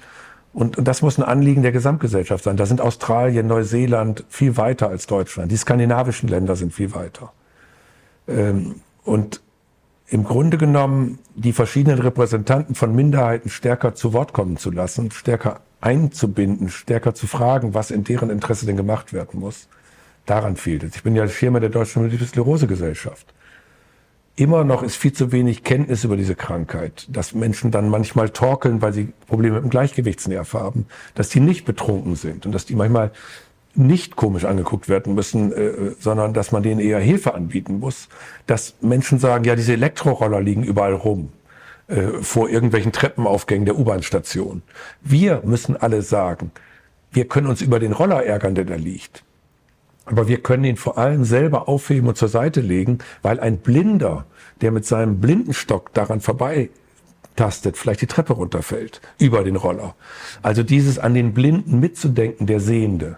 [0.54, 2.56] Und, und das muss ein Anliegen der Gesamtgesellschaft sein.
[2.56, 5.52] Da sind Australien, Neuseeland viel weiter als Deutschland.
[5.52, 7.34] Die skandinavischen Länder sind viel weiter.
[8.26, 9.42] Ähm, und
[10.06, 15.60] im Grunde genommen die verschiedenen Repräsentanten von Minderheiten stärker zu Wort kommen zu lassen, stärker
[15.80, 19.68] einzubinden, stärker zu fragen, was in deren Interesse denn gemacht werden muss.
[20.26, 20.96] Daran fehlt es.
[20.96, 23.26] Ich bin ja Schirmer der Deutschen Multiple Sklerose Gesellschaft.
[24.36, 28.82] Immer noch ist viel zu wenig Kenntnis über diese Krankheit, dass Menschen dann manchmal torkeln,
[28.82, 32.76] weil sie Probleme mit dem Gleichgewichtsnerv haben, dass die nicht betrunken sind und dass die
[32.76, 33.10] manchmal
[33.74, 38.08] nicht komisch angeguckt werden müssen, äh, sondern dass man denen eher Hilfe anbieten muss.
[38.46, 41.30] Dass Menschen sagen, ja, diese Elektroroller liegen überall rum
[41.88, 44.62] äh, vor irgendwelchen Treppenaufgängen der U-Bahn-Station.
[45.00, 46.52] Wir müssen alle sagen,
[47.10, 49.24] wir können uns über den Roller ärgern, der da liegt.
[50.04, 54.26] Aber wir können ihn vor allem selber aufheben und zur Seite legen, weil ein Blinder,
[54.60, 56.70] der mit seinem Blindenstock daran vorbei
[57.36, 59.94] tastet, vielleicht die Treppe runterfällt, über den Roller.
[60.42, 63.16] Also dieses an den Blinden mitzudenken, der Sehende.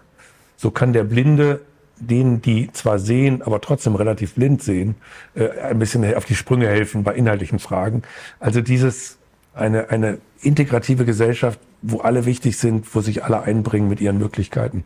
[0.57, 1.61] So kann der Blinde
[2.01, 4.95] denen, die zwar sehen, aber trotzdem relativ blind sehen,
[5.35, 8.03] äh, ein bisschen auf die Sprünge helfen bei inhaltlichen Fragen.
[8.39, 9.17] Also dieses,
[9.53, 14.83] eine, eine integrative Gesellschaft, wo alle wichtig sind, wo sich alle einbringen mit ihren Möglichkeiten.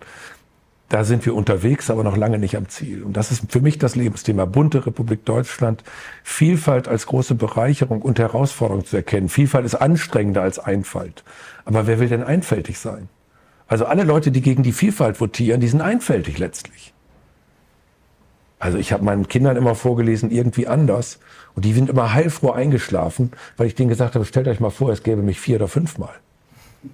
[0.89, 3.03] Da sind wir unterwegs, aber noch lange nicht am Ziel.
[3.03, 4.45] Und das ist für mich das Lebensthema.
[4.45, 5.83] Bunte Republik Deutschland.
[6.23, 9.27] Vielfalt als große Bereicherung und Herausforderung zu erkennen.
[9.27, 11.23] Vielfalt ist anstrengender als Einfalt.
[11.65, 13.09] Aber wer will denn einfältig sein?
[13.67, 16.93] Also alle Leute, die gegen die Vielfalt votieren, die sind einfältig letztlich.
[18.59, 21.19] Also ich habe meinen Kindern immer vorgelesen, irgendwie anders.
[21.55, 24.91] Und die sind immer heilfroh eingeschlafen, weil ich denen gesagt habe, stellt euch mal vor,
[24.91, 26.13] es gäbe mich vier oder fünfmal.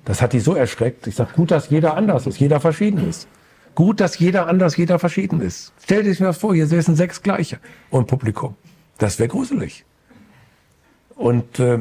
[0.05, 1.07] Das hat die so erschreckt.
[1.07, 3.27] Ich sage, gut, dass jeder anders ist, jeder verschieden ist.
[3.75, 5.71] Gut, dass jeder anders, jeder verschieden ist.
[5.83, 7.59] Stellt euch mal vor, hier säßen sechs gleiche
[7.89, 8.55] und Publikum.
[8.97, 9.85] Das wäre gruselig.
[11.15, 11.79] Und äh,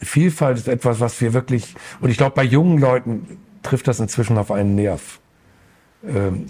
[0.00, 4.38] Vielfalt ist etwas, was wir wirklich, und ich glaube, bei jungen Leuten trifft das inzwischen
[4.38, 5.20] auf einen Nerv.
[6.06, 6.46] Ähm,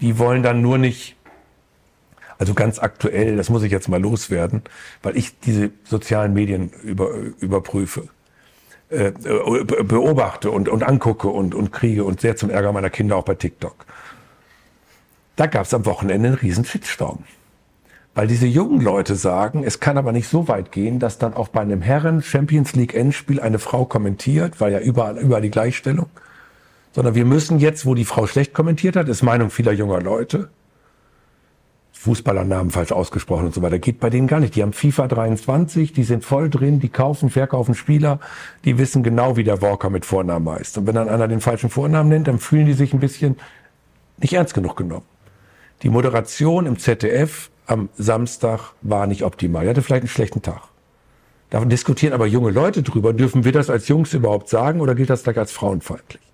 [0.00, 1.15] die wollen dann nur nicht,
[2.38, 4.62] also ganz aktuell, das muss ich jetzt mal loswerden,
[5.02, 7.10] weil ich diese sozialen Medien über,
[7.40, 8.08] überprüfe,
[8.90, 13.24] äh, beobachte und, und angucke und, und kriege und sehr zum Ärger meiner Kinder auch
[13.24, 13.86] bei TikTok.
[15.36, 17.24] Da gab es am Wochenende einen riesen Shitstorm.
[18.14, 21.48] Weil diese jungen Leute sagen, es kann aber nicht so weit gehen, dass dann auch
[21.48, 26.08] bei einem Herren Champions League Endspiel eine Frau kommentiert, weil ja überall, überall die Gleichstellung
[26.96, 30.48] sondern wir müssen jetzt, wo die Frau schlecht kommentiert hat, ist Meinung vieler junger Leute,
[32.06, 34.56] Fußballernamen falsch ausgesprochen und so weiter, geht bei denen gar nicht.
[34.56, 38.20] Die haben FIFA 23, die sind voll drin, die kaufen, verkaufen Spieler,
[38.64, 40.78] die wissen genau, wie der Walker mit Vornamen heißt.
[40.78, 43.36] Und wenn dann einer den falschen Vornamen nennt, dann fühlen die sich ein bisschen
[44.18, 45.04] nicht ernst genug genommen.
[45.82, 49.64] Die Moderation im ZDF am Samstag war nicht optimal.
[49.64, 50.62] Er hatte vielleicht einen schlechten Tag.
[51.50, 53.12] Da diskutieren aber junge Leute drüber.
[53.12, 56.26] Dürfen wir das als Jungs überhaupt sagen oder gilt das gleich als frauenfeindlich?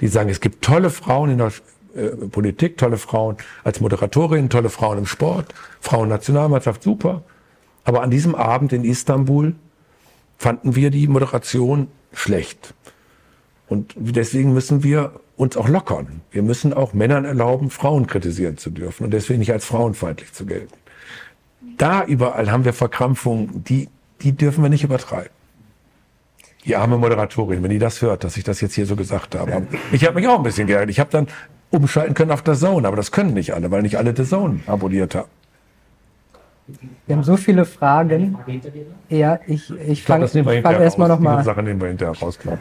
[0.00, 1.52] die sagen, es gibt tolle Frauen in der
[1.94, 7.22] äh, Politik, tolle Frauen als Moderatorin, tolle Frauen im Sport, Frauennationalmannschaft, super.
[7.84, 9.54] Aber an diesem Abend in Istanbul
[10.38, 12.74] fanden wir die Moderation schlecht.
[13.68, 16.22] Und deswegen müssen wir uns auch lockern.
[16.30, 20.44] Wir müssen auch Männern erlauben, Frauen kritisieren zu dürfen und deswegen nicht als frauenfeindlich zu
[20.44, 20.74] gelten.
[21.78, 23.88] Da überall haben wir Verkrampfungen, die,
[24.22, 25.30] die dürfen wir nicht übertreiben.
[26.64, 29.66] Die arme Moderatorin, wenn die das hört, dass ich das jetzt hier so gesagt habe.
[29.92, 30.90] Ich habe mich auch ein bisschen geärgert.
[30.90, 31.26] Ich habe dann
[31.70, 34.60] umschalten können auf der Zone, aber das können nicht alle, weil nicht alle The Zone
[34.66, 35.28] abonniert haben.
[37.06, 38.38] Wir haben so viele Fragen.
[39.08, 41.38] Ja, ich, ich fange fang erstmal nochmal.
[41.38, 42.58] Die Sache nehmen wir hinterher raus, klar.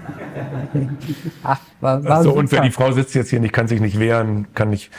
[1.43, 2.61] Ach, war, war so unfair.
[2.61, 4.91] Die Frau sitzt jetzt hier nicht, kann sich nicht wehren, kann nicht.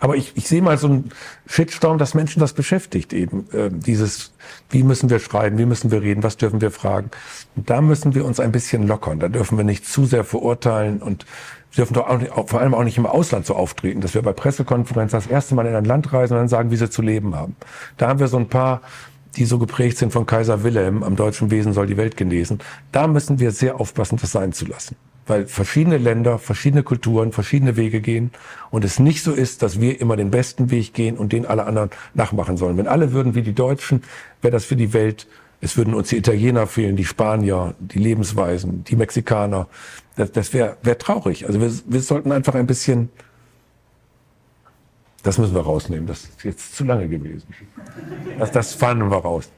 [0.00, 1.10] Aber ich, ich sehe mal so einen
[1.46, 3.48] Shitstorm, dass Menschen das beschäftigt eben.
[3.52, 4.32] Äh, dieses,
[4.70, 7.10] wie müssen wir schreiben, wie müssen wir reden, was dürfen wir fragen.
[7.56, 9.18] Und da müssen wir uns ein bisschen lockern.
[9.18, 11.26] Da dürfen wir nicht zu sehr verurteilen und
[11.70, 14.22] wir dürfen doch auch nicht, vor allem auch nicht im Ausland so auftreten, dass wir
[14.22, 17.02] bei Pressekonferenzen das erste Mal in ein Land reisen und dann sagen, wie sie zu
[17.02, 17.56] leben haben.
[17.96, 18.80] Da haben wir so ein paar,
[19.36, 22.58] die so geprägt sind von Kaiser Wilhelm, am deutschen Wesen soll die Welt genesen.
[22.92, 24.96] Da müssen wir sehr aufpassen, das sein zu lassen.
[25.26, 28.30] Weil verschiedene Länder, verschiedene Kulturen, verschiedene Wege gehen
[28.70, 31.66] und es nicht so ist, dass wir immer den besten Weg gehen und den alle
[31.66, 32.78] anderen nachmachen sollen.
[32.78, 34.02] Wenn alle würden wie die Deutschen,
[34.40, 35.26] wäre das für die Welt
[35.60, 39.66] es würden uns die Italiener fehlen, die Spanier, die Lebensweisen, die Mexikaner.
[40.16, 41.46] Das, das wäre wär traurig.
[41.46, 43.10] Also wir, wir sollten einfach ein bisschen.
[45.24, 46.06] Das müssen wir rausnehmen.
[46.06, 47.46] Das ist jetzt zu lange gewesen.
[48.38, 49.50] Das, das fahren wir raus.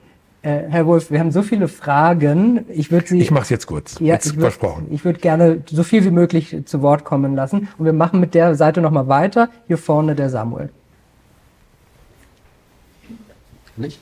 [0.43, 2.65] Äh, Herr Wolf, wir haben so viele Fragen.
[2.71, 3.21] Ich würde Sie.
[3.21, 3.99] Ich mache es jetzt kurz.
[4.01, 4.87] Ja, jetzt ich würd, versprochen.
[4.91, 7.69] Ich würde gerne so viel wie möglich zu Wort kommen lassen.
[7.77, 9.51] Und wir machen mit der Seite nochmal weiter.
[9.67, 10.71] Hier vorne der Samuel.
[13.77, 14.01] Nicht?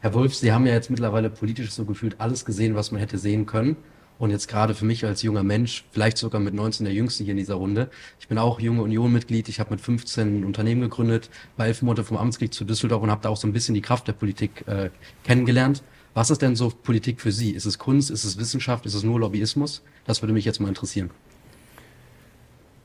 [0.00, 3.18] Herr Wolf, Sie haben ja jetzt mittlerweile politisch so gefühlt alles gesehen, was man hätte
[3.18, 3.76] sehen können.
[4.18, 7.32] Und jetzt gerade für mich als junger Mensch, vielleicht sogar mit 19 der Jüngste hier
[7.32, 7.90] in dieser Runde.
[8.18, 9.48] Ich bin auch junge Union-Mitglied.
[9.48, 13.10] Ich habe mit 15 ein Unternehmen gegründet, war elf Monate vom Amtskrieg zu Düsseldorf und
[13.10, 14.90] habe da auch so ein bisschen die Kraft der Politik äh,
[15.24, 15.82] kennengelernt.
[16.14, 17.50] Was ist denn so Politik für Sie?
[17.50, 18.10] Ist es Kunst?
[18.10, 18.86] Ist es Wissenschaft?
[18.86, 19.82] Ist es nur Lobbyismus?
[20.06, 21.10] Das würde mich jetzt mal interessieren.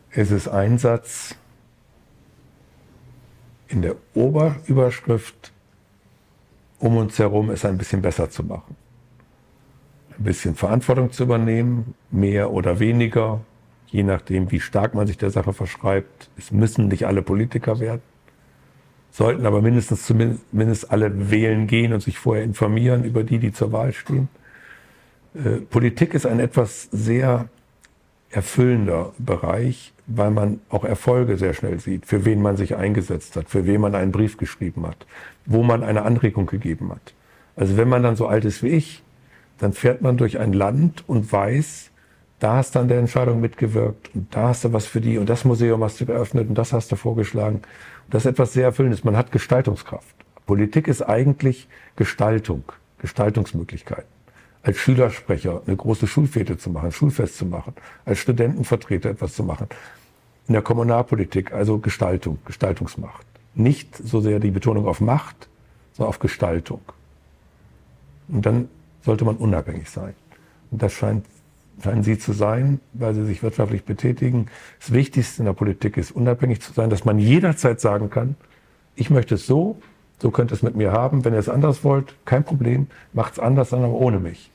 [0.10, 1.36] Es ist Einsatz
[3.70, 5.54] in der Oberüberschrift
[6.82, 8.76] um uns herum es ein bisschen besser zu machen.
[10.18, 13.42] Ein bisschen Verantwortung zu übernehmen, mehr oder weniger,
[13.88, 16.30] je nachdem, wie stark man sich der Sache verschreibt.
[16.38, 18.02] Es müssen nicht alle Politiker werden,
[19.12, 23.72] sollten aber mindestens zumindest alle wählen gehen und sich vorher informieren über die, die zur
[23.72, 24.28] Wahl stehen.
[25.36, 27.48] Äh, Politik ist ein etwas sehr
[28.32, 33.50] erfüllender Bereich, weil man auch Erfolge sehr schnell sieht, für wen man sich eingesetzt hat,
[33.50, 35.06] für wen man einen Brief geschrieben hat,
[35.46, 37.14] wo man eine Anregung gegeben hat.
[37.56, 39.04] Also wenn man dann so alt ist wie ich,
[39.60, 41.92] dann fährt man durch ein Land und weiß,
[42.40, 45.30] da hast du an der Entscheidung mitgewirkt und da hast du was für die und
[45.30, 47.58] das Museum hast du geöffnet und das hast du vorgeschlagen.
[47.58, 49.04] Und das ist etwas sehr Erfüllendes.
[49.04, 50.16] Man hat Gestaltungskraft.
[50.48, 52.64] Politik ist eigentlich Gestaltung,
[52.98, 54.21] Gestaltungsmöglichkeiten
[54.64, 57.74] als Schülersprecher eine große Schulfete zu machen, Schulfest zu machen,
[58.06, 59.68] als Studentenvertreter etwas zu machen.
[60.48, 63.26] In der Kommunalpolitik also Gestaltung, Gestaltungsmacht.
[63.56, 65.48] Nicht so sehr die Betonung auf Macht,
[65.94, 66.82] sondern auf Gestaltung.
[68.28, 68.70] Und dann
[69.04, 70.14] sollte man unabhängig sein.
[70.70, 71.26] Und das scheint,
[71.84, 74.48] scheinen Sie zu sein, weil Sie sich wirtschaftlich betätigen.
[74.80, 78.36] Das Wichtigste in der Politik ist, unabhängig zu sein, dass man jederzeit sagen kann,
[78.96, 79.82] ich möchte es so,
[80.20, 81.26] so könnt ihr es mit mir haben.
[81.26, 84.51] Wenn ihr es anders wollt, kein Problem, macht es anders, dann aber ohne mich.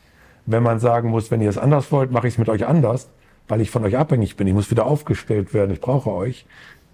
[0.46, 3.08] Wenn man sagen muss, wenn ihr es anders wollt, mache ich es mit euch anders,
[3.48, 6.46] weil ich von euch abhängig bin, ich muss wieder aufgestellt werden, ich brauche euch,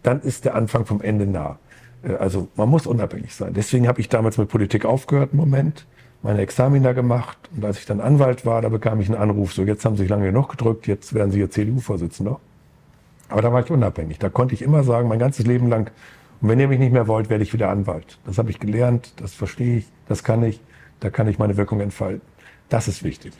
[0.02, 1.58] dann ist der Anfang vom Ende nah.
[2.02, 3.52] Äh, also man muss unabhängig sein.
[3.54, 5.86] Deswegen habe ich damals mit Politik aufgehört im Moment,
[6.22, 9.62] meine Examina gemacht und als ich dann Anwalt war, da bekam ich einen Anruf, so
[9.64, 12.38] jetzt haben Sie sich lange genug gedrückt, jetzt werden Sie hier CDU-Vorsitzender.
[13.28, 14.18] Aber da war ich unabhängig.
[14.18, 15.90] Da konnte ich immer sagen, mein ganzes Leben lang,
[16.40, 18.18] und wenn ihr mich nicht mehr wollt, werde ich wieder Anwalt.
[18.26, 20.60] Das habe ich gelernt, das verstehe ich, das kann ich,
[21.00, 22.31] da kann ich meine Wirkung entfalten.
[22.72, 23.34] Das ist wichtig.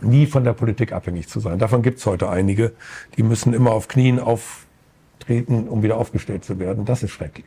[0.00, 1.58] Nie von der Politik abhängig zu sein.
[1.58, 2.72] Davon gibt es heute einige,
[3.18, 6.86] die müssen immer auf Knien auftreten, um wieder aufgestellt zu werden.
[6.86, 7.44] Das ist schrecklich.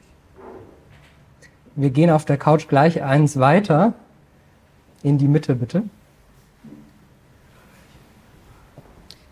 [1.76, 3.96] Wir gehen auf der Couch gleich eins weiter.
[5.02, 5.82] In die Mitte, bitte.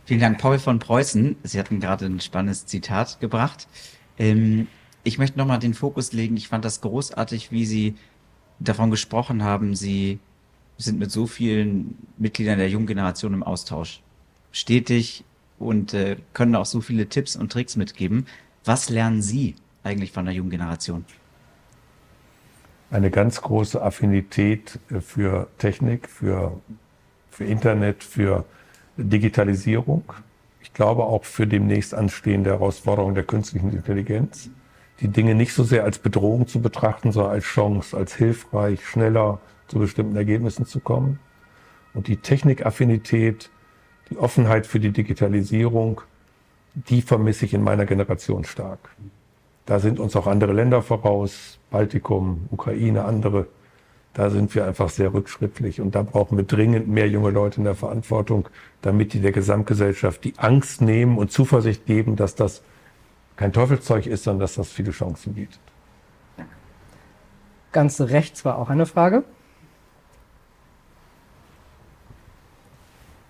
[0.05, 1.35] Vielen Dank, Paul von Preußen.
[1.43, 3.67] Sie hatten gerade ein spannendes Zitat gebracht.
[4.17, 4.67] Ähm,
[5.03, 6.35] ich möchte nochmal den Fokus legen.
[6.35, 7.95] Ich fand das großartig, wie Sie
[8.59, 9.75] davon gesprochen haben.
[9.75, 10.19] Sie
[10.83, 14.01] sind mit so vielen Mitgliedern der jungen Generation im Austausch.
[14.51, 15.23] Stetig
[15.59, 18.25] und äh, können auch so viele Tipps und Tricks mitgeben.
[18.65, 21.05] Was lernen Sie eigentlich von der jungen Generation?
[22.91, 26.59] Eine ganz große Affinität äh, für Technik, für,
[27.31, 28.45] für Internet, für
[28.97, 30.03] Digitalisierung.
[30.61, 34.49] Ich glaube auch für demnächst anstehende Herausforderungen der künstlichen Intelligenz.
[34.99, 39.39] Die Dinge nicht so sehr als Bedrohung zu betrachten, sondern als Chance, als hilfreich, schneller,
[39.73, 41.19] zu bestimmten Ergebnissen zu kommen.
[41.95, 43.49] Und die Technikaffinität,
[44.09, 46.01] die Offenheit für die Digitalisierung,
[46.75, 48.79] die vermisse ich in meiner Generation stark.
[49.65, 53.47] Da sind uns auch andere Länder voraus, Baltikum, Ukraine, andere.
[54.13, 57.63] Da sind wir einfach sehr rückschrittlich und da brauchen wir dringend mehr junge Leute in
[57.63, 58.49] der Verantwortung,
[58.83, 62.61] damit die der Gesamtgesellschaft die Angst nehmen und Zuversicht geben, dass das
[63.37, 65.59] kein Teufelszeug ist, sondern dass das viele Chancen bietet.
[67.71, 69.23] Ganz rechts war auch eine Frage.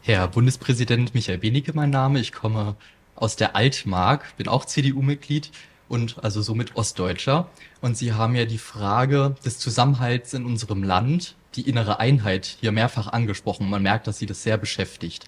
[0.05, 2.19] Herr Bundespräsident Michael Benecke, mein Name.
[2.19, 2.75] Ich komme
[3.15, 5.49] aus der Altmark, bin auch CDU-Mitglied
[5.87, 7.47] und also somit Ostdeutscher.
[7.79, 12.73] Und Sie haben ja die Frage des Zusammenhalts in unserem Land, die innere Einheit hier
[12.73, 13.69] mehrfach angesprochen.
[13.69, 15.23] Man merkt, dass Sie das sehr beschäftigt.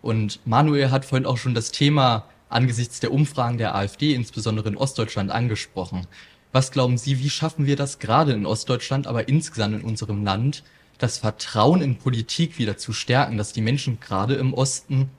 [0.00, 4.76] Und Manuel hat vorhin auch schon das Thema angesichts der Umfragen der AfD, insbesondere in
[4.76, 6.06] Ostdeutschland, angesprochen.
[6.52, 10.62] Was glauben Sie, wie schaffen wir das gerade in Ostdeutschland, aber insgesamt in unserem Land,
[11.02, 15.10] das Vertrauen in Politik wieder zu stärken, dass die Menschen gerade im Osten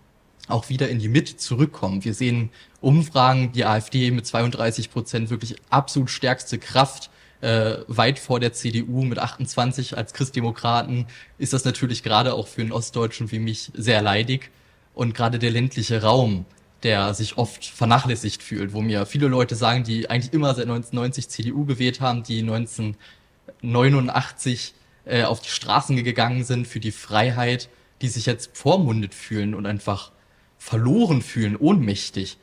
[0.48, 2.04] auch wieder in die Mitte zurückkommen.
[2.04, 2.50] Wir sehen
[2.82, 7.10] Umfragen, die AfD mit 32 Prozent wirklich absolut stärkste Kraft,
[7.42, 11.08] äh, weit vor der CDU mit 28 als Christdemokraten
[11.40, 14.52] ist das natürlich gerade auch für einen Ostdeutschen wie mich sehr leidig.
[14.94, 16.46] Und gerade der ländliche Raum,
[16.84, 21.30] der sich oft vernachlässigt fühlt, wo mir viele Leute sagen, die eigentlich immer seit 1990
[21.30, 24.74] CDU gewählt haben, die 1989
[25.06, 27.70] äh, auf die Straßen gegangen sind für die Freiheit,
[28.02, 30.12] die sich jetzt vormundet fühlen und einfach
[30.58, 32.38] verloren fühlen, ohnmächtig.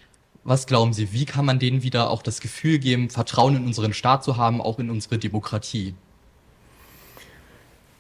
[0.45, 3.93] Was glauben Sie, wie kann man denen wieder auch das Gefühl geben, Vertrauen in unseren
[3.93, 5.95] Staat zu haben, auch in unsere Demokratie?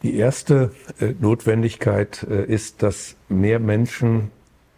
[0.02, 4.30] Die erste äh, Notwendigkeit äh, ist, dass mehr Menschen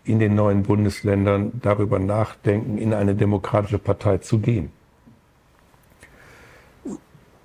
[0.05, 4.73] in den neuen Bundesländern darüber nachdenken, in eine demokratische Partei zu gehen.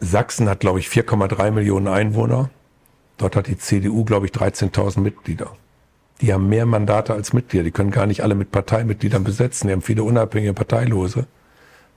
[0.05, 2.49] Sachsen hat, glaube ich, 4,3 Millionen Einwohner.
[3.17, 5.51] Dort hat die CDU, glaube ich, 13.000 Mitglieder.
[6.21, 7.63] Die haben mehr Mandate als Mitglieder.
[7.63, 9.67] Die können gar nicht alle mit Parteimitgliedern besetzen.
[9.67, 11.27] Die haben viele unabhängige Parteilose.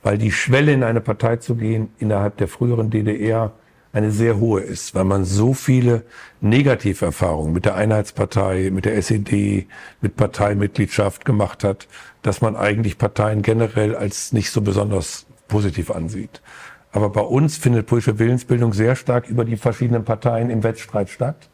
[0.02, 3.52] Weil die Schwelle in eine Partei zu gehen innerhalb der früheren DDR
[3.92, 6.04] eine sehr hohe ist, weil man so viele
[6.40, 9.66] Negativerfahrungen mit der Einheitspartei, mit der SED,
[10.00, 11.88] mit Parteimitgliedschaft gemacht hat,
[12.22, 16.42] dass man eigentlich Parteien generell als nicht so besonders positiv ansieht.
[16.92, 21.48] Aber bei uns findet politische Willensbildung sehr stark über die verschiedenen Parteien im Wettstreit statt.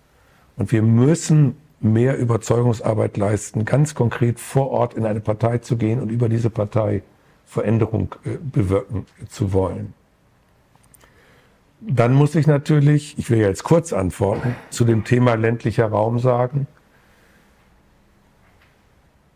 [0.56, 6.00] Und wir müssen mehr Überzeugungsarbeit leisten, ganz konkret vor Ort in eine Partei zu gehen
[6.00, 7.02] und über diese Partei
[7.44, 9.92] Veränderung äh, bewirken zu wollen.
[11.80, 16.66] Dann muss ich natürlich, ich will jetzt kurz antworten, zu dem Thema ländlicher Raum sagen.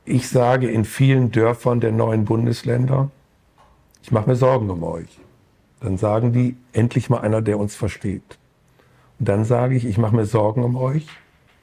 [0.07, 3.11] Ich sage in vielen Dörfern der neuen Bundesländer,
[4.03, 5.21] ich mache mir Sorgen um euch.
[5.81, 8.39] Dann sagen die, endlich mal einer, der uns versteht.
[9.19, 11.07] Und dann sage ich, ich mache mir Sorgen um euch,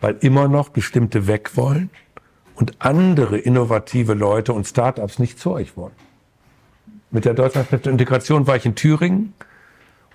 [0.01, 1.89] weil immer noch bestimmte weg wollen
[2.55, 5.95] und andere innovative Leute und Startups nicht zu euch wollen.
[7.11, 9.33] Mit der Deutschlandkräfte Integration war ich in Thüringen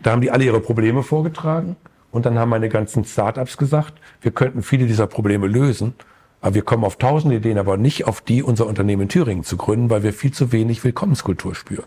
[0.02, 1.77] da haben die alle ihre Probleme vorgetragen
[2.10, 5.94] und dann haben meine ganzen Startups gesagt, wir könnten viele dieser Probleme lösen,
[6.40, 9.56] aber wir kommen auf tausend Ideen, aber nicht auf die, unser Unternehmen in Thüringen zu
[9.56, 11.85] gründen, weil wir viel zu wenig Willkommenskultur spüren.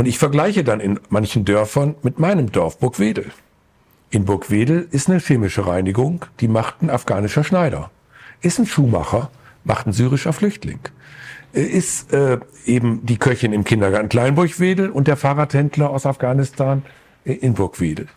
[0.00, 3.32] Und ich vergleiche dann in manchen Dörfern mit meinem Dorf Burgwedel.
[4.08, 7.90] In Burgwedel ist eine chemische Reinigung, die macht ein afghanischer Schneider.
[8.40, 9.30] Ist ein Schuhmacher,
[9.62, 10.80] macht ein syrischer Flüchtling
[11.52, 16.82] ist äh, eben die Köchin im Kindergarten Kleinburgwedel und der Fahrradhändler aus Afghanistan
[17.26, 18.08] äh, in Burgwedel.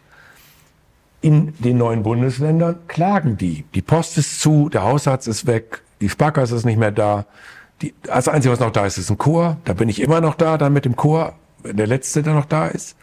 [1.19, 3.65] In den neuen Bundesländern klagen die.
[3.75, 7.25] Die Post ist zu, der Hausarzt ist weg, die Sparkasse ist nicht mehr da.
[7.81, 9.57] Die, das Einzige, was noch da ist, ist ein Chor.
[9.65, 11.33] Da bin ich immer noch da, dann mit dem Chor,
[11.63, 12.95] der Letzte, der noch da ist.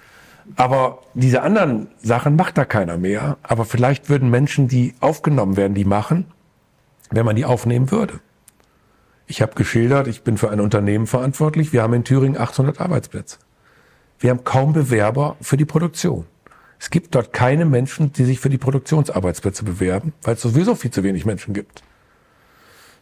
[0.57, 3.39] Aber diese anderen Sachen macht da keiner mehr.
[3.43, 6.27] Aber vielleicht würden Menschen, die aufgenommen werden, die machen,
[7.11, 8.21] wenn man die aufnehmen würde.
[9.27, 11.73] Ich habe geschildert, ich bin für ein Unternehmen verantwortlich.
[11.73, 13.39] Wir haben in Thüringen 800 Arbeitsplätze.
[14.19, 16.27] Wir haben kaum Bewerber für die Produktion.
[16.81, 20.91] Es gibt dort keine Menschen, die sich für die Produktionsarbeitsplätze bewerben, weil es sowieso viel
[20.91, 21.83] zu wenig Menschen gibt.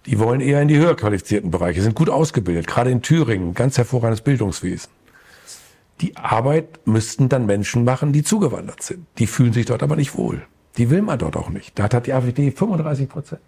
[0.06, 3.78] Die wollen eher in die höher qualifizierten Bereiche, sind gut ausgebildet, gerade in Thüringen, ganz
[3.78, 4.90] hervorragendes Bildungswesen.
[6.00, 9.06] Die Arbeit müssten dann Menschen machen, die zugewandert sind.
[9.18, 10.42] Die fühlen sich dort aber nicht wohl.
[10.76, 11.78] Die will man dort auch nicht.
[11.78, 13.40] Da hat die AfD 35 Prozent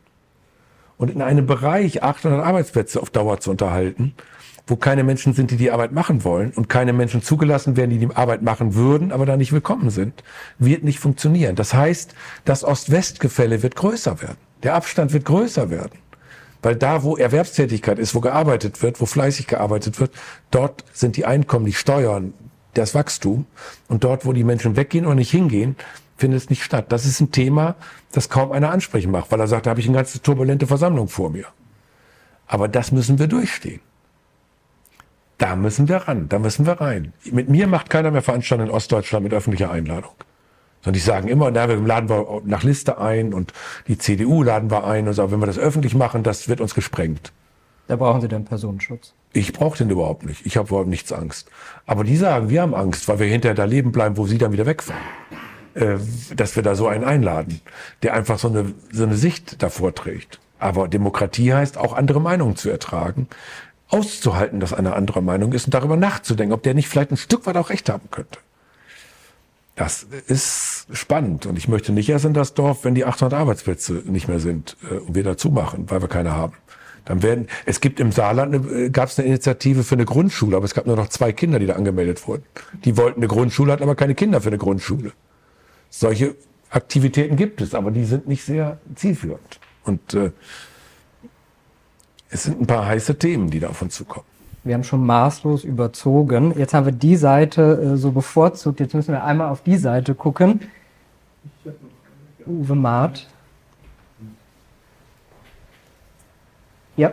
[1.00, 4.12] und in einem Bereich 800 Arbeitsplätze auf Dauer zu unterhalten,
[4.66, 7.98] wo keine Menschen sind, die die Arbeit machen wollen und keine Menschen zugelassen werden, die
[7.98, 10.22] die Arbeit machen würden, aber da nicht willkommen sind,
[10.58, 11.56] wird nicht funktionieren.
[11.56, 12.14] Das heißt,
[12.44, 14.36] das Ost-West-Gefälle wird größer werden.
[14.62, 15.98] Der Abstand wird größer werden.
[16.62, 20.12] Weil da, wo Erwerbstätigkeit ist, wo gearbeitet wird, wo fleißig gearbeitet wird,
[20.50, 22.34] dort sind die Einkommen, die Steuern,
[22.74, 23.46] das Wachstum.
[23.88, 25.76] Und dort, wo die Menschen weggehen oder nicht hingehen,
[26.16, 26.86] findet es nicht statt.
[26.90, 27.76] Das ist ein Thema,
[28.12, 31.08] das kaum einer ansprechen macht, weil er sagt, da habe ich eine ganze turbulente Versammlung
[31.08, 31.46] vor mir.
[32.46, 33.80] Aber das müssen wir durchstehen.
[35.38, 37.14] Da müssen wir ran, da müssen wir rein.
[37.24, 40.12] Mit mir macht keiner mehr Veranstaltungen in Ostdeutschland mit öffentlicher Einladung.
[40.82, 43.52] Sondern die sagen immer, na, wir laden wir nach Liste ein und
[43.86, 46.74] die CDU laden wir ein und sagen, wenn wir das öffentlich machen, das wird uns
[46.74, 47.32] gesprengt.
[47.86, 49.14] Da brauchen Sie dann Personenschutz.
[49.32, 50.46] Ich brauche den überhaupt nicht.
[50.46, 51.50] Ich habe überhaupt nichts Angst.
[51.86, 54.52] Aber die sagen, wir haben Angst, weil wir hinterher da leben bleiben, wo sie dann
[54.52, 55.02] wieder wegfahren.
[55.74, 55.98] Äh,
[56.34, 57.60] dass wir da so einen einladen,
[58.02, 60.40] der einfach so eine, so eine Sicht davor trägt.
[60.58, 63.28] Aber Demokratie heißt auch andere Meinungen zu ertragen,
[63.88, 67.46] auszuhalten, dass einer andere Meinung ist und darüber nachzudenken, ob der nicht vielleicht ein Stück
[67.46, 68.38] weit auch recht haben könnte.
[69.80, 74.02] Das ist spannend und ich möchte nicht erst in das Dorf, wenn die 800 Arbeitsplätze
[74.04, 76.52] nicht mehr sind äh, und wir dazu machen, weil wir keine haben.
[77.06, 80.74] Dann werden, es gibt im Saarland, gab es eine Initiative für eine Grundschule, aber es
[80.74, 82.42] gab nur noch zwei Kinder, die da angemeldet wurden.
[82.84, 85.12] Die wollten eine Grundschule, hatten aber keine Kinder für eine Grundschule.
[85.88, 86.34] Solche
[86.68, 89.60] Aktivitäten gibt es, aber die sind nicht sehr zielführend.
[89.84, 90.30] Und äh,
[92.28, 94.26] es sind ein paar heiße Themen, die da auf uns zukommen.
[94.62, 96.56] Wir haben schon maßlos überzogen.
[96.58, 98.80] Jetzt haben wir die Seite äh, so bevorzugt.
[98.80, 100.60] Jetzt müssen wir einmal auf die Seite gucken.
[102.46, 103.26] Uwe Maat.
[106.96, 107.12] Ja.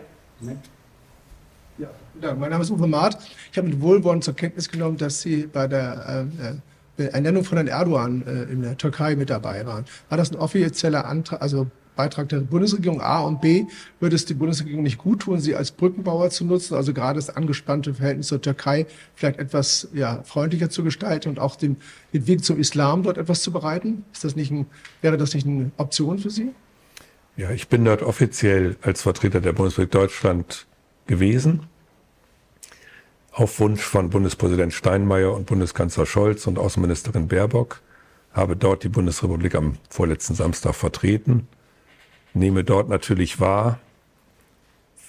[2.21, 3.17] Ja, mein Name ist Uwe Maat.
[3.51, 6.27] Ich habe mit Wohlwollen zur Kenntnis genommen, dass Sie bei der
[6.97, 9.85] äh, äh Ernennung von Herrn Erdogan äh, in der Türkei mit dabei waren.
[10.09, 11.67] War das ein offizieller Antrag, also
[11.97, 13.65] Beitrag der Bundesregierung A und B,
[13.99, 17.29] würde es die Bundesregierung nicht gut tun, sie als Brückenbauer zu nutzen, also gerade das
[17.29, 21.77] angespannte Verhältnis zur Türkei vielleicht etwas ja, freundlicher zu gestalten und auch den,
[22.13, 24.05] den Weg zum Islam dort etwas zu bereiten?
[24.13, 24.67] Ist das nicht ein,
[25.01, 26.53] wäre das nicht eine Option für Sie?
[27.35, 30.65] Ja, ich bin dort offiziell als Vertreter der Bundesrepublik Deutschland
[31.05, 31.63] gewesen.
[33.31, 37.81] Auf Wunsch von Bundespräsident Steinmeier und Bundeskanzler Scholz und Außenministerin Baerbock
[38.33, 41.47] habe dort die Bundesrepublik am vorletzten Samstag vertreten
[42.33, 43.79] nehme dort natürlich wahr,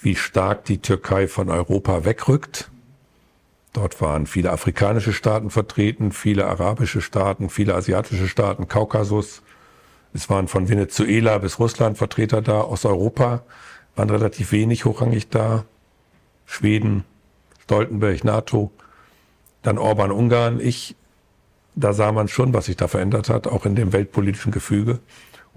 [0.01, 2.69] wie stark die Türkei von Europa wegrückt.
[3.73, 9.41] Dort waren viele afrikanische Staaten vertreten, viele arabische Staaten, viele asiatische Staaten, Kaukasus.
[10.13, 13.43] Es waren von Venezuela bis Russland Vertreter da, aus Europa
[13.95, 15.65] waren relativ wenig hochrangig da.
[16.45, 17.03] Schweden,
[17.63, 18.71] Stoltenberg, NATO,
[19.61, 20.95] dann Orban, Ungarn, ich.
[21.75, 24.99] Da sah man schon, was sich da verändert hat, auch in dem weltpolitischen Gefüge.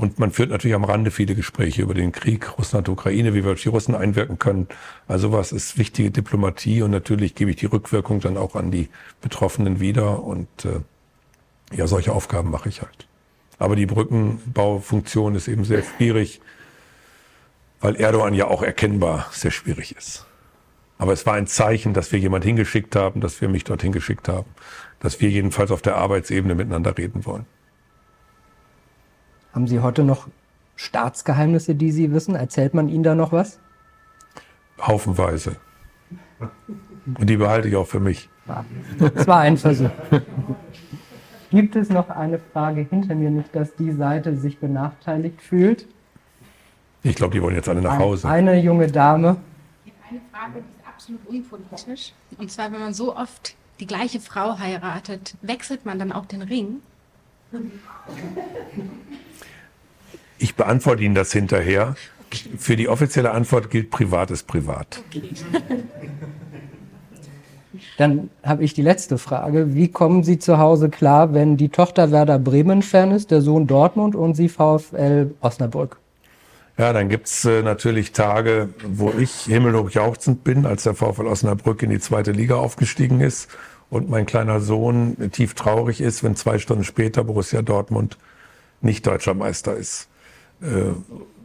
[0.03, 3.69] Und man führt natürlich am Rande viele Gespräche über den Krieg Russland-Ukraine, wie wir die
[3.69, 4.67] Russen einwirken können.
[5.07, 8.89] Also was ist wichtige Diplomatie und natürlich gebe ich die Rückwirkung dann auch an die
[9.21, 10.81] Betroffenen wieder und äh,
[11.77, 13.07] ja, solche Aufgaben mache ich halt.
[13.61, 16.41] Aber die Brückenbaufunktion ist eben sehr schwierig,
[17.81, 20.27] weil Erdogan ja auch erkennbar sehr schwierig ist.
[20.99, 24.27] Aber es war ein Zeichen, dass wir jemand hingeschickt haben, dass wir mich dorthin geschickt
[24.27, 24.51] haben,
[24.99, 27.47] dass wir jedenfalls auf der Arbeitsebene miteinander reden wollen.
[29.53, 30.29] Haben Sie heute noch
[30.77, 32.35] Staatsgeheimnisse, die Sie wissen?
[32.35, 33.59] Erzählt man Ihnen da noch was?
[34.81, 35.57] Haufenweise.
[37.19, 38.29] Und die behalte ich auch für mich.
[38.99, 39.91] Das war ein Versuch.
[41.51, 45.87] Gibt es noch eine Frage hinter mir, nicht, dass die Seite sich benachteiligt fühlt?
[47.03, 48.29] Ich glaube, die wollen jetzt alle nach Hause.
[48.29, 49.37] Eine junge Dame.
[50.09, 52.13] Eine Frage, die ist absolut unpolitisch.
[52.39, 56.41] Und zwar, wenn man so oft die gleiche Frau heiratet, wechselt man dann auch den
[56.41, 56.81] Ring?
[60.39, 61.95] Ich beantworte Ihnen das hinterher.
[62.59, 65.03] Für die offizielle Antwort gilt privat ist privat.
[67.99, 69.75] Dann habe ich die letzte Frage.
[69.75, 74.15] Wie kommen Sie zu Hause klar, wenn die Tochter Werder Bremen-Fan ist, der Sohn Dortmund
[74.15, 75.99] und Sie VfL Osnabrück?
[76.79, 81.83] Ja, dann gibt's äh, natürlich Tage, wo ich himmelhoch jauchzend bin, als der VfL Osnabrück
[81.83, 83.49] in die zweite Liga aufgestiegen ist
[83.93, 88.17] und mein kleiner Sohn tief traurig ist, wenn zwei Stunden später Borussia Dortmund
[88.81, 90.09] nicht deutscher Meister ist.
[90.63, 90.93] Äh,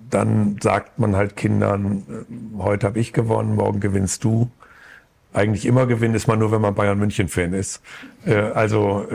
[0.09, 4.49] dann sagt man halt Kindern, äh, heute habe ich gewonnen, morgen gewinnst du.
[5.33, 7.81] Eigentlich immer gewinnen ist man nur, wenn man Bayern München Fan ist.
[8.25, 9.05] Äh, also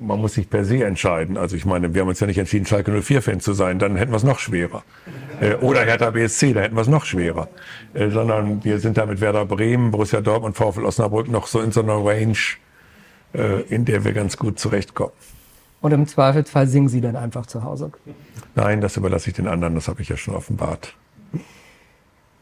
[0.00, 1.36] man muss sich per se entscheiden.
[1.36, 3.96] Also ich meine, wir haben uns ja nicht entschieden, Schalke 04 Fan zu sein, dann
[3.96, 4.82] hätten wir es noch schwerer.
[5.60, 7.48] Oder Hertha BSC, da hätten wir es noch schwerer.
[7.94, 11.82] Sondern wir sind da mit Werder Bremen, Borussia Dortmund, VfL Osnabrück noch so in so
[11.82, 12.36] einer Range,
[13.68, 15.12] in der wir ganz gut zurechtkommen.
[15.80, 17.90] Und im Zweifelsfall singen Sie dann einfach zu Hause.
[18.54, 20.94] Nein, das überlasse ich den anderen, das habe ich ja schon offenbart.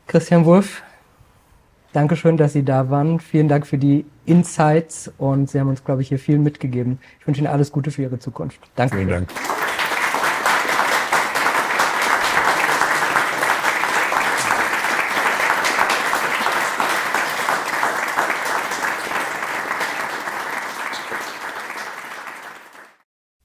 [0.06, 0.82] Christian Wulff,
[1.92, 3.20] danke schön, dass Sie da waren.
[3.20, 6.98] Vielen Dank für die Insights und Sie haben uns, glaube ich, hier viel mitgegeben.
[7.20, 8.60] Ich wünsche Ihnen alles Gute für Ihre Zukunft.
[8.76, 8.96] Danke.
[8.96, 9.28] Vielen Dank.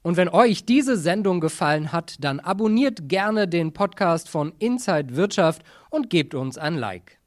[0.04, 5.64] Und wenn euch diese Sendung gefallen hat, dann abonniert gerne den Podcast von Inside Wirtschaft
[5.90, 7.23] und gebt uns ein Like.